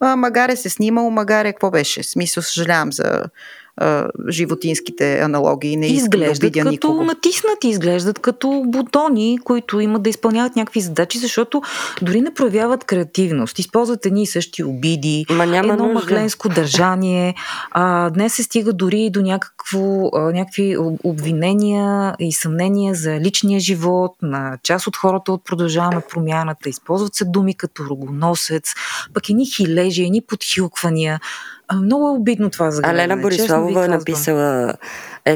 а, 0.00 0.16
магаре 0.16 0.56
се 0.56 0.68
снимало, 0.68 1.10
магаре 1.10 1.52
какво 1.52 1.70
беше? 1.70 2.02
Смисъл, 2.02 2.42
съжалявам 2.42 2.92
за 2.92 3.22
а, 3.76 4.08
животинските 4.30 5.20
аналогии. 5.20 5.76
Не 5.76 5.86
изглеждат 5.86 6.40
да 6.40 6.46
видя 6.46 6.60
като 6.60 6.70
никого. 6.70 7.04
натиснати, 7.04 7.68
изглеждат 7.68 8.18
като 8.18 8.62
бутони, 8.66 9.38
които 9.44 9.80
имат 9.80 10.02
да 10.02 10.10
изпълняват 10.10 10.56
някакви 10.56 10.80
задачи, 10.80 11.18
защото 11.18 11.62
дори 12.02 12.20
не 12.20 12.34
проявяват 12.34 12.84
креативност. 12.84 13.58
Използват 13.58 14.06
едни 14.06 14.22
и 14.22 14.26
същи 14.26 14.64
обиди, 14.64 15.26
Ма 15.30 15.46
няма 15.46 15.72
едно 15.72 15.84
нужда. 15.86 15.94
махленско 15.94 16.48
държание. 16.48 17.34
А, 17.70 18.10
днес 18.10 18.34
се 18.34 18.42
стига 18.42 18.72
дори 18.72 19.10
до 19.10 19.22
някакво, 19.22 19.80
а, 20.14 20.20
някакви 20.32 20.76
обвинения 21.04 22.14
и 22.18 22.32
съмнения 22.32 22.94
за 22.94 23.20
личния 23.20 23.60
живот 23.60 24.12
на 24.22 24.58
част 24.62 24.86
от 24.86 24.96
хората 24.96 25.32
от 25.32 25.44
продължаваме 25.44 26.00
промяната. 26.10 26.68
Използват 26.68 27.14
се 27.14 27.24
думи 27.24 27.54
като 27.54 27.84
рогоносец, 27.84 28.74
пък 29.14 29.28
едни 29.28 29.46
хилежи, 29.46 30.02
едни 30.02 30.20
подхилквания. 30.20 31.20
Много 31.74 32.08
е 32.08 32.10
обидно 32.10 32.50
това 32.50 32.70
за 32.70 32.82
гледане. 32.82 33.02
Алена 33.02 33.16
Бориславова 33.16 33.84
е 33.84 33.88
написала 33.88 34.74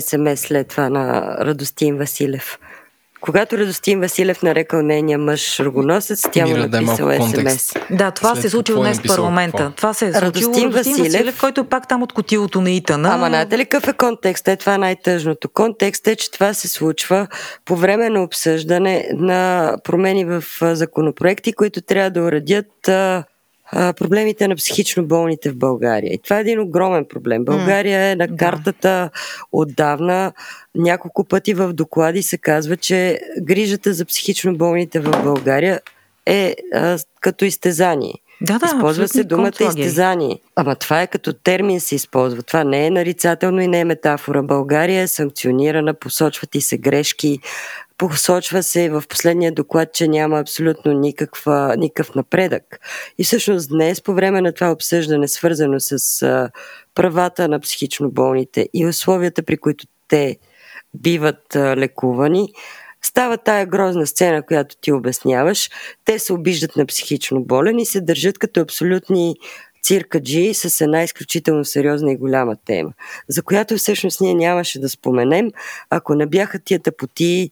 СМС 0.01 0.41
след 0.41 0.68
това 0.68 0.91
на 0.91 1.37
Радостин 1.41 1.97
Василев. 1.97 2.59
Когато 3.20 3.59
Радостин 3.59 4.01
Василев 4.01 4.43
нарекал 4.43 4.82
нейния 4.82 5.18
мъж 5.18 5.61
рогоносец, 5.61 6.22
тя 6.32 6.47
му 6.47 6.57
написала 6.57 7.14
СМС. 7.14 7.72
Да, 7.91 8.11
това 8.11 8.32
След 8.32 8.41
се 8.41 8.47
е 8.47 8.51
случило 8.51 8.82
днес 8.82 8.99
в 8.99 9.03
парламента. 9.07 9.59
Това? 9.59 9.72
това 9.76 9.95
се 9.95 10.07
е 10.07 10.12
случило. 10.12 10.26
Радостин 10.26 10.70
Василев, 10.70 11.12
Василев, 11.12 11.41
който 11.41 11.61
е 11.61 11.64
пак 11.64 11.89
там 11.89 12.03
от 12.03 12.12
котилото 12.12 12.61
на 12.61 12.70
Итана. 12.70 13.14
Ама 13.14 13.26
знаете 13.26 13.59
ли 13.59 13.64
какъв 13.64 13.89
е 13.89 13.93
контекст? 13.93 14.49
Е, 14.49 14.57
това 14.57 14.74
е 14.74 14.78
най-тъжното. 14.78 15.49
Контекст 15.49 16.07
е, 16.07 16.16
че 16.16 16.30
това 16.30 16.55
се 16.55 16.68
случва 16.68 17.26
по 17.64 17.76
време 17.76 18.11
на 18.11 18.22
обсъждане 18.22 19.09
на 19.12 19.72
промени 19.84 20.24
в 20.24 20.45
законопроекти, 20.61 21.53
които 21.53 21.80
трябва 21.80 22.11
да 22.11 22.22
уредят 22.22 22.91
проблемите 23.73 24.49
на 24.49 24.57
психично 24.57 25.07
болните 25.07 25.51
в 25.51 25.57
България. 25.57 26.12
И 26.12 26.19
това 26.19 26.39
е 26.39 26.41
един 26.41 26.61
огромен 26.61 27.05
проблем. 27.09 27.45
България 27.45 28.01
е 28.01 28.17
на 28.17 28.37
картата 28.37 29.11
отдавна. 29.53 30.33
Няколко 30.75 31.25
пъти 31.25 31.55
в 31.55 31.73
доклади 31.73 32.23
се 32.23 32.39
казва, 32.39 32.77
че 32.77 33.21
грижата 33.41 33.93
за 33.93 34.05
психично 34.05 34.57
болните 34.57 35.01
в 35.01 35.23
България 35.23 35.81
е 36.27 36.55
а, 36.75 36.99
като 37.21 37.45
изтезание. 37.45 38.14
Да, 38.41 38.59
да, 38.59 38.67
използва 38.67 39.09
се 39.09 39.25
думата 39.25 39.53
изтезание. 39.61 40.39
Ама 40.57 40.75
това 40.75 41.03
е 41.03 41.07
като 41.07 41.33
термин 41.33 41.81
се 41.81 41.95
използва. 41.95 42.43
Това 42.43 42.64
не 42.64 42.87
е 42.87 42.91
нарицателно 42.91 43.61
и 43.61 43.69
не 43.69 43.81
е 43.81 43.85
метафора. 43.85 44.43
България 44.43 45.03
е 45.03 45.07
санкционирана, 45.07 45.95
посочват 45.95 46.55
и 46.55 46.61
се 46.61 46.79
грешки, 46.79 47.41
Посочва 47.99 48.63
се 48.63 48.91
в 48.91 49.03
последния 49.09 49.53
доклад, 49.53 49.95
че 49.95 50.09
няма 50.09 50.41
абсолютно 50.41 50.93
никаква, 50.93 51.75
никакъв 51.79 52.15
напредък. 52.15 52.81
И 53.19 53.25
всъщност 53.25 53.69
днес, 53.69 54.03
по 54.03 54.15
време 54.15 54.41
на 54.41 54.53
това 54.53 54.71
обсъждане, 54.71 55.29
свързано 55.29 55.81
с 55.81 56.23
а, 56.23 56.51
правата 56.95 57.49
на 57.49 57.61
психично 57.61 58.11
болните 58.11 58.69
и 58.75 58.87
условията, 58.87 59.43
при 59.43 59.57
които 59.57 59.87
те 60.09 60.37
биват 60.95 61.57
а, 61.57 61.77
лекувани, 61.77 62.49
става 63.03 63.37
тая 63.37 63.67
грозна 63.67 64.07
сцена, 64.07 64.43
която 64.43 64.77
ти 64.81 64.93
обясняваш. 64.93 65.71
Те 66.05 66.19
се 66.19 66.33
обиждат 66.33 66.77
на 66.77 66.87
психично 66.87 67.45
болен 67.45 67.79
и 67.79 67.87
се 67.87 68.01
държат 68.01 68.39
като 68.39 68.61
абсолютни 68.61 69.35
циркаджи 69.87 70.55
с 70.55 70.80
една 70.80 71.03
изключително 71.03 71.64
сериозна 71.64 72.12
и 72.12 72.16
голяма 72.16 72.57
тема, 72.66 72.91
за 73.28 73.43
която 73.43 73.76
всъщност 73.76 74.20
ние 74.20 74.34
нямаше 74.34 74.80
да 74.80 74.89
споменем, 74.89 75.51
ако 75.91 76.14
не 76.14 76.26
бяха 76.26 76.59
тия 76.59 76.80
тъпоти, 76.82 77.51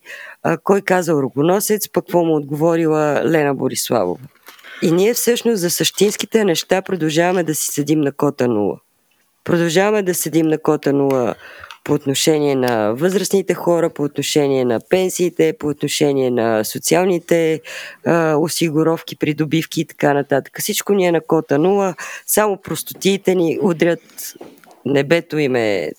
кой 0.65 0.81
казал 0.81 1.17
рогоносец, 1.17 1.89
пък 1.89 2.05
какво 2.05 2.25
му 2.25 2.37
отговорила 2.37 3.23
Лена 3.25 3.55
Бориславова. 3.55 4.21
И 4.83 4.93
ние 4.93 5.15
всъщност 5.15 5.61
за 5.61 5.71
същинските 5.71 6.45
неща 6.45 6.83
продължаваме 6.83 7.43
да 7.43 7.55
си 7.55 7.67
седим 7.67 8.01
на 8.01 8.13
кота 8.13 8.47
нула. 8.47 8.81
Продължаваме 9.45 10.03
да 10.03 10.15
седим 10.15 10.47
на 10.47 10.59
кота 10.59 10.93
нула 10.93 11.35
по 11.85 11.93
отношение 11.93 12.55
на 12.55 12.93
възрастните 12.93 13.55
хора, 13.55 13.91
по 13.91 14.03
отношение 14.03 14.65
на 14.65 14.81
пенсиите, 14.91 15.55
по 15.59 15.67
отношение 15.67 16.31
на 16.31 16.65
социалните 16.65 17.61
а, 18.07 18.37
осигуровки, 18.37 19.17
придобивки 19.17 19.81
и 19.81 19.85
така 19.85 20.15
нататък. 20.15 20.61
Всичко 20.61 20.93
ни 20.93 21.07
е 21.07 21.13
на 21.13 21.21
кота 21.21 21.59
нула, 21.59 21.95
само 22.27 22.57
простотиите 22.57 23.35
ни 23.35 23.59
удрят 23.63 24.35
небето 24.85 25.39
им 25.39 25.57
е 25.57 25.91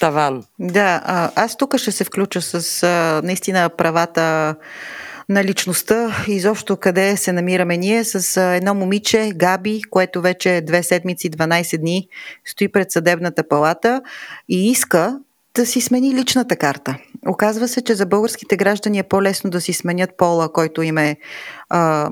таван. 0.00 0.44
Да, 0.58 1.30
аз 1.36 1.56
тук 1.56 1.76
ще 1.76 1.92
се 1.92 2.04
включа 2.04 2.42
с 2.42 2.82
а, 2.82 3.20
наистина 3.24 3.68
правата 3.68 4.54
на 5.28 5.44
личността, 5.44 6.24
изобщо 6.28 6.76
къде 6.76 7.16
се 7.16 7.32
намираме 7.32 7.76
ние 7.76 8.04
с 8.04 8.40
едно 8.40 8.74
момиче, 8.74 9.32
Габи, 9.34 9.82
което 9.90 10.20
вече 10.20 10.56
е 10.56 10.60
две 10.60 10.82
седмици, 10.82 11.30
12 11.30 11.78
дни, 11.78 12.08
стои 12.44 12.68
пред 12.68 12.90
съдебната 12.90 13.48
палата 13.48 14.02
и 14.48 14.70
иска 14.70 15.18
да 15.54 15.66
си 15.66 15.80
смени 15.80 16.14
личната 16.14 16.56
карта. 16.56 16.96
Оказва 17.26 17.68
се, 17.68 17.82
че 17.82 17.94
за 17.94 18.06
българските 18.06 18.56
граждани 18.56 18.98
е 18.98 19.02
по-лесно 19.02 19.50
да 19.50 19.60
си 19.60 19.72
сменят 19.72 20.10
пола, 20.16 20.52
който 20.52 20.82
им 20.82 20.98
е 20.98 21.16
а, 21.68 22.10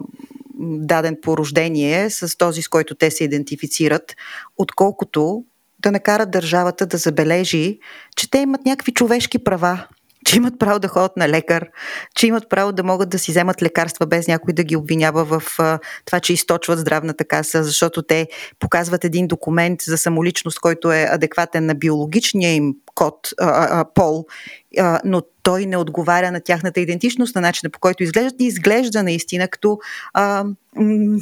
даден 0.61 1.17
по 1.23 1.37
рождение, 1.37 2.11
с 2.11 2.39
този, 2.39 2.63
с 2.63 2.69
който 2.69 2.95
те 2.95 3.11
се 3.11 3.25
идентифицират, 3.25 4.17
отколкото 4.57 5.45
да 5.83 5.93
накарат 5.93 6.31
държавата 6.31 6.87
да 6.87 6.97
забележи, 6.97 7.79
че 8.17 8.31
те 8.31 8.39
имат 8.39 8.65
някакви 8.67 8.93
човешки 8.93 9.39
права, 9.39 9.87
че 10.27 10.37
имат 10.37 10.59
право 10.59 10.79
да 10.79 10.89
ходят 10.89 11.17
на 11.17 11.29
лекар, 11.29 11.69
че 12.15 12.27
имат 12.27 12.49
право 12.49 12.73
да 12.73 12.83
могат 12.83 13.09
да 13.09 13.19
си 13.19 13.31
вземат 13.31 13.63
лекарства 13.63 14.07
без 14.07 14.29
някой 14.29 14.55
да 14.55 14.65
ги 14.65 14.77
обвинява 14.77 15.25
в 15.25 15.43
това, 16.05 16.21
че 16.21 16.33
източват 16.33 16.79
здравната 16.79 17.25
каса, 17.25 17.65
защото 17.65 18.03
те 18.03 18.29
показват 18.59 19.05
един 19.05 19.27
документ 19.27 19.83
за 19.83 19.99
самоличност, 19.99 20.61
който 20.61 20.93
е 20.93 21.09
адекватен 21.11 21.67
на 21.67 21.75
биологичния 21.75 22.55
им 22.55 22.75
код, 22.95 23.29
а, 23.41 23.81
а, 23.81 23.85
пол, 23.95 24.27
а, 24.79 25.01
но 25.05 25.23
той 25.43 25.67
не 25.67 25.77
отговаря 25.77 26.33
на 26.33 26.41
тяхната 26.41 26.81
идентичност, 26.81 27.35
на 27.35 27.41
начина 27.41 27.71
по 27.71 27.79
който 27.79 28.03
изглеждат 28.03 28.41
и 28.41 28.45
изглежда 28.45 29.03
наистина 29.03 29.49
като 29.49 29.79
а, 30.15 30.45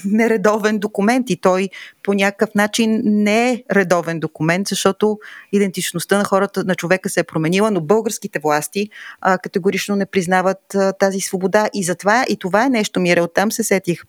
нередовен 0.04 0.78
документ. 0.78 1.30
И 1.30 1.36
той 1.36 1.68
по 2.02 2.14
някакъв 2.14 2.54
начин 2.54 3.00
не 3.04 3.50
е 3.50 3.64
редовен 3.72 4.20
документ, 4.20 4.68
защото 4.68 5.18
идентичността 5.52 6.18
на 6.18 6.24
хората, 6.24 6.64
на 6.64 6.74
човека 6.74 7.08
се 7.08 7.20
е 7.20 7.24
променила, 7.24 7.70
но 7.70 7.80
българските 7.80 8.38
власти 8.38 8.88
а, 9.20 9.38
категорично 9.38 9.96
не 9.96 10.06
признават 10.06 10.74
а, 10.74 10.92
тази 10.92 11.20
свобода. 11.20 11.68
И 11.74 11.84
затова 11.84 12.24
и 12.28 12.36
това 12.36 12.64
е 12.64 12.70
нещо, 12.70 13.00
Мире, 13.00 13.20
оттам 13.20 13.52
се 13.52 13.62
сетих 13.62 14.02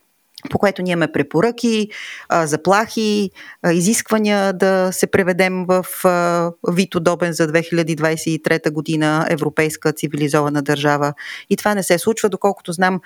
по 0.50 0.58
което 0.58 0.82
ние 0.82 0.92
имаме 0.92 1.12
препоръки, 1.12 1.88
заплахи, 2.44 3.30
изисквания 3.72 4.52
да 4.52 4.88
се 4.92 5.06
преведем 5.06 5.66
в 5.68 5.84
вид 6.68 6.94
удобен 6.94 7.32
за 7.32 7.48
2023 7.48 8.70
година 8.70 9.26
европейска 9.30 9.92
цивилизована 9.92 10.62
държава. 10.62 11.14
И 11.50 11.56
това 11.56 11.74
не 11.74 11.82
се 11.82 11.98
случва, 11.98 12.28
доколкото 12.28 12.72
знам, 12.72 13.00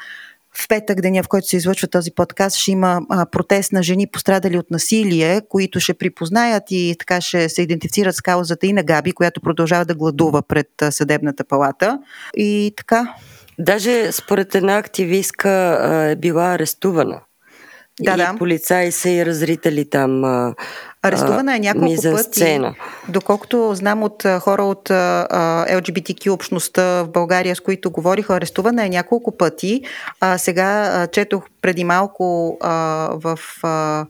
в 0.59 0.69
петък, 0.69 1.01
деня 1.01 1.23
в 1.23 1.29
който 1.29 1.47
се 1.47 1.57
излъчва 1.57 1.89
този 1.89 2.11
подкаст, 2.11 2.57
ще 2.57 2.71
има 2.71 3.01
протест 3.33 3.73
на 3.73 3.83
жени 3.83 4.07
пострадали 4.07 4.59
от 4.59 4.71
насилие, 4.71 5.41
които 5.49 5.81
ще 5.81 5.95
припознаят 5.95 6.63
и 6.71 6.97
така 6.99 7.21
ще 7.21 7.49
се 7.49 7.63
идентифицират 7.63 8.17
с 8.17 8.21
каузата 8.21 8.67
и 8.67 8.73
на 8.73 8.83
Габи, 8.83 9.13
която 9.13 9.41
продължава 9.41 9.85
да 9.85 9.95
гладува 9.95 10.43
пред 10.43 10.69
съдебната 10.91 11.45
палата. 11.45 11.99
И 12.37 12.75
така. 12.77 13.15
Даже 13.59 14.13
според 14.13 14.55
една 14.55 14.79
активистка 14.79 15.51
е 16.11 16.17
била 16.17 16.55
арестувана. 16.55 17.21
Да, 18.01 18.13
и 18.13 18.17
да. 18.17 18.35
полицаи 18.39 18.93
са 18.93 19.11
и 19.11 19.27
разритали 19.27 19.91
там. 19.91 20.25
Арестувана 21.03 21.57
е 21.57 21.59
няколко 21.59 22.03
пъти. 22.13 22.61
Доколкото 23.09 23.75
знам 23.75 24.03
от 24.03 24.23
хора 24.41 24.63
от 24.63 24.89
LGBTQ 24.89 26.31
общността 26.31 26.83
в 27.03 27.09
България, 27.09 27.57
с 27.57 27.61
които 27.61 27.91
говориха, 27.91 28.35
арестувана 28.35 28.87
е 28.87 28.89
няколко 28.89 29.37
пъти. 29.37 29.83
А, 30.21 30.39
сега 30.39 31.07
четох 31.13 31.45
преди 31.63 31.85
малко 31.85 32.57
а, 32.61 32.71
в 33.15 33.39
а, 33.63 34.07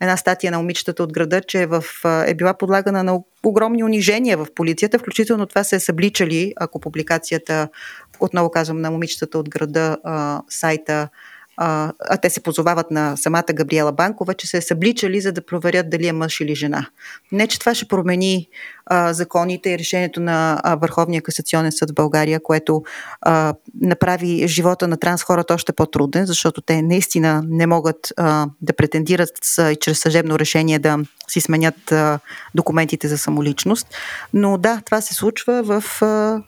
една 0.00 0.16
статия 0.16 0.52
на 0.52 0.58
момичетата 0.58 1.02
от 1.02 1.12
града, 1.12 1.40
че 1.40 1.66
в, 1.66 1.84
е 2.26 2.34
била 2.34 2.54
подлагана 2.54 3.04
на 3.04 3.20
огромни 3.44 3.84
унижения 3.84 4.36
в 4.36 4.46
полицията, 4.54 4.98
включително 4.98 5.46
това 5.46 5.64
се 5.64 5.76
е 5.76 5.80
събличали, 5.80 6.52
ако 6.56 6.80
публикацията, 6.80 7.68
отново 8.20 8.50
казвам 8.50 8.80
на 8.80 8.90
момичетата 8.90 9.38
от 9.38 9.48
града, 9.48 9.96
а, 10.04 10.42
сайта 10.48 11.08
а, 11.62 11.92
а 12.00 12.16
те 12.16 12.30
се 12.30 12.40
позовават 12.40 12.90
на 12.90 13.16
самата 13.16 13.44
Габриела 13.52 13.92
Банкова, 13.92 14.34
че 14.34 14.46
се 14.46 14.56
е 14.56 14.60
събличали, 14.60 15.20
за 15.20 15.32
да 15.32 15.46
проверят 15.46 15.90
дали 15.90 16.06
е 16.06 16.12
мъж 16.12 16.40
или 16.40 16.54
жена. 16.54 16.86
Не, 17.32 17.46
че 17.46 17.58
това 17.58 17.74
ще 17.74 17.88
промени 17.88 18.48
а, 18.86 19.12
законите 19.12 19.70
и 19.70 19.78
решението 19.78 20.20
на 20.20 20.60
а, 20.64 20.74
Върховния 20.74 21.22
касационен 21.22 21.72
съд 21.72 21.90
в 21.90 21.94
България, 21.94 22.40
което 22.42 22.82
а, 23.20 23.54
направи 23.80 24.48
живота 24.48 24.88
на 24.88 24.96
транс 24.96 25.22
хората 25.22 25.54
още 25.54 25.72
по-труден, 25.72 26.26
защото 26.26 26.60
те 26.60 26.82
наистина 26.82 27.42
не 27.48 27.66
могат 27.66 28.12
а, 28.16 28.46
да 28.62 28.72
претендират 28.72 29.30
с, 29.42 29.76
чрез 29.80 29.98
съжебно 29.98 30.38
решение 30.38 30.78
да 30.78 30.98
си 31.28 31.40
сменят 31.40 31.92
а, 31.92 32.18
документите 32.54 33.08
за 33.08 33.18
самоличност. 33.18 33.86
Но 34.34 34.58
да, 34.58 34.80
това 34.86 35.00
се 35.00 35.14
случва 35.14 35.62
в 35.62 36.02
а, 36.02 36.42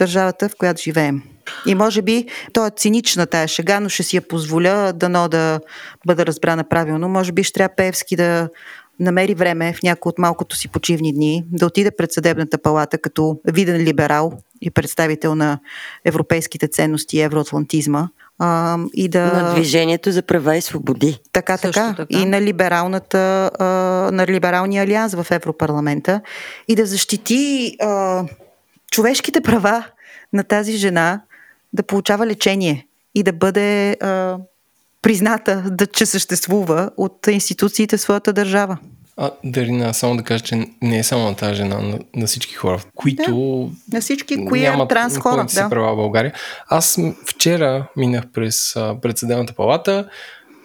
държавата, 0.00 0.48
в 0.48 0.56
която 0.58 0.82
живеем. 0.82 1.22
И 1.66 1.74
може 1.74 2.02
би, 2.02 2.26
то 2.52 2.66
е 2.66 2.70
цинична 2.76 3.26
тая 3.26 3.48
шега, 3.48 3.80
но 3.80 3.88
ще 3.88 4.02
си 4.02 4.16
я 4.16 4.22
позволя 4.22 4.92
дано 4.92 5.28
да 5.28 5.60
бъда 6.06 6.26
разбрана 6.26 6.64
правилно. 6.64 7.08
Може 7.08 7.32
би 7.32 7.44
ще 7.44 7.52
трябва 7.52 7.74
Певски 7.76 8.16
да 8.16 8.48
намери 9.00 9.34
време 9.34 9.72
в 9.72 9.82
някои 9.82 10.10
от 10.10 10.18
малкото 10.18 10.56
си 10.56 10.68
почивни 10.68 11.12
дни 11.12 11.44
да 11.52 11.66
отиде 11.66 11.90
пред 11.90 12.12
съдебната 12.12 12.58
палата 12.58 12.98
като 12.98 13.40
виден 13.44 13.76
либерал 13.76 14.32
и 14.60 14.70
представител 14.70 15.34
на 15.34 15.58
европейските 16.04 16.68
ценности 16.68 17.16
и 17.16 17.20
евроатлантизма. 17.20 18.08
А, 18.38 18.78
и 18.94 19.08
да... 19.08 19.24
На 19.24 19.54
движението 19.54 20.12
за 20.12 20.22
права 20.22 20.56
и 20.56 20.60
свободи. 20.60 21.18
Така, 21.32 21.58
така. 21.58 21.94
така. 21.96 22.18
И 22.18 22.24
на, 22.24 22.40
либералната, 22.40 23.50
а, 23.58 23.64
на 24.12 24.26
либералния 24.26 24.82
алианс 24.82 25.14
в 25.14 25.26
Европарламента. 25.30 26.20
И 26.68 26.74
да 26.76 26.86
защити 26.86 27.76
а, 27.80 28.24
човешките 28.90 29.40
права 29.40 29.84
на 30.32 30.44
тази 30.44 30.76
жена 30.76 31.20
да 31.72 31.82
получава 31.82 32.26
лечение 32.26 32.86
и 33.14 33.22
да 33.22 33.32
бъде 33.32 33.90
а, 33.92 34.36
призната, 35.02 35.64
да, 35.70 35.86
че 35.86 36.06
съществува 36.06 36.90
от 36.96 37.26
институциите 37.26 37.96
в 37.96 38.00
своята 38.00 38.32
държава. 38.32 38.78
А, 39.16 39.30
Дарина, 39.44 39.94
само 39.94 40.16
да 40.16 40.22
кажа, 40.22 40.44
че 40.44 40.66
не 40.82 40.98
е 40.98 41.02
само 41.02 41.24
на 41.24 41.36
тази 41.36 41.54
жена, 41.54 41.78
на, 41.78 41.98
на 42.16 42.26
всички 42.26 42.54
хора, 42.54 42.82
които 42.94 43.70
да, 43.88 43.96
на 43.96 44.00
всички, 44.00 44.46
кои 44.46 44.60
нямат 44.60 44.88
транс 44.88 45.18
хора, 45.18 45.46
да. 45.54 45.68
права 45.68 45.92
в 45.92 45.96
България. 45.96 46.32
Аз 46.68 46.98
вчера 47.26 47.86
минах 47.96 48.24
през 48.32 48.74
председателната 49.02 49.54
палата 49.54 50.08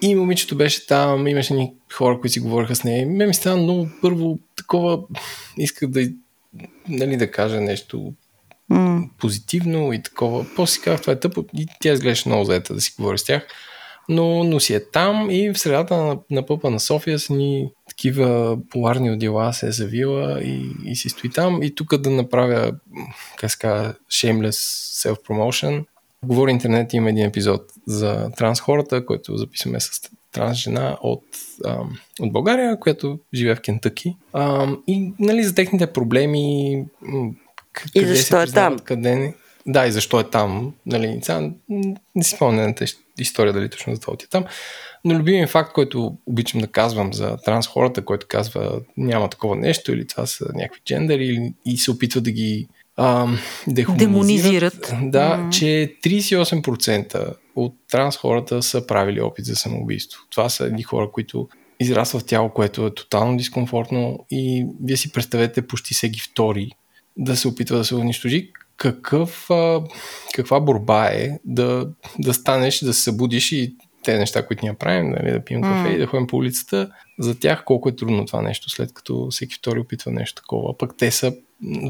и 0.02 0.16
момичето 0.16 0.58
беше 0.58 0.88
там, 0.88 1.28
имаше 1.28 1.54
ни 1.54 1.74
хора, 1.94 2.20
които 2.20 2.34
си 2.34 2.40
говориха 2.40 2.76
с 2.76 2.84
нея. 2.84 3.08
Ме 3.08 3.26
ми 3.26 3.34
стана 3.34 3.58
много 3.58 3.88
първо 4.02 4.38
такова, 4.56 5.00
исках 5.58 5.90
да, 5.90 6.02
нали, 6.90 7.18
да 7.18 7.32
кажа 7.32 7.62
нещо 7.62 8.14
mm. 8.72 9.10
позитивно 9.20 9.94
и 9.94 10.04
такова. 10.04 10.46
После 10.56 10.82
казах, 10.82 11.02
това 11.02 11.14
е 11.14 11.20
тъпо 11.20 11.46
и 11.58 11.68
тя 11.82 11.94
изглеждаше 11.94 12.30
много 12.30 12.44
заета 12.44 12.74
да 12.74 12.82
си 12.82 12.94
говори 12.98 13.18
с 13.18 13.24
тях. 13.24 13.48
Но, 14.10 14.44
но 14.44 14.60
си 14.60 14.74
е 14.74 14.90
там 14.92 15.28
и 15.32 15.50
в 15.50 15.60
средата 15.60 15.98
на, 15.98 16.18
на 16.32 16.46
пъпа 16.46 16.70
на 16.70 16.80
София 16.80 17.20
са 17.20 17.34
ни 17.34 17.72
такива 17.90 18.58
поларни 18.70 19.12
отдела 19.12 19.54
се 19.54 19.68
е 19.68 19.72
завила 19.72 20.42
и, 20.42 20.72
и 20.86 20.96
си 20.96 21.10
стои 21.10 21.30
там. 21.30 21.64
И 21.64 21.76
тук 21.76 21.98
да 21.98 22.10
направя, 22.10 22.72
как 23.38 23.52
се 23.52 23.58
казва, 23.58 23.94
shameless 24.12 24.52
self-promotion. 25.04 25.86
Говори 26.26 26.52
интернет 26.52 26.94
има 26.94 27.10
един 27.10 27.26
епизод 27.26 27.62
за 27.88 28.30
транс 28.38 28.60
хората, 28.60 29.06
който 29.06 29.38
записваме 29.38 29.80
с 29.80 29.90
транс 30.36 30.58
жена 30.58 30.98
от, 31.02 31.24
ам, 31.66 31.98
от 32.20 32.34
България, 32.34 32.80
която 32.80 33.20
живее 33.34 33.56
в 33.56 33.62
Кентъки. 33.62 34.18
Ам, 34.34 34.84
и 34.88 35.14
нали, 35.20 35.44
за 35.44 35.56
техните 35.56 35.88
проблеми, 35.88 36.86
къде 37.74 38.00
и 38.00 38.06
защо 38.06 38.42
е 38.42 38.48
там? 38.48 38.80
Къде 38.80 39.16
не... 39.16 39.34
Да, 39.68 39.88
и 39.88 39.92
защо 39.92 40.20
е 40.20 40.30
там. 40.30 40.74
Нали, 40.86 41.20
сега, 41.22 41.50
не 42.16 42.24
си 42.24 42.36
спомня 42.36 42.68
на 42.68 42.74
история 43.20 43.54
дали 43.54 43.70
точно 43.70 43.96
за 43.96 44.02
това 44.02 44.14
отиде 44.14 44.30
там. 44.30 44.46
Но 45.06 45.16
любимият 45.16 45.50
факт, 45.50 45.74
който 45.74 46.18
обичам 46.26 46.62
да 46.62 46.68
казвам 46.68 47.14
за 47.14 47.38
транс 47.38 47.68
хората, 47.68 48.06
който 48.06 48.28
казва 48.30 48.82
няма 48.98 49.30
такова 49.30 49.56
нещо 49.56 49.92
или 49.92 50.08
това 50.08 50.26
са 50.26 50.46
някакви 50.54 50.82
джендери 50.86 51.26
или, 51.26 51.54
и 51.66 51.78
се 51.78 51.92
опитва 51.92 52.22
да 52.22 52.32
ги 52.32 52.68
а, 52.98 53.28
демонизират. 53.98 54.94
Да, 55.02 55.38
mm. 55.38 55.50
че 55.50 55.96
38% 56.06 57.34
от 57.56 57.76
транс 57.92 58.18
хората 58.18 58.64
са 58.64 58.88
правили 58.88 59.22
опит 59.22 59.46
за 59.46 59.56
самоубийство. 59.56 60.22
Това 60.32 60.50
са 60.50 60.66
едни 60.66 60.84
хора, 60.84 61.12
които 61.12 61.48
израстват 61.80 62.22
в 62.22 62.26
тяло, 62.26 62.50
което 62.50 62.86
е 62.86 62.96
тотално 62.96 63.38
дискомфортно 63.38 64.26
и 64.32 64.66
вие 64.84 64.98
си 64.98 65.12
представете 65.12 65.68
почти 65.68 65.94
всеки 65.94 66.20
втори 66.20 66.72
да 67.18 67.36
се 67.36 67.48
опитва 67.48 67.78
да 67.78 67.86
се 67.86 67.96
унищожи, 67.96 68.52
какъв, 68.78 69.50
а, 69.50 69.84
каква 70.34 70.60
борба 70.60 71.06
е 71.06 71.40
да, 71.46 71.90
да 72.20 72.34
станеш, 72.34 72.80
да 72.80 72.94
се 72.94 73.02
събудиш 73.02 73.52
и 73.52 73.76
те 74.06 74.18
неща, 74.18 74.48
които 74.48 74.66
ние 74.66 74.74
правим, 74.74 75.10
нали, 75.10 75.32
да 75.32 75.40
пием 75.40 75.62
кафе 75.62 75.90
mm. 75.90 75.96
и 75.96 75.98
да 75.98 76.08
ходим 76.08 76.28
по 76.28 76.38
улицата, 76.38 76.90
за 77.20 77.40
тях 77.40 77.64
колко 77.66 77.90
е 77.90 77.96
трудно 77.96 78.26
това 78.26 78.42
нещо, 78.42 78.70
след 78.70 78.94
като 78.94 79.28
всеки 79.32 79.56
втори 79.56 79.80
опитва 79.80 80.12
нещо 80.12 80.42
такова. 80.42 80.78
Пък 80.78 80.94
те 80.98 81.12
са 81.12 81.34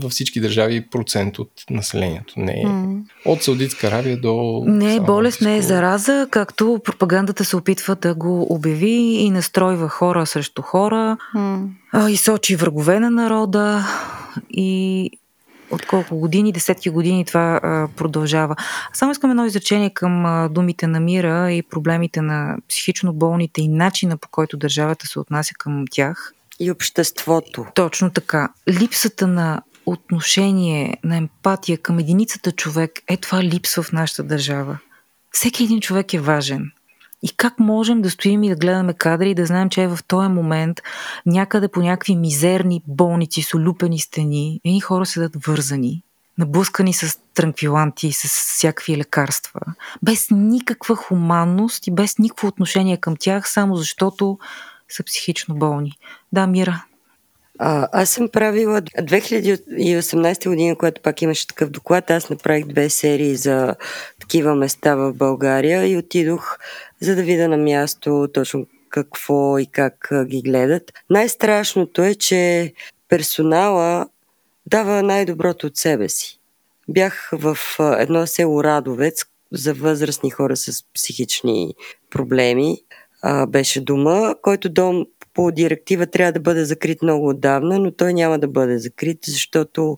във 0.01 0.11
всички 0.11 0.41
държави 0.41 0.89
процент 0.89 1.39
от 1.39 1.51
населението. 1.69 2.33
Не 2.37 2.51
е 2.51 2.65
mm. 2.65 3.01
от 3.25 3.43
Саудитска 3.43 3.87
Аравия 3.87 4.17
до... 4.17 4.63
Не 4.65 4.95
е 4.95 4.99
болест, 4.99 5.41
не 5.41 5.57
е 5.57 5.61
зараза, 5.61 6.27
както 6.31 6.81
пропагандата 6.83 7.45
се 7.45 7.57
опитва 7.57 7.95
да 7.95 8.15
го 8.15 8.53
обяви 8.53 8.95
и 8.95 9.29
настройва 9.29 9.89
хора 9.89 10.25
срещу 10.25 10.61
хора, 10.61 11.17
mm. 11.35 11.67
а, 11.91 12.09
и 12.09 12.17
сочи 12.17 12.55
врагове 12.55 12.99
на 12.99 13.11
народа 13.11 13.85
и 14.49 15.11
от 15.75 15.85
колко 15.85 16.17
години, 16.17 16.51
десетки 16.51 16.89
години 16.89 17.25
това 17.25 17.59
а, 17.63 17.87
продължава. 17.95 18.55
Само 18.93 19.11
искам 19.11 19.29
едно 19.29 19.45
изречение 19.45 19.89
към 19.89 20.25
а, 20.25 20.49
думите 20.49 20.87
на 20.87 20.99
мира 20.99 21.51
и 21.51 21.63
проблемите 21.63 22.21
на 22.21 22.57
психично 22.69 23.13
болните 23.13 23.61
и 23.61 23.67
начина 23.67 24.17
по 24.17 24.29
който 24.29 24.57
държавата 24.57 25.07
се 25.07 25.19
отнася 25.19 25.53
към 25.53 25.85
тях. 25.91 26.33
И 26.59 26.71
обществото. 26.71 27.65
Точно 27.73 28.09
така. 28.09 28.49
Липсата 28.69 29.27
на 29.27 29.61
отношение, 29.85 30.97
на 31.03 31.17
емпатия 31.17 31.77
към 31.77 31.99
единицата 31.99 32.51
човек 32.51 32.91
е 33.07 33.17
това 33.17 33.43
липсва 33.43 33.83
в 33.83 33.91
нашата 33.91 34.23
държава. 34.23 34.77
Всеки 35.31 35.63
един 35.63 35.79
човек 35.79 36.13
е 36.13 36.19
важен. 36.19 36.71
И 37.25 37.29
как 37.37 37.59
можем 37.59 38.01
да 38.01 38.09
стоим 38.09 38.43
и 38.43 38.49
да 38.49 38.55
гледаме 38.55 38.93
кадри 38.93 39.29
и 39.29 39.35
да 39.35 39.45
знаем, 39.45 39.69
че 39.69 39.83
е 39.83 39.87
в 39.87 39.99
този 40.07 40.27
момент 40.27 40.81
някъде 41.25 41.67
по 41.67 41.79
някакви 41.79 42.15
мизерни 42.15 42.81
болници 42.87 43.41
с 43.41 43.53
олюпени 43.53 43.99
стени, 43.99 44.61
едни 44.65 44.79
хора 44.81 45.05
седат 45.05 45.45
вързани, 45.45 46.03
наблъскани 46.37 46.93
с 46.93 47.19
транквиланти, 47.33 48.11
с 48.11 48.27
всякакви 48.27 48.97
лекарства, 48.97 49.59
без 50.03 50.27
никаква 50.31 50.95
хуманност 50.95 51.87
и 51.87 51.91
без 51.91 52.17
никакво 52.19 52.47
отношение 52.47 52.97
към 52.97 53.15
тях, 53.19 53.49
само 53.49 53.75
защото 53.75 54.39
са 54.89 55.03
психично 55.03 55.55
болни. 55.55 55.91
Да, 56.31 56.47
Мира, 56.47 56.83
а, 57.59 57.87
аз 57.91 58.09
съм 58.09 58.29
правила 58.29 58.81
2018 58.81 60.49
година, 60.49 60.75
когато 60.75 61.01
пак 61.01 61.21
имаше 61.21 61.47
такъв 61.47 61.69
доклад, 61.69 62.11
аз 62.11 62.29
направих 62.29 62.65
две 62.65 62.89
серии 62.89 63.35
за 63.35 63.75
такива 64.19 64.55
места 64.55 64.95
в 64.95 65.13
България 65.13 65.87
и 65.87 65.97
отидох 65.97 66.57
за 67.05 67.15
да 67.15 67.23
видя 67.23 67.47
на 67.47 67.57
място 67.57 68.27
точно 68.33 68.65
какво 68.89 69.59
и 69.59 69.65
как 69.65 70.09
ги 70.25 70.41
гледат. 70.41 70.91
Най-страшното 71.09 72.01
е, 72.01 72.15
че 72.15 72.73
персонала 73.09 74.07
дава 74.65 75.03
най-доброто 75.03 75.67
от 75.67 75.77
себе 75.77 76.09
си. 76.09 76.39
Бях 76.89 77.29
в 77.33 77.57
едно 77.79 78.27
село 78.27 78.63
Радовец 78.63 79.25
за 79.51 79.73
възрастни 79.73 80.29
хора 80.29 80.55
с 80.55 80.83
психични 80.93 81.73
проблеми. 82.09 82.77
беше 83.47 83.81
дома, 83.81 84.35
който 84.41 84.69
дом 84.69 85.05
по 85.33 85.51
директива 85.51 86.07
трябва 86.07 86.31
да 86.31 86.39
бъде 86.39 86.65
закрит 86.65 87.01
много 87.01 87.29
отдавна, 87.29 87.79
но 87.79 87.91
той 87.91 88.13
няма 88.13 88.39
да 88.39 88.47
бъде 88.47 88.77
закрит, 88.77 89.19
защото 89.25 89.97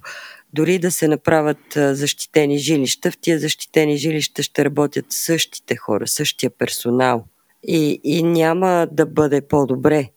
дори 0.53 0.79
да 0.79 0.91
се 0.91 1.07
направят 1.07 1.57
защитени 1.75 2.57
жилища, 2.57 3.11
в 3.11 3.17
тия 3.17 3.39
защитени 3.39 3.97
жилища 3.97 4.43
ще 4.43 4.65
работят 4.65 5.05
същите 5.09 5.75
хора, 5.75 6.07
същия 6.07 6.49
персонал. 6.49 7.25
И, 7.63 8.01
и 8.03 8.23
няма 8.23 8.87
да 8.91 9.05
бъде 9.05 9.41
по-добре. 9.41 10.09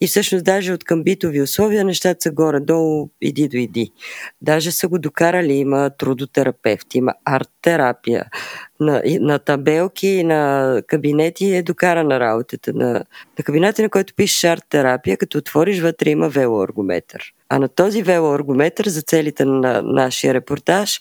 И 0.00 0.06
всъщност 0.06 0.44
даже 0.44 0.72
от 0.72 0.84
към 0.84 1.02
битови 1.02 1.42
условия 1.42 1.84
нещата 1.84 2.22
са 2.22 2.30
горе-долу, 2.30 3.10
иди 3.20 3.48
до 3.48 3.56
иди. 3.56 3.92
Даже 4.42 4.72
са 4.72 4.88
го 4.88 4.98
докарали, 4.98 5.52
има 5.52 5.90
трудотерапевти, 5.98 6.98
има 6.98 7.14
арт-терапия. 7.24 8.24
На, 8.80 9.02
на 9.04 9.38
табелки 9.38 10.06
и 10.06 10.24
на 10.24 10.82
кабинети 10.86 11.54
е 11.54 11.62
докарана 11.62 12.20
работата. 12.20 12.72
На, 12.72 12.92
на 13.38 13.44
кабинета, 13.44 13.82
на 13.82 13.90
който 13.90 14.14
пишеш 14.14 14.44
арт-терапия, 14.44 15.16
като 15.16 15.38
отвориш 15.38 15.80
вътре 15.80 16.10
има 16.10 16.28
велоаргометър. 16.28 17.32
А 17.48 17.58
на 17.58 17.68
този 17.68 18.02
велоаргометър 18.02 18.86
за 18.86 19.02
целите 19.02 19.44
на 19.44 19.82
нашия 19.82 20.34
репортаж 20.34 21.00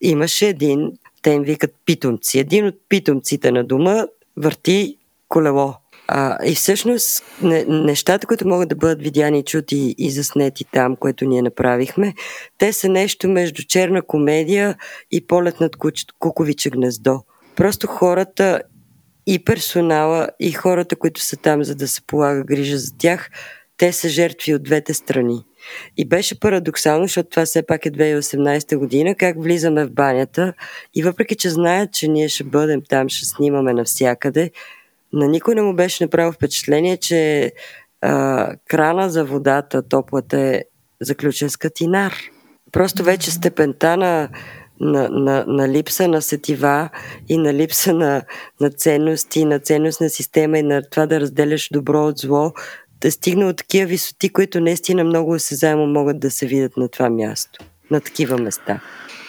имаше 0.00 0.48
един, 0.48 0.92
те 1.22 1.30
им 1.30 1.42
викат 1.42 1.74
питомци. 1.84 2.38
Един 2.38 2.66
от 2.66 2.74
питомците 2.88 3.52
на 3.52 3.64
дома 3.64 4.06
върти 4.36 4.98
колело 5.28 5.74
а, 6.08 6.38
и 6.44 6.54
всъщност 6.54 7.24
не, 7.42 7.64
нещата, 7.64 8.26
които 8.26 8.48
могат 8.48 8.68
да 8.68 8.74
бъдат 8.74 9.02
видяни, 9.02 9.44
чути 9.44 9.94
и 9.98 10.10
заснети 10.10 10.64
там, 10.64 10.96
което 10.96 11.24
ние 11.24 11.42
направихме, 11.42 12.14
те 12.58 12.72
са 12.72 12.88
нещо 12.88 13.28
между 13.28 13.62
черна 13.62 14.02
комедия 14.02 14.76
и 15.10 15.26
полет 15.26 15.60
над 15.60 15.76
куч, 15.76 16.04
куковиче 16.18 16.70
гнездо. 16.70 17.20
Просто 17.56 17.86
хората 17.86 18.62
и 19.26 19.44
персонала, 19.44 20.28
и 20.40 20.52
хората, 20.52 20.96
които 20.96 21.20
са 21.20 21.36
там, 21.36 21.64
за 21.64 21.74
да 21.74 21.88
се 21.88 22.02
полага 22.02 22.44
грижа 22.44 22.78
за 22.78 22.92
тях, 22.98 23.30
те 23.76 23.92
са 23.92 24.08
жертви 24.08 24.54
от 24.54 24.62
двете 24.62 24.94
страни. 24.94 25.44
И 25.96 26.08
беше 26.08 26.40
парадоксално, 26.40 27.04
защото 27.04 27.28
това 27.28 27.44
все 27.44 27.66
пак 27.66 27.86
е 27.86 27.90
2018 27.90 28.76
година, 28.76 29.14
как 29.14 29.42
влизаме 29.42 29.84
в 29.84 29.90
банята 29.90 30.52
и 30.94 31.02
въпреки, 31.02 31.36
че 31.36 31.50
знаят, 31.50 31.92
че 31.92 32.08
ние 32.08 32.28
ще 32.28 32.44
бъдем 32.44 32.82
там, 32.88 33.08
ще 33.08 33.26
снимаме 33.26 33.72
навсякъде, 33.72 34.50
на 35.12 35.28
никой 35.28 35.54
не 35.54 35.62
му 35.62 35.74
беше 35.74 36.04
направил 36.04 36.32
впечатление, 36.32 36.96
че 36.96 37.52
а, 38.00 38.54
крана 38.68 39.10
за 39.10 39.24
водата, 39.24 39.88
топлата 39.88 40.40
е 40.40 40.62
заключен 41.00 41.50
с 41.50 41.56
катинар. 41.56 42.14
Просто 42.72 43.04
вече 43.04 43.30
степента 43.30 43.96
на, 43.96 44.28
на, 44.80 45.08
на, 45.08 45.44
на 45.46 45.68
липса 45.68 46.08
на 46.08 46.22
сетива 46.22 46.90
и 47.28 47.38
на 47.38 47.54
липса 47.54 47.94
на, 47.94 48.22
на 48.60 48.70
ценности, 48.70 49.44
на 49.44 49.58
ценностна 49.58 50.10
система 50.10 50.58
и 50.58 50.62
на 50.62 50.82
това 50.82 51.06
да 51.06 51.20
разделяш 51.20 51.68
добро 51.72 52.06
от 52.06 52.18
зло, 52.18 52.52
стигна 53.10 53.48
от 53.48 53.56
такива 53.56 53.86
висоти, 53.86 54.28
които 54.28 54.60
наистина 54.60 55.04
много 55.04 55.32
осезаемо 55.32 55.86
могат 55.86 56.20
да 56.20 56.30
се 56.30 56.46
видят 56.46 56.76
на 56.76 56.88
това 56.88 57.10
място, 57.10 57.64
на 57.90 58.00
такива 58.00 58.38
места. 58.38 58.80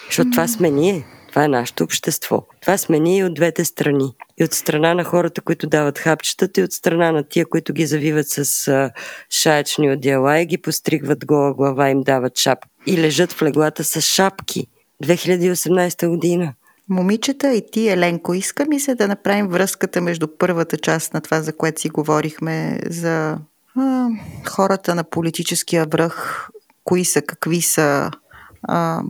Защото 0.06 0.32
това 0.32 0.48
сме 0.48 0.70
ние. 0.70 1.06
Това 1.30 1.44
е 1.44 1.48
нашето 1.48 1.84
общество. 1.84 2.44
Това 2.62 2.78
сме 2.78 3.00
ние 3.00 3.18
и 3.18 3.24
от 3.24 3.34
двете 3.34 3.66
страни. 3.66 4.14
И 4.40 4.44
от 4.44 4.54
страна 4.54 4.94
на 4.94 5.04
хората, 5.04 5.42
които 5.42 5.68
дават 5.68 6.00
хапчетата, 6.00 6.62
и 6.62 6.64
от 6.64 6.72
страна 6.72 7.12
на 7.12 7.24
тия, 7.24 7.46
които 7.46 7.74
ги 7.74 7.86
завиват 7.86 8.30
с 8.30 8.68
а, 8.68 8.92
шаечни 9.30 9.92
одеяла 9.92 10.40
и 10.40 10.46
ги 10.46 10.58
постригват 10.58 11.26
гола 11.26 11.54
глава, 11.54 11.90
им 11.90 12.02
дават 12.02 12.38
шапки. 12.38 12.70
И 12.86 12.98
лежат 12.98 13.32
в 13.32 13.42
леглата 13.42 13.84
с 13.84 14.02
шапки. 14.02 14.68
2018 15.04 16.08
година. 16.08 16.54
Момичета 16.90 17.54
и 17.54 17.62
ти, 17.72 17.90
Еленко, 17.90 18.34
иска 18.34 18.66
ми 18.66 18.80
се 18.80 18.96
да 18.96 19.08
направим 19.08 19.48
връзката 19.48 20.02
между 20.02 20.28
първата 20.38 20.78
част 20.78 21.14
на 21.14 21.22
това, 21.22 21.42
за 21.42 21.54
което 21.54 21.82
си 21.82 21.90
говорихме, 21.90 22.80
за 22.90 23.38
хората 24.48 24.96
на 24.96 25.04
политическия 25.04 25.86
връх, 25.86 26.50
кои 26.84 27.06
са, 27.06 27.22
какви 27.22 27.62
са 27.62 28.12
а, 28.64 29.02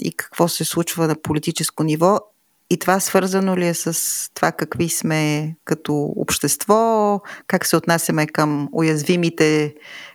и 0.00 0.12
какво 0.12 0.48
се 0.48 0.64
случва 0.64 1.06
на 1.06 1.22
политическо 1.22 1.82
ниво. 1.82 2.20
И 2.70 2.78
това 2.78 3.00
свързано 3.00 3.56
ли 3.56 3.66
е 3.66 3.74
с 3.74 4.30
това 4.34 4.52
какви 4.52 4.88
сме 4.88 5.54
като 5.64 5.94
общество, 6.16 7.20
как 7.46 7.66
се 7.66 7.76
отнасяме 7.76 8.26
към 8.26 8.68
уязвимите 8.72 9.74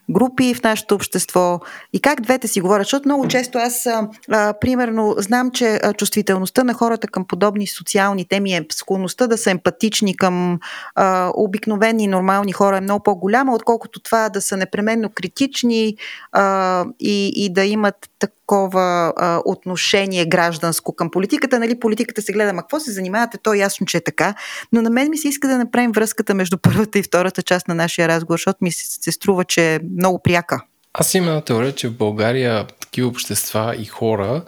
групи 0.09 0.53
в 0.53 0.63
нашето 0.63 0.95
общество 0.95 1.59
и 1.93 2.01
как 2.01 2.21
двете 2.21 2.47
си 2.47 2.61
говорят, 2.61 2.85
защото 2.85 3.07
много 3.07 3.27
често 3.27 3.57
аз, 3.57 3.85
а, 3.85 4.09
а, 4.31 4.53
примерно, 4.61 5.15
знам, 5.17 5.51
че 5.51 5.79
чувствителността 5.97 6.63
на 6.63 6.73
хората 6.73 7.07
към 7.07 7.25
подобни 7.27 7.67
социални 7.67 8.25
теми 8.25 8.53
е 8.53 8.65
склонността 8.71 9.27
да 9.27 9.37
са 9.37 9.51
емпатични 9.51 10.17
към 10.17 10.59
а, 10.95 11.31
обикновени 11.35 12.07
нормални 12.07 12.51
хора 12.51 12.77
е 12.77 12.81
много 12.81 13.03
по-голяма, 13.03 13.53
отколкото 13.53 13.99
това 13.99 14.29
да 14.29 14.41
са 14.41 14.57
непременно 14.57 15.09
критични 15.09 15.95
а, 16.31 16.85
и, 16.99 17.31
и 17.35 17.53
да 17.53 17.65
имат 17.65 18.09
такова 18.47 19.13
а, 19.17 19.41
отношение 19.45 20.25
гражданско 20.25 20.95
към 20.95 21.11
политиката. 21.11 21.59
Нали, 21.59 21.79
политиката 21.79 22.21
се 22.21 22.33
гледа, 22.33 22.53
ма 22.53 22.61
какво 22.61 22.79
се 22.79 22.91
занимавате, 22.91 23.37
то 23.43 23.53
е 23.53 23.57
ясно, 23.57 23.85
че 23.85 23.97
е 23.97 24.03
така. 24.03 24.35
Но 24.71 24.81
на 24.81 24.89
мен 24.89 25.09
ми 25.09 25.17
се 25.17 25.27
иска 25.27 25.47
да 25.47 25.57
направим 25.57 25.91
връзката 25.91 26.33
между 26.33 26.57
първата 26.57 26.99
и 26.99 27.03
втората 27.03 27.41
част 27.41 27.67
на 27.67 27.75
нашия 27.75 28.07
разговор, 28.07 28.37
защото 28.37 28.57
ми 28.61 28.71
се, 28.71 29.01
се 29.01 29.11
струва, 29.11 29.45
че 29.45 29.75
е 29.75 29.79
много 29.99 30.21
пряка. 30.23 30.61
Аз 30.93 31.13
имам 31.13 31.29
една 31.29 31.41
теория, 31.41 31.75
че 31.75 31.87
в 31.87 31.97
България 31.97 32.67
такива 32.67 33.07
общества 33.07 33.75
и 33.79 33.85
хора 33.85 34.45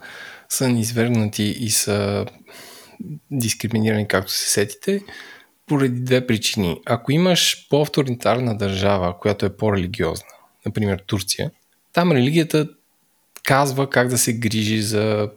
са 0.50 0.70
низвергнати 0.70 1.44
и 1.44 1.70
са 1.70 2.26
дискриминирани, 3.32 4.08
както 4.08 4.32
се 4.32 4.50
сетите, 4.50 5.02
поради 5.68 6.00
две 6.00 6.28
причини. 6.28 6.82
Ако 6.86 7.12
имаш 7.12 7.68
по-авторитарна 7.70 8.58
държава, 8.58 9.20
която 9.20 9.46
е 9.46 9.58
по-религиозна, 9.58 10.28
например 10.66 11.04
Турция, 11.08 11.52
там 11.94 12.12
религията 12.12 12.68
казва 13.46 13.90
как 13.90 14.08
да 14.08 14.18
се 14.18 14.34
грижи 14.34 14.82
за 14.82 15.30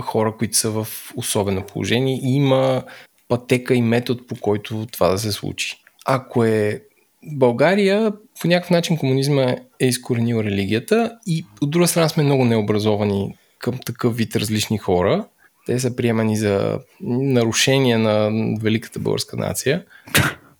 хора, 0.00 0.34
които 0.38 0.56
са 0.56 0.70
в 0.70 0.88
особено 1.16 1.62
положение 1.62 2.20
и 2.22 2.34
има 2.34 2.82
пътека 3.28 3.74
и 3.74 3.82
метод 3.82 4.20
по 4.28 4.36
който 4.36 4.86
това 4.92 5.08
да 5.08 5.18
се 5.18 5.32
случи. 5.32 5.76
Ако 6.04 6.44
е 6.44 6.82
България 7.22 8.12
по 8.40 8.48
някакъв 8.48 8.70
начин 8.70 8.96
комунизма 8.96 9.42
е 9.80 9.86
изкоренил 9.86 10.36
религията 10.36 11.18
и 11.26 11.46
от 11.60 11.70
друга 11.70 11.86
страна 11.86 12.08
сме 12.08 12.22
много 12.22 12.44
необразовани 12.44 13.36
към 13.58 13.78
такъв 13.86 14.16
вид 14.16 14.36
различни 14.36 14.78
хора. 14.78 15.24
Те 15.66 15.80
са 15.80 15.96
приемани 15.96 16.36
за 16.36 16.78
нарушение 17.00 17.98
на 17.98 18.30
великата 18.60 18.98
българска 18.98 19.36
нация. 19.36 19.84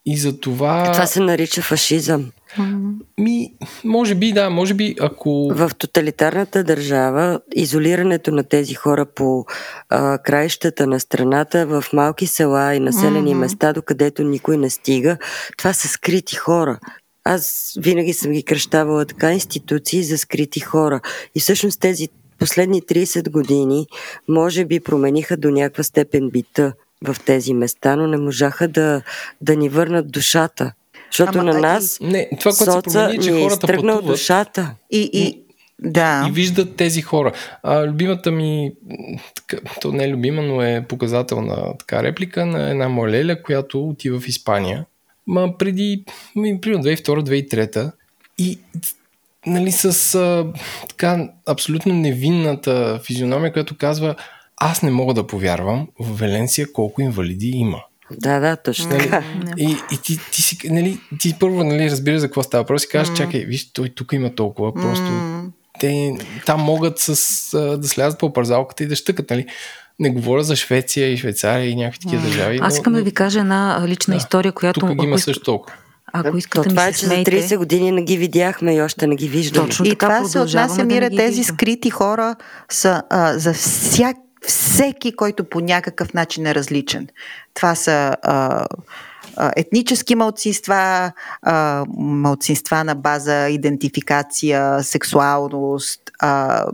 И 0.07 0.17
за 0.17 0.41
това... 0.41 0.93
Това 0.93 1.07
се 1.07 1.21
нарича 1.21 1.63
фашизъм. 1.63 2.33
Ми, 3.19 3.53
може 3.85 4.15
би, 4.15 4.33
да, 4.33 4.51
може 4.51 4.75
би, 4.75 4.95
ако... 5.01 5.53
В 5.55 5.71
тоталитарната 5.79 6.65
държава, 6.65 7.41
изолирането 7.55 8.31
на 8.31 8.45
тези 8.45 8.75
хора 8.75 9.07
по 9.07 9.45
а, 9.89 10.19
краищата 10.19 10.87
на 10.87 11.01
страната, 11.01 11.67
в 11.67 11.85
малки 11.93 12.27
села 12.27 12.75
и 12.75 12.81
населени 12.81 13.35
mm-hmm. 13.35 13.39
места, 13.39 13.73
докъдето 13.73 14.23
никой 14.23 14.57
не 14.57 14.71
стига, 14.71 15.17
това 15.57 15.73
са 15.73 15.89
скрити 15.89 16.37
хора. 16.37 16.79
Аз 17.25 17.73
винаги 17.81 18.13
съм 18.13 18.33
ги 18.33 18.43
кръщавала 18.43 19.05
така 19.05 19.33
институции 19.33 20.03
за 20.03 20.19
скрити 20.19 20.61
хора. 20.61 21.01
И 21.35 21.41
всъщност 21.41 21.81
тези 21.81 22.09
последни 22.39 22.83
30 22.83 23.31
години 23.31 23.87
може 24.29 24.65
би 24.65 24.81
промениха 24.81 25.37
до 25.37 25.51
някаква 25.51 25.83
степен 25.83 26.31
бита 26.31 26.73
в 27.05 27.17
тези 27.25 27.55
места, 27.55 27.97
но 27.97 28.07
не 28.07 28.17
можаха 28.17 28.69
да, 28.69 29.03
да 29.41 29.57
ни 29.57 29.69
върнат 29.69 30.11
душата. 30.11 30.73
Защото 31.11 31.39
Ама, 31.39 31.53
на 31.53 31.61
нас 31.61 31.99
не, 32.01 32.29
това, 32.41 32.53
което 32.53 32.91
се 32.91 32.99
промени, 32.99 33.17
е, 33.17 33.19
че 33.19 33.43
хората 33.43 33.67
пътуват 33.67 34.07
душата. 34.07 34.75
И, 34.91 35.11
и, 35.13 35.43
да. 35.79 36.27
и 36.29 36.33
виждат 36.33 36.77
тези 36.77 37.03
хора. 37.03 37.33
А, 37.63 37.87
любимата 37.87 38.31
ми, 38.31 38.73
то 39.81 39.93
не 39.93 40.05
е 40.05 40.11
любима, 40.11 40.43
но 40.43 40.63
е 40.63 40.85
показателна 40.89 41.79
така 41.79 42.03
реплика 42.03 42.47
на 42.47 42.71
една 42.71 42.89
моя 42.89 43.11
леля, 43.11 43.43
която 43.43 43.89
отива 43.89 44.21
в 44.21 44.29
Испания. 44.29 44.85
Ма 45.27 45.59
преди, 45.59 46.05
примерно 46.35 46.85
2002-2003 46.85 47.93
и 48.39 48.59
нали, 49.47 49.73
с 49.73 50.15
а, 50.15 50.47
така 50.89 51.29
абсолютно 51.47 51.95
невинната 51.95 53.01
физиономия, 53.05 53.53
която 53.53 53.77
казва 53.77 54.15
аз 54.57 54.83
не 54.83 54.91
мога 54.91 55.15
да 55.15 55.27
повярвам 55.27 55.89
в 56.01 56.19
Веленция 56.19 56.73
колко 56.73 57.03
инвалиди 57.03 57.49
има. 57.49 57.83
Да, 58.11 58.41
да, 58.41 58.57
точно 58.57 58.89
нали, 58.89 59.11
И, 59.57 59.77
и 59.93 59.99
ти, 60.03 60.19
ти, 60.33 60.43
си, 60.43 60.59
нали, 60.65 61.01
ти 61.19 61.35
първо 61.41 61.65
нали, 61.65 61.91
разбираш 61.91 62.21
за 62.21 62.27
какво 62.27 62.43
става 62.43 62.63
въпрос 62.63 62.85
и 62.85 62.89
казваш, 62.89 63.19
mm. 63.19 63.23
чакай, 63.23 63.45
виж, 63.45 63.73
той 63.73 63.89
тук 63.89 64.13
има 64.13 64.35
толкова, 64.35 64.75
просто 64.75 65.05
mm. 65.05 65.51
те 65.81 66.17
там 66.47 66.61
могат 66.61 66.99
с, 66.99 67.79
да 67.79 67.89
слязат 67.89 68.19
по 68.19 68.33
парзалката 68.33 68.85
и 68.85 68.87
да 68.87 68.97
щъкат, 68.97 69.31
нали. 69.31 69.47
Не 69.99 70.11
говоря 70.11 70.43
за 70.43 70.57
Швеция 70.57 71.13
и 71.13 71.17
Швейцария 71.17 71.69
и 71.69 71.77
някакви 71.77 71.99
такива 71.99 72.23
държави. 72.23 72.59
Аз 72.63 72.75
искам 72.75 72.93
но, 72.93 72.99
да 72.99 73.05
ви 73.05 73.13
кажа 73.13 73.41
една 73.41 73.85
лична 73.87 74.15
да, 74.15 74.19
история, 74.19 74.53
която... 74.53 74.81
Тук 74.81 74.95
ги 74.95 75.05
има 75.05 75.19
също 75.19 75.45
толкова. 75.45 75.77
Ако 76.13 76.37
искате 76.37 76.69
това 76.69 76.85
ми 76.85 76.91
е, 76.91 76.93
че 76.93 77.07
за 77.07 77.15
30 77.15 77.57
години 77.57 77.93
не 77.93 78.03
ги 78.03 78.17
видяхме 78.17 78.75
и 78.75 78.83
още 78.83 79.07
не 79.07 79.17
ги 79.17 79.29
виждаме. 79.29 79.69
Точно 79.69 79.87
и 79.87 79.97
това 79.97 80.25
се 80.25 80.41
отнася, 80.41 80.85
Мира, 80.85 81.11
да 81.11 81.17
тези 81.17 81.45
скрити 81.45 81.91
хора 81.91 82.37
са 82.69 83.03
а, 83.11 83.39
за 83.39 83.55
всяк 83.55 84.17
всеки, 84.47 85.17
който 85.17 85.45
по 85.45 85.61
някакъв 85.61 86.15
начин 86.15 86.47
е 86.47 86.55
различен. 86.55 87.09
Това 87.55 87.75
са 87.75 88.17
а, 88.23 88.67
а, 89.37 89.53
етнически 89.57 90.15
малцинства, 90.15 91.13
а, 91.43 91.85
малцинства 91.97 92.85
на 92.85 92.95
база 92.95 93.49
идентификация, 93.49 94.83
сексуалност, 94.83 96.01
а, 96.19 96.65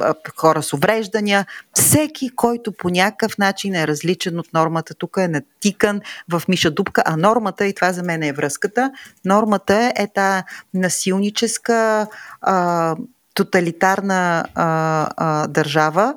а, 0.00 0.14
хора 0.36 0.62
с 0.62 0.72
увреждания. 0.72 1.46
Всеки, 1.72 2.30
който 2.30 2.72
по 2.72 2.88
някакъв 2.88 3.38
начин 3.38 3.74
е 3.74 3.86
различен 3.86 4.38
от 4.38 4.52
нормата, 4.52 4.94
тук 4.94 5.16
е 5.20 5.28
натикан 5.28 6.00
в 6.28 6.42
миша 6.48 6.70
дупка, 6.70 7.02
а 7.06 7.16
нормата, 7.16 7.66
и 7.66 7.74
това 7.74 7.92
за 7.92 8.02
мен 8.02 8.22
е 8.22 8.32
връзката, 8.32 8.92
нормата 9.24 9.92
е 9.96 10.06
та 10.14 10.44
насилническа 10.74 12.06
а, 12.40 12.96
тоталитарна 13.34 14.44
а, 14.54 15.08
а, 15.16 15.46
държава, 15.46 16.14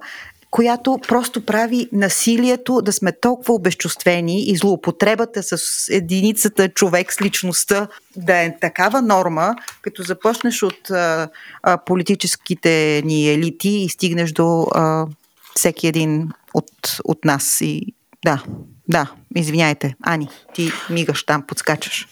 която 0.54 1.00
просто 1.08 1.46
прави 1.46 1.90
насилието 1.92 2.82
да 2.82 2.94
сме 2.94 3.12
толкова 3.12 3.54
обезчувствени 3.54 4.44
и 4.44 4.58
злоупотребата 4.58 5.44
с 5.44 5.58
единицата 5.90 6.70
човек 6.70 7.14
с 7.14 7.22
личността 7.22 7.88
да 8.16 8.38
е 8.38 8.58
такава 8.60 9.02
норма, 9.02 9.56
като 9.82 10.04
започнеш 10.04 10.64
от 10.64 10.92
а, 10.92 11.30
а, 11.64 11.78
политическите 11.78 13.02
ни 13.06 13.34
елити 13.34 13.70
и 13.70 13.90
стигнеш 13.90 14.32
до 14.32 14.68
а, 14.76 15.08
всеки 15.56 15.88
един 15.88 16.30
от, 16.54 16.98
от 17.04 17.26
нас. 17.26 17.62
И 17.62 17.94
да, 18.26 18.44
да, 18.90 19.12
извиняйте. 19.36 19.96
Ани, 20.04 20.30
ти 20.54 20.72
мигаш 20.90 21.26
там, 21.26 21.44
подскачаш. 21.48 22.08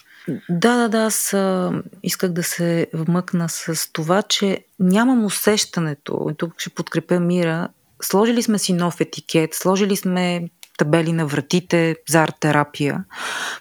Да, 0.50 0.78
да, 0.78 0.90
да, 0.90 0.98
аз 0.98 1.34
а, 1.34 1.72
исках 2.04 2.32
да 2.32 2.44
се 2.44 2.88
вмъкна 2.94 3.50
с 3.50 3.92
това, 3.94 4.22
че 4.22 4.66
нямам 4.80 5.26
усещането, 5.26 6.28
и 6.32 6.36
тук 6.38 6.54
ще 6.58 6.70
подкрепя 6.70 7.20
Мира, 7.20 7.70
сложили 8.06 8.44
сме 8.44 8.60
си 8.60 8.74
нов 8.74 9.02
етикет, 9.02 9.54
сложили 9.54 9.96
сме 9.96 10.50
табели 10.78 11.12
на 11.12 11.26
вратите 11.26 11.96
за 12.10 12.24
арт-терапия. 12.24 13.04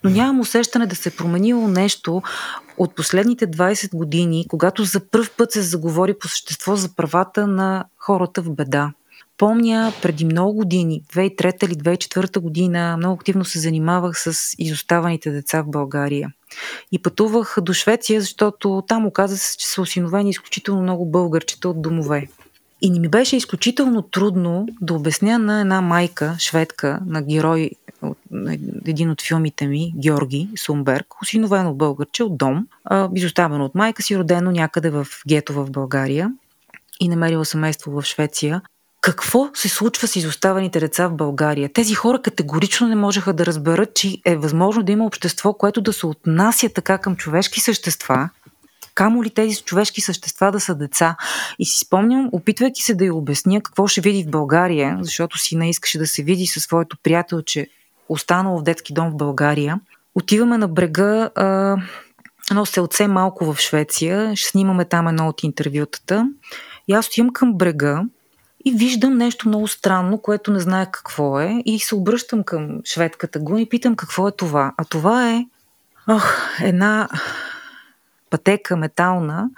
Но 0.04 0.10
нямам 0.10 0.40
усещане 0.40 0.86
да 0.86 0.96
се 0.96 1.08
е 1.08 1.12
променило 1.12 1.68
нещо 1.68 2.22
от 2.78 2.94
последните 2.94 3.46
20 3.46 3.96
години, 3.96 4.46
когато 4.48 4.84
за 4.84 5.00
първ 5.10 5.28
път 5.36 5.52
се 5.52 5.62
заговори 5.62 6.14
по 6.14 6.28
същество 6.28 6.76
за 6.76 6.94
правата 6.96 7.46
на 7.46 7.84
хората 7.98 8.42
в 8.42 8.54
беда. 8.54 8.92
Помня 9.38 9.92
преди 10.02 10.24
много 10.24 10.52
години, 10.52 11.02
2003 11.14 11.64
или 11.64 11.74
2004 11.74 12.38
година, 12.38 12.96
много 12.96 13.14
активно 13.14 13.44
се 13.44 13.58
занимавах 13.58 14.18
с 14.18 14.54
изоставаните 14.58 15.30
деца 15.30 15.62
в 15.62 15.70
България. 15.70 16.32
И 16.92 17.02
пътувах 17.02 17.56
до 17.60 17.72
Швеция, 17.72 18.20
защото 18.20 18.82
там 18.88 19.06
оказа 19.06 19.38
се, 19.38 19.56
че 19.56 19.66
са 19.66 19.80
осиновени 19.80 20.30
изключително 20.30 20.82
много 20.82 21.06
българчета 21.06 21.68
от 21.68 21.82
домове. 21.82 22.28
И 22.82 22.90
не 22.90 23.00
ми 23.00 23.08
беше 23.08 23.36
изключително 23.36 24.02
трудно 24.02 24.66
да 24.80 24.94
обясня 24.94 25.38
на 25.38 25.60
една 25.60 25.80
майка, 25.80 26.36
шведка, 26.38 27.00
на 27.06 27.22
герой 27.22 27.70
от 28.02 28.18
един 28.86 29.10
от 29.10 29.22
филмите 29.22 29.66
ми, 29.66 29.92
Георги 29.96 30.48
Сумберг, 30.56 31.06
осиновено 31.22 31.74
българче 31.74 32.22
от 32.22 32.36
дом, 32.36 32.66
изоставено 33.14 33.64
от 33.64 33.74
майка 33.74 34.02
си, 34.02 34.18
родено 34.18 34.50
някъде 34.50 34.90
в 34.90 35.06
гето 35.28 35.52
в 35.52 35.70
България 35.70 36.32
и 37.00 37.08
намерила 37.08 37.44
семейство 37.44 37.92
в 37.92 38.02
Швеция. 38.02 38.62
Какво 39.00 39.50
се 39.54 39.68
случва 39.68 40.08
с 40.08 40.16
изоставените 40.16 40.80
деца 40.80 41.08
в 41.08 41.14
България? 41.14 41.72
Тези 41.72 41.94
хора 41.94 42.22
категорично 42.22 42.88
не 42.88 42.96
можеха 42.96 43.32
да 43.32 43.46
разберат, 43.46 43.94
че 43.94 44.16
е 44.24 44.36
възможно 44.36 44.82
да 44.82 44.92
има 44.92 45.06
общество, 45.06 45.52
което 45.52 45.80
да 45.80 45.92
се 45.92 46.06
отнася 46.06 46.68
така 46.68 46.98
към 46.98 47.16
човешки 47.16 47.60
същества, 47.60 48.28
камо 49.00 49.24
ли 49.24 49.30
тези 49.30 49.56
човешки 49.56 50.00
същества 50.00 50.52
да 50.52 50.60
са 50.60 50.74
деца. 50.74 51.16
И 51.58 51.66
си 51.66 51.78
спомням, 51.78 52.28
опитвайки 52.32 52.82
се 52.82 52.94
да 52.94 53.04
й 53.04 53.10
обясня 53.10 53.60
какво 53.60 53.86
ще 53.86 54.00
види 54.00 54.24
в 54.24 54.30
България, 54.30 54.98
защото 55.00 55.38
си 55.38 55.56
не 55.56 55.70
искаше 55.70 55.98
да 55.98 56.06
се 56.06 56.22
види 56.22 56.46
със 56.46 56.62
своето 56.62 56.96
приятелче, 57.02 57.66
останало 58.08 58.58
в 58.58 58.62
детски 58.62 58.92
дом 58.92 59.10
в 59.10 59.16
България, 59.16 59.80
отиваме 60.14 60.58
на 60.58 60.68
брега 60.68 61.30
а, 61.34 61.76
едно 62.50 62.66
селце 62.66 63.08
малко 63.08 63.52
в 63.52 63.60
Швеция, 63.60 64.36
ще 64.36 64.48
снимаме 64.48 64.84
там 64.84 65.08
едно 65.08 65.28
от 65.28 65.42
интервютата. 65.42 66.30
И 66.88 66.92
аз 66.92 67.06
отивам 67.06 67.32
към 67.32 67.54
брега 67.54 68.02
и 68.64 68.72
виждам 68.72 69.16
нещо 69.16 69.48
много 69.48 69.68
странно, 69.68 70.18
което 70.18 70.50
не 70.50 70.60
знае 70.60 70.86
какво 70.92 71.40
е 71.40 71.62
и 71.64 71.78
се 71.78 71.94
обръщам 71.94 72.42
към 72.42 72.80
шведката 72.84 73.38
го 73.38 73.58
и 73.58 73.68
питам 73.68 73.96
какво 73.96 74.28
е 74.28 74.32
това. 74.32 74.72
А 74.76 74.84
това 74.84 75.30
е 75.30 75.46
ох, 76.08 76.34
една 76.62 77.08
пътека 78.30 78.76
метална, 78.76 79.48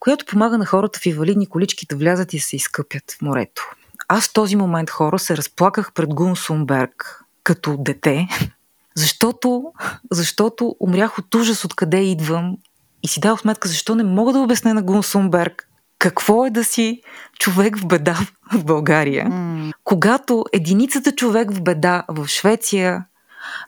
която 0.00 0.24
помага 0.24 0.58
на 0.58 0.66
хората 0.66 1.00
в 1.00 1.06
инвалидни 1.06 1.46
колички 1.46 1.86
да 1.86 1.96
влязат 1.96 2.32
и 2.32 2.38
се 2.38 2.56
изкъпят 2.56 3.12
в 3.18 3.22
морето. 3.22 3.62
Аз 4.08 4.28
в 4.28 4.32
този 4.32 4.56
момент 4.56 4.90
хора 4.90 5.18
се 5.18 5.36
разплаках 5.36 5.92
пред 5.92 6.14
Гун 6.14 6.36
Сумберг 6.36 7.24
като 7.44 7.76
дете, 7.78 8.28
защото, 8.96 9.64
защото 10.10 10.76
умрях 10.80 11.18
от 11.18 11.34
ужас 11.34 11.64
откъде 11.64 12.02
идвам 12.02 12.56
и 13.02 13.08
си 13.08 13.20
дал 13.20 13.36
сметка 13.36 13.68
защо 13.68 13.94
не 13.94 14.04
мога 14.04 14.32
да 14.32 14.38
обясня 14.38 14.74
на 14.74 14.82
Гун 14.82 15.02
Сумберг 15.02 15.68
какво 15.98 16.46
е 16.46 16.50
да 16.50 16.64
си 16.64 17.02
човек 17.38 17.78
в 17.78 17.86
беда 17.86 18.18
в 18.52 18.64
България. 18.64 19.26
Mm. 19.26 19.72
Когато 19.84 20.44
единицата 20.52 21.12
човек 21.12 21.52
в 21.52 21.62
беда 21.62 22.04
в 22.08 22.28
Швеция, 22.28 23.04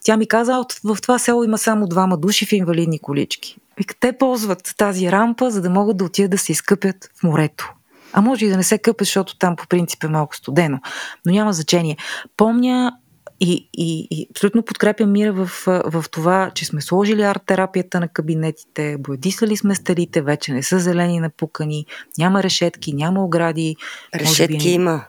тя 0.05 0.17
ми 0.17 0.29
каза, 0.29 0.65
в 0.85 0.97
това 1.03 1.19
село 1.19 1.45
има 1.45 1.59
само 1.59 1.87
двама 1.87 2.17
души 2.17 2.47
в 2.47 2.53
инвалидни 2.53 2.99
колички. 2.99 3.57
Вика, 3.79 3.95
те 4.01 4.19
ползват 4.19 4.75
тази 4.77 5.13
рампа, 5.13 5.51
за 5.51 5.63
да 5.63 5.71
могат 5.71 5.97
да 5.97 6.05
отидат 6.05 6.31
да 6.31 6.39
се 6.39 6.53
изкъпят 6.53 7.11
в 7.21 7.23
морето. 7.23 7.73
А 8.13 8.21
може 8.21 8.47
и 8.47 8.49
да 8.49 8.57
не 8.57 8.63
се 8.63 8.79
къпят, 8.79 9.07
защото 9.07 9.39
там 9.39 9.57
по 9.57 9.67
принцип 9.67 10.05
е 10.05 10.09
малко 10.09 10.37
студено. 10.37 10.81
Но 11.27 11.33
няма 11.33 11.53
значение. 11.53 11.97
Помня 12.37 12.93
и, 13.41 13.69
и, 13.75 14.09
и 14.11 14.27
абсолютно 14.31 14.63
подкрепям 14.63 15.13
Мира 15.13 15.33
в, 15.33 15.51
в 15.67 16.05
това, 16.11 16.51
че 16.55 16.65
сме 16.65 16.81
сложили 16.81 17.23
арт-терапията 17.23 18.01
на 18.01 18.09
кабинетите, 18.09 18.97
боядисали 18.99 19.57
сме 19.57 19.75
старите, 19.75 20.23
вече 20.23 20.53
не 20.53 20.63
са 20.63 20.79
зелени 20.79 21.21
напукани, 21.21 21.87
няма 22.19 22.43
решетки, 22.43 22.93
няма 22.93 23.25
огради. 23.25 23.77
Решетки 24.15 24.55
може 24.55 24.65
би, 24.65 24.71
има. 24.71 25.05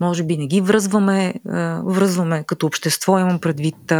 Може 0.00 0.22
би 0.22 0.36
не 0.36 0.46
ги 0.46 0.60
връзваме, 0.60 1.34
връзваме 1.84 2.44
като 2.46 2.66
общество, 2.66 3.18
имам 3.18 3.38
предвид 3.38 3.92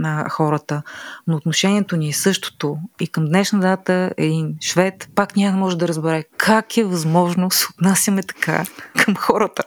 на 0.00 0.28
хората, 0.28 0.82
но 1.26 1.36
отношението 1.36 1.96
ни 1.96 2.08
е 2.08 2.12
същото. 2.12 2.76
И 3.00 3.08
към 3.08 3.24
днешна 3.24 3.60
дата 3.60 4.12
един 4.16 4.54
швед 4.60 5.08
пак 5.14 5.36
няма 5.36 5.58
може 5.58 5.78
да 5.78 5.88
разбере 5.88 6.24
как 6.36 6.76
е 6.76 6.84
възможно 6.84 7.50
се 7.50 7.66
отнасяме 7.70 8.22
така 8.22 8.64
към 9.04 9.16
хората. 9.16 9.62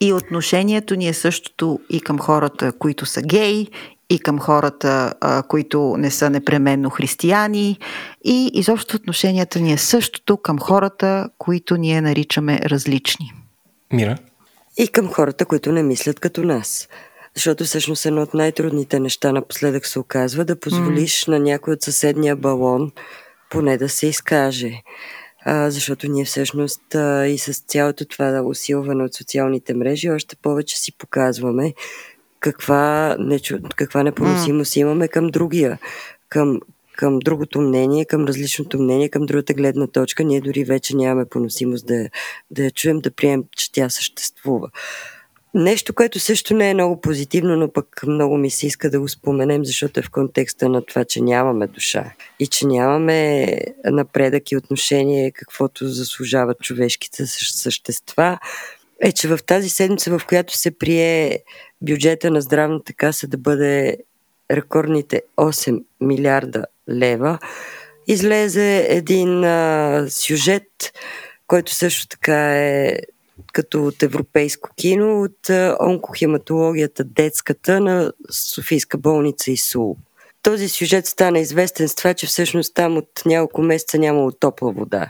И 0.00 0.12
отношението 0.12 0.94
ни 0.94 1.08
е 1.08 1.14
същото 1.14 1.80
и 1.90 2.00
към 2.00 2.18
хората, 2.18 2.72
които 2.72 3.06
са 3.06 3.22
гей, 3.22 3.66
и 4.10 4.18
към 4.18 4.38
хората, 4.38 5.14
а, 5.20 5.42
които 5.42 5.94
не 5.98 6.10
са 6.10 6.30
непременно 6.30 6.90
християни. 6.90 7.78
И 8.24 8.50
изобщо 8.54 8.96
отношението 8.96 9.58
ни 9.58 9.72
е 9.72 9.78
същото 9.78 10.36
към 10.36 10.58
хората, 10.58 11.28
които 11.38 11.76
ние 11.76 12.00
наричаме 12.00 12.60
различни. 12.64 13.32
Мира? 13.92 14.16
И 14.78 14.88
към 14.88 15.08
хората, 15.08 15.44
които 15.44 15.72
не 15.72 15.82
мислят 15.82 16.20
като 16.20 16.42
нас. 16.42 16.88
Защото 17.36 17.64
всъщност 17.64 18.06
едно 18.06 18.22
от 18.22 18.34
най-трудните 18.34 19.00
неща 19.00 19.32
напоследък 19.32 19.86
се 19.86 19.98
оказва 19.98 20.44
да 20.44 20.60
позволиш 20.60 21.24
mm. 21.24 21.28
на 21.28 21.38
някой 21.38 21.72
от 21.72 21.82
съседния 21.82 22.36
балон 22.36 22.92
поне 23.50 23.78
да 23.78 23.88
се 23.88 24.06
изкаже. 24.06 24.82
А, 25.44 25.70
защото 25.70 26.08
ние 26.08 26.24
всъщност 26.24 26.94
а, 26.94 27.26
и 27.26 27.38
с 27.38 27.58
цялото 27.58 28.04
това 28.04 28.42
усилване 28.42 29.04
от 29.04 29.14
социалните 29.14 29.74
мрежи 29.74 30.10
още 30.10 30.36
повече 30.36 30.80
си 30.80 30.92
показваме 30.98 31.74
каква, 32.40 33.16
нечу, 33.18 33.58
каква 33.76 34.02
непоносимост 34.02 34.72
mm. 34.72 34.80
имаме 34.80 35.08
към 35.08 35.26
другия, 35.26 35.78
към, 36.28 36.60
към 36.96 37.18
другото 37.18 37.60
мнение, 37.60 38.04
към 38.04 38.24
различното 38.24 38.78
мнение, 38.78 39.08
към 39.08 39.26
другата 39.26 39.54
гледна 39.54 39.86
точка. 39.86 40.24
Ние 40.24 40.40
дори 40.40 40.64
вече 40.64 40.96
нямаме 40.96 41.28
поносимост 41.28 41.86
да, 41.86 42.08
да 42.50 42.64
я 42.64 42.70
чуем, 42.70 42.98
да 43.00 43.10
приемем, 43.10 43.44
че 43.56 43.72
тя 43.72 43.88
съществува. 43.88 44.70
Нещо, 45.56 45.94
което 45.94 46.18
също 46.18 46.54
не 46.54 46.70
е 46.70 46.74
много 46.74 47.00
позитивно, 47.00 47.56
но 47.56 47.72
пък 47.72 48.02
много 48.06 48.36
ми 48.36 48.50
се 48.50 48.66
иска 48.66 48.90
да 48.90 49.00
го 49.00 49.08
споменем, 49.08 49.64
защото 49.64 50.00
е 50.00 50.02
в 50.02 50.10
контекста 50.10 50.68
на 50.68 50.84
това, 50.84 51.04
че 51.04 51.20
нямаме 51.20 51.66
душа 51.66 52.12
и 52.40 52.46
че 52.46 52.66
нямаме 52.66 53.46
напредък 53.84 54.50
и 54.50 54.56
отношение, 54.56 55.30
каквото 55.30 55.88
заслужават 55.88 56.60
човешките 56.60 57.26
същества, 57.26 58.38
е, 59.00 59.12
че 59.12 59.28
в 59.28 59.38
тази 59.46 59.68
седмица, 59.68 60.18
в 60.18 60.26
която 60.26 60.58
се 60.58 60.78
прие 60.78 61.38
бюджета 61.82 62.30
на 62.30 62.40
здравната 62.40 62.92
каса 62.92 63.28
да 63.28 63.38
бъде 63.38 63.96
рекордните 64.50 65.22
8 65.36 65.84
милиарда 66.00 66.64
лева, 66.90 67.38
излезе 68.06 68.86
един 68.88 69.44
а, 69.44 70.06
сюжет, 70.10 70.92
който 71.46 71.74
също 71.74 72.08
така 72.08 72.58
е 72.58 72.98
като 73.52 73.86
от 73.86 74.02
европейско 74.02 74.70
кино, 74.76 75.22
от 75.22 75.50
онкохематологията 75.80 77.04
детската 77.04 77.80
на 77.80 78.12
Софийска 78.30 78.98
болница 78.98 79.50
ИСУЛ. 79.50 79.96
Този 80.42 80.68
сюжет 80.68 81.06
стана 81.06 81.38
известен 81.38 81.88
с 81.88 81.94
това, 81.94 82.14
че 82.14 82.26
всъщност 82.26 82.74
там 82.74 82.96
от 82.96 83.22
няколко 83.26 83.62
месеца 83.62 83.98
нямало 83.98 84.32
топла 84.32 84.72
вода. 84.72 85.06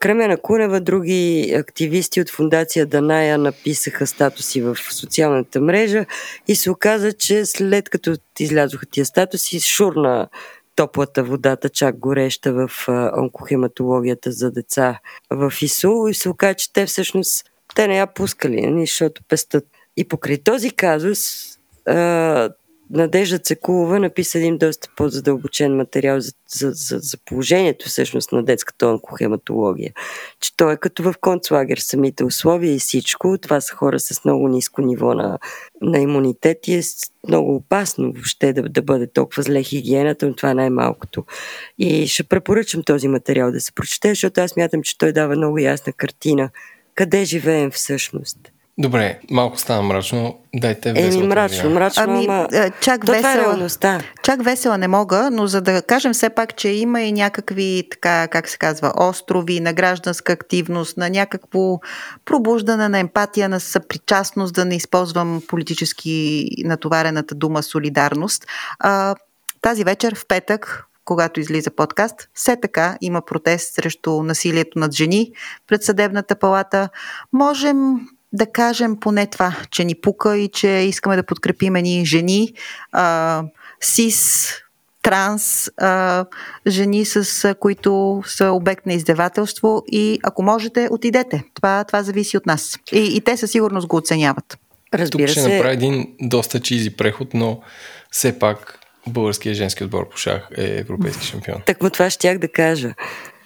Кремена 0.00 0.36
Кунева, 0.36 0.80
други 0.80 1.52
активисти 1.58 2.20
от 2.20 2.30
фундация 2.30 2.86
Даная 2.86 3.38
написаха 3.38 4.06
статуси 4.06 4.62
в 4.62 4.76
социалната 4.90 5.60
мрежа 5.60 6.06
и 6.48 6.56
се 6.56 6.70
оказа, 6.70 7.12
че 7.12 7.46
след 7.46 7.88
като 7.88 8.16
излязоха 8.40 8.86
тия 8.86 9.06
статуси, 9.06 9.60
шурна 9.60 10.28
топлата 10.80 11.24
водата, 11.24 11.68
чак 11.68 11.98
гореща 11.98 12.52
в 12.52 12.70
онкохематологията 13.18 14.32
за 14.32 14.50
деца 14.50 14.98
в 15.30 15.52
ИСУ 15.62 16.08
и 16.08 16.14
се 16.14 16.28
оказа, 16.28 16.54
че 16.54 16.72
те 16.72 16.86
всъщност 16.86 17.44
те 17.74 17.88
не 17.88 17.96
я 17.96 18.06
пускали, 18.06 18.66
нали, 18.66 18.80
защото 18.80 19.22
пестат. 19.28 19.64
И 19.96 20.08
покрай 20.08 20.38
този 20.38 20.70
казус 20.70 21.18
Надежда 22.92 23.38
Цекулова 23.38 23.98
написа 23.98 24.38
един 24.38 24.58
доста 24.58 24.88
по-задълбочен 24.96 25.76
материал 25.76 26.20
за, 26.20 26.32
за, 26.48 26.70
за, 26.70 26.98
за 26.98 27.18
положението 27.24 27.88
всъщност 27.88 28.32
на 28.32 28.42
детската 28.42 28.86
онкохематология. 28.86 29.92
Че 30.40 30.56
той 30.56 30.72
е 30.72 30.76
като 30.76 31.02
в 31.02 31.14
концлагер, 31.20 31.76
самите 31.76 32.24
условия 32.24 32.74
и 32.74 32.78
всичко. 32.78 33.38
Това 33.38 33.60
са 33.60 33.74
хора 33.74 34.00
с 34.00 34.24
много 34.24 34.48
ниско 34.48 34.82
ниво 34.82 35.14
на, 35.14 35.38
на 35.82 35.98
имунитет 35.98 36.68
и 36.68 36.74
е 36.74 36.82
много 37.28 37.54
опасно 37.54 38.12
въобще 38.12 38.52
да, 38.52 38.62
да 38.62 38.82
бъде 38.82 39.06
толкова 39.06 39.42
зле 39.42 39.62
хигиената, 39.62 40.26
но 40.26 40.34
това 40.34 40.50
е 40.50 40.54
най-малкото. 40.54 41.24
И 41.78 42.06
ще 42.06 42.22
препоръчам 42.22 42.82
този 42.82 43.08
материал 43.08 43.52
да 43.52 43.60
се 43.60 43.72
прочете, 43.72 44.08
защото 44.08 44.40
аз 44.40 44.56
мятам, 44.56 44.82
че 44.82 44.98
той 44.98 45.12
дава 45.12 45.36
много 45.36 45.58
ясна 45.58 45.92
картина 45.92 46.50
къде 46.94 47.24
живеем 47.24 47.70
всъщност 47.70 48.49
Добре, 48.80 49.20
малко 49.30 49.58
стана 49.58 49.82
мрачно. 49.82 50.38
Дайте 50.54 50.88
Еми, 50.88 51.00
веселата 51.02 51.28
мрачно, 51.28 51.70
мрачно, 51.70 52.02
Ами, 52.02 52.24
ама... 52.24 52.48
е, 52.52 52.70
чак 52.80 53.06
То 53.06 53.12
е 53.12 53.16
весела. 53.16 53.34
реалността. 53.34 54.00
Чак 54.22 54.44
весела 54.44 54.78
не 54.78 54.88
мога, 54.88 55.28
но 55.32 55.46
за 55.46 55.60
да 55.60 55.82
кажем 55.82 56.12
все 56.12 56.30
пак, 56.30 56.56
че 56.56 56.68
има 56.68 57.02
и 57.02 57.12
някакви, 57.12 57.88
така, 57.90 58.28
как 58.28 58.48
се 58.48 58.58
казва, 58.58 58.92
острови 58.96 59.60
на 59.60 59.72
гражданска 59.72 60.32
активност, 60.32 60.96
на 60.96 61.10
някакво 61.10 61.78
пробуждане 62.24 62.88
на 62.88 62.98
емпатия, 62.98 63.48
на 63.48 63.60
съпричастност, 63.60 64.54
да 64.54 64.64
не 64.64 64.76
използвам 64.76 65.42
политически 65.48 66.46
натоварената 66.64 67.34
дума 67.34 67.62
солидарност. 67.62 68.46
А, 68.78 69.14
тази 69.60 69.84
вечер, 69.84 70.14
в 70.14 70.26
петък, 70.26 70.84
когато 71.04 71.40
излиза 71.40 71.70
подкаст, 71.70 72.28
все 72.34 72.56
така 72.56 72.96
има 73.00 73.22
протест 73.22 73.74
срещу 73.74 74.22
насилието 74.22 74.78
над 74.78 74.94
жени 74.94 75.32
пред 75.66 75.82
съдебната 75.82 76.36
палата. 76.36 76.88
Можем 77.32 78.00
да 78.32 78.46
кажем 78.46 78.96
поне 79.00 79.26
това, 79.26 79.56
че 79.70 79.84
ни 79.84 79.94
пука 79.94 80.36
и 80.38 80.48
че 80.48 80.68
искаме 80.68 81.16
да 81.16 81.22
подкрепим 81.22 81.72
ни 81.72 82.06
жени, 82.06 82.52
а, 82.92 83.42
сис, 83.80 84.48
транс, 85.02 85.70
а, 85.76 86.24
жени, 86.66 87.04
с 87.04 87.44
а, 87.44 87.54
които 87.54 88.22
са 88.26 88.50
обект 88.50 88.86
на 88.86 88.92
издевателство 88.92 89.82
и 89.86 90.18
ако 90.22 90.42
можете, 90.42 90.88
отидете. 90.90 91.44
Това, 91.54 91.84
това 91.84 92.02
зависи 92.02 92.36
от 92.36 92.46
нас. 92.46 92.78
И, 92.92 93.16
и 93.16 93.20
те 93.20 93.36
със 93.36 93.50
сигурност 93.50 93.86
го 93.86 93.96
оценяват. 93.96 94.58
Тук 94.90 95.00
Разбира 95.00 95.28
ще 95.28 95.40
се, 95.40 95.52
направя 95.52 95.72
един 95.72 96.06
доста 96.20 96.60
чизи 96.60 96.90
преход, 96.90 97.34
но 97.34 97.60
все 98.10 98.38
пак 98.38 98.78
българският 99.06 99.56
женски 99.56 99.84
отбор 99.84 100.08
по 100.08 100.16
шах 100.16 100.48
е 100.56 100.64
европейски 100.64 101.26
шампион. 101.26 101.56
так 101.66 101.82
му 101.82 101.90
това 101.90 102.10
щях 102.10 102.38
да 102.38 102.48
кажа. 102.48 102.94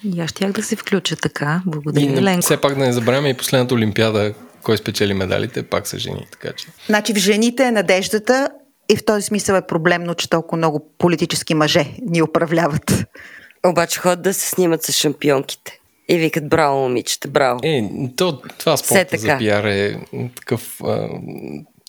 И 0.04 0.20
аз 0.20 0.30
щях 0.30 0.52
да 0.52 0.62
се 0.62 0.76
включа 0.76 1.16
така. 1.16 1.62
Благодаря, 1.66 2.04
И 2.04 2.08
не, 2.08 2.22
Ленко. 2.22 2.42
все 2.42 2.56
пак 2.60 2.78
да 2.78 2.84
не 2.84 2.92
забравяме 2.92 3.28
и 3.28 3.34
последната 3.34 3.74
олимпиада, 3.74 4.34
кой 4.64 4.78
спечели 4.78 5.14
медалите, 5.14 5.62
пак 5.62 5.86
са 5.86 5.98
жени. 5.98 6.26
Така 6.30 6.52
че. 6.52 6.66
Значи 6.86 7.12
в 7.12 7.16
жените 7.16 7.64
е 7.64 7.70
надеждата 7.70 8.48
и 8.88 8.96
в 8.96 9.04
този 9.04 9.22
смисъл 9.22 9.56
е 9.56 9.66
проблемно, 9.66 10.14
че 10.14 10.30
толкова 10.30 10.58
много 10.58 10.92
политически 10.98 11.54
мъже 11.54 11.86
ни 12.02 12.22
управляват. 12.22 13.06
Обаче 13.66 14.00
ход 14.00 14.22
да 14.22 14.34
се 14.34 14.48
снимат 14.48 14.82
с 14.82 14.92
шампионките. 14.92 15.78
И 16.08 16.18
викат, 16.18 16.48
браво, 16.48 16.80
момичета, 16.80 17.28
браво. 17.28 17.60
Е, 17.62 17.90
то, 18.16 18.42
това 18.58 18.76
спорта 18.76 19.18
за 19.18 19.38
пиар 19.38 19.64
е 19.64 19.98
такъв 20.36 20.80
а, 20.84 21.08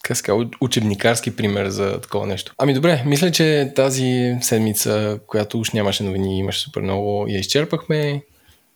казва, 0.03 0.49
учебникарски 0.61 1.35
пример 1.35 1.67
за 1.67 2.01
такова 2.01 2.27
нещо. 2.27 2.53
Ами 2.57 2.73
добре, 2.73 3.03
мисля, 3.05 3.31
че 3.31 3.71
тази 3.75 4.35
седмица, 4.41 5.19
която 5.27 5.59
уж 5.59 5.71
нямаше 5.71 6.03
новини, 6.03 6.39
имаше 6.39 6.59
супер 6.59 6.81
много, 6.81 7.25
я 7.27 7.39
изчерпахме. 7.39 8.21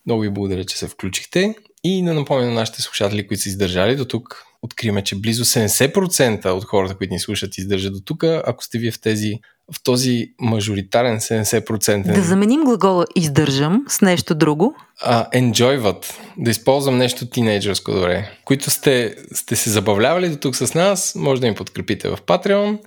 Много 0.06 0.22
ви 0.22 0.30
благодаря, 0.30 0.66
че 0.66 0.78
се 0.78 0.88
включихте. 0.88 1.56
И 1.84 2.04
да 2.04 2.14
напомня 2.14 2.48
на 2.48 2.54
нашите 2.54 2.82
слушатели, 2.82 3.28
които 3.28 3.44
са 3.44 3.50
издържали 3.50 3.96
до 3.96 4.06
тук, 4.06 4.44
откриме, 4.62 5.04
че 5.04 5.16
близо 5.16 5.46
70% 5.46 6.46
от 6.50 6.66
хората, 6.66 6.98
които 6.98 7.14
ни 7.14 7.20
слушат, 7.20 7.58
издържат 7.58 7.94
до 7.94 8.02
тук. 8.02 8.24
Ако 8.24 8.64
сте 8.64 8.78
вие 8.78 8.92
в 8.92 9.02
тези 9.02 9.40
в 9.72 9.84
този 9.84 10.34
мажоритарен 10.42 11.20
70%. 11.20 12.14
Да 12.14 12.22
заменим 12.22 12.64
глагола 12.64 13.06
издържам 13.16 13.86
с 13.88 14.02
нещо 14.02 14.36
друго. 14.36 14.76
А, 15.02 15.30
enjoyват, 15.30 16.20
да 16.38 16.52
използвам 16.52 16.98
нещо 16.98 17.30
тинейджърско 17.30 17.92
добре, 17.92 18.32
които 18.46 18.72
сте, 18.72 19.16
сте 19.34 19.56
се 19.56 19.70
забавлявали 19.70 20.30
до 20.30 20.38
тук 20.38 20.56
с 20.56 20.74
нас, 20.74 21.16
може 21.16 21.42
да 21.42 21.48
ни 21.48 21.56
подкрепите 21.56 22.10
в 22.10 22.18
Patreon 22.18 22.80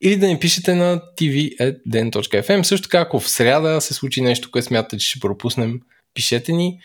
или 0.00 0.16
да 0.16 0.26
ни 0.26 0.38
пишете 0.38 0.74
на 0.74 1.00
tv.den.fm. 1.20 2.62
Също 2.62 2.88
така, 2.88 3.00
ако 3.00 3.20
в 3.20 3.30
сряда 3.30 3.80
се 3.80 3.94
случи 3.94 4.20
нещо, 4.20 4.50
което 4.50 4.68
смятате, 4.68 4.98
че 4.98 5.08
ще 5.08 5.20
пропуснем, 5.20 5.80
пишете 6.14 6.52
ни. 6.52 6.78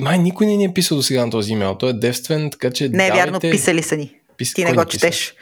Май 0.00 0.18
никой 0.18 0.46
не 0.46 0.56
ни 0.56 0.64
е 0.64 0.72
писал 0.72 0.96
до 0.96 1.02
сега 1.02 1.24
на 1.24 1.30
този 1.30 1.52
имейл. 1.52 1.74
Той 1.74 1.90
е 1.90 1.92
девствен, 1.92 2.50
така 2.50 2.70
че 2.70 2.88
Не 2.88 3.06
е 3.06 3.08
давайте... 3.08 3.30
вярно, 3.30 3.40
писали 3.40 3.82
са 3.82 3.96
ни. 3.96 4.14
Пис... 4.36 4.54
Ти 4.54 4.64
не 4.64 4.72
го 4.72 4.84
четеш. 4.84 5.34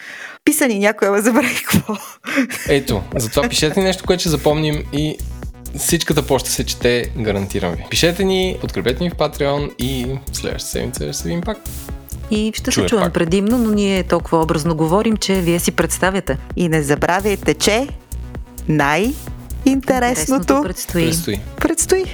Писани 0.44 0.78
някой, 0.78 1.08
ама 1.08 1.20
забравих 1.20 1.62
какво. 1.62 1.96
Ето, 2.68 3.02
затова 3.16 3.48
пишете 3.48 3.80
нещо, 3.80 4.04
което 4.06 4.20
ще 4.20 4.28
запомним 4.28 4.84
и 4.92 5.16
всичката 5.78 6.26
почта 6.26 6.50
се 6.50 6.64
чете, 6.64 7.10
гарантирам 7.18 7.74
ви. 7.74 7.84
Пишете 7.90 8.24
ни, 8.24 8.56
подкрепете 8.60 9.04
ни 9.04 9.10
в 9.10 9.14
Patreon 9.14 9.76
и 9.76 10.06
следващата 10.32 10.70
седмица 10.70 11.04
ще 11.04 11.12
се 11.12 11.28
видим 11.28 11.40
пак. 11.40 11.58
И 12.30 12.52
ще 12.54 12.70
Чуя 12.70 12.84
се 12.84 12.90
чуем 12.90 13.04
пак. 13.04 13.12
предимно, 13.12 13.58
но 13.58 13.70
ние 13.70 14.02
толкова 14.02 14.42
образно 14.42 14.76
говорим, 14.76 15.16
че 15.16 15.34
вие 15.34 15.60
си 15.60 15.72
представяте. 15.72 16.38
И 16.56 16.68
не 16.68 16.82
забравяйте, 16.82 17.54
че 17.54 17.88
най-интересното 18.68 20.62
предстои. 20.62 21.04
Предстои. 21.04 21.40
предстои. 21.60 22.04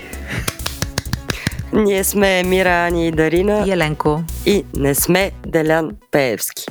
Ние 1.75 2.05
сме 2.05 2.43
Мира, 2.43 2.87
Ани 2.87 3.09
и 3.09 3.11
Дарина 3.11 3.65
И 3.67 3.71
Еленко. 3.71 4.21
и 4.47 4.65
не 4.77 4.95
сме 4.95 5.31
Делян 5.47 5.91
Пеевски. 6.11 6.67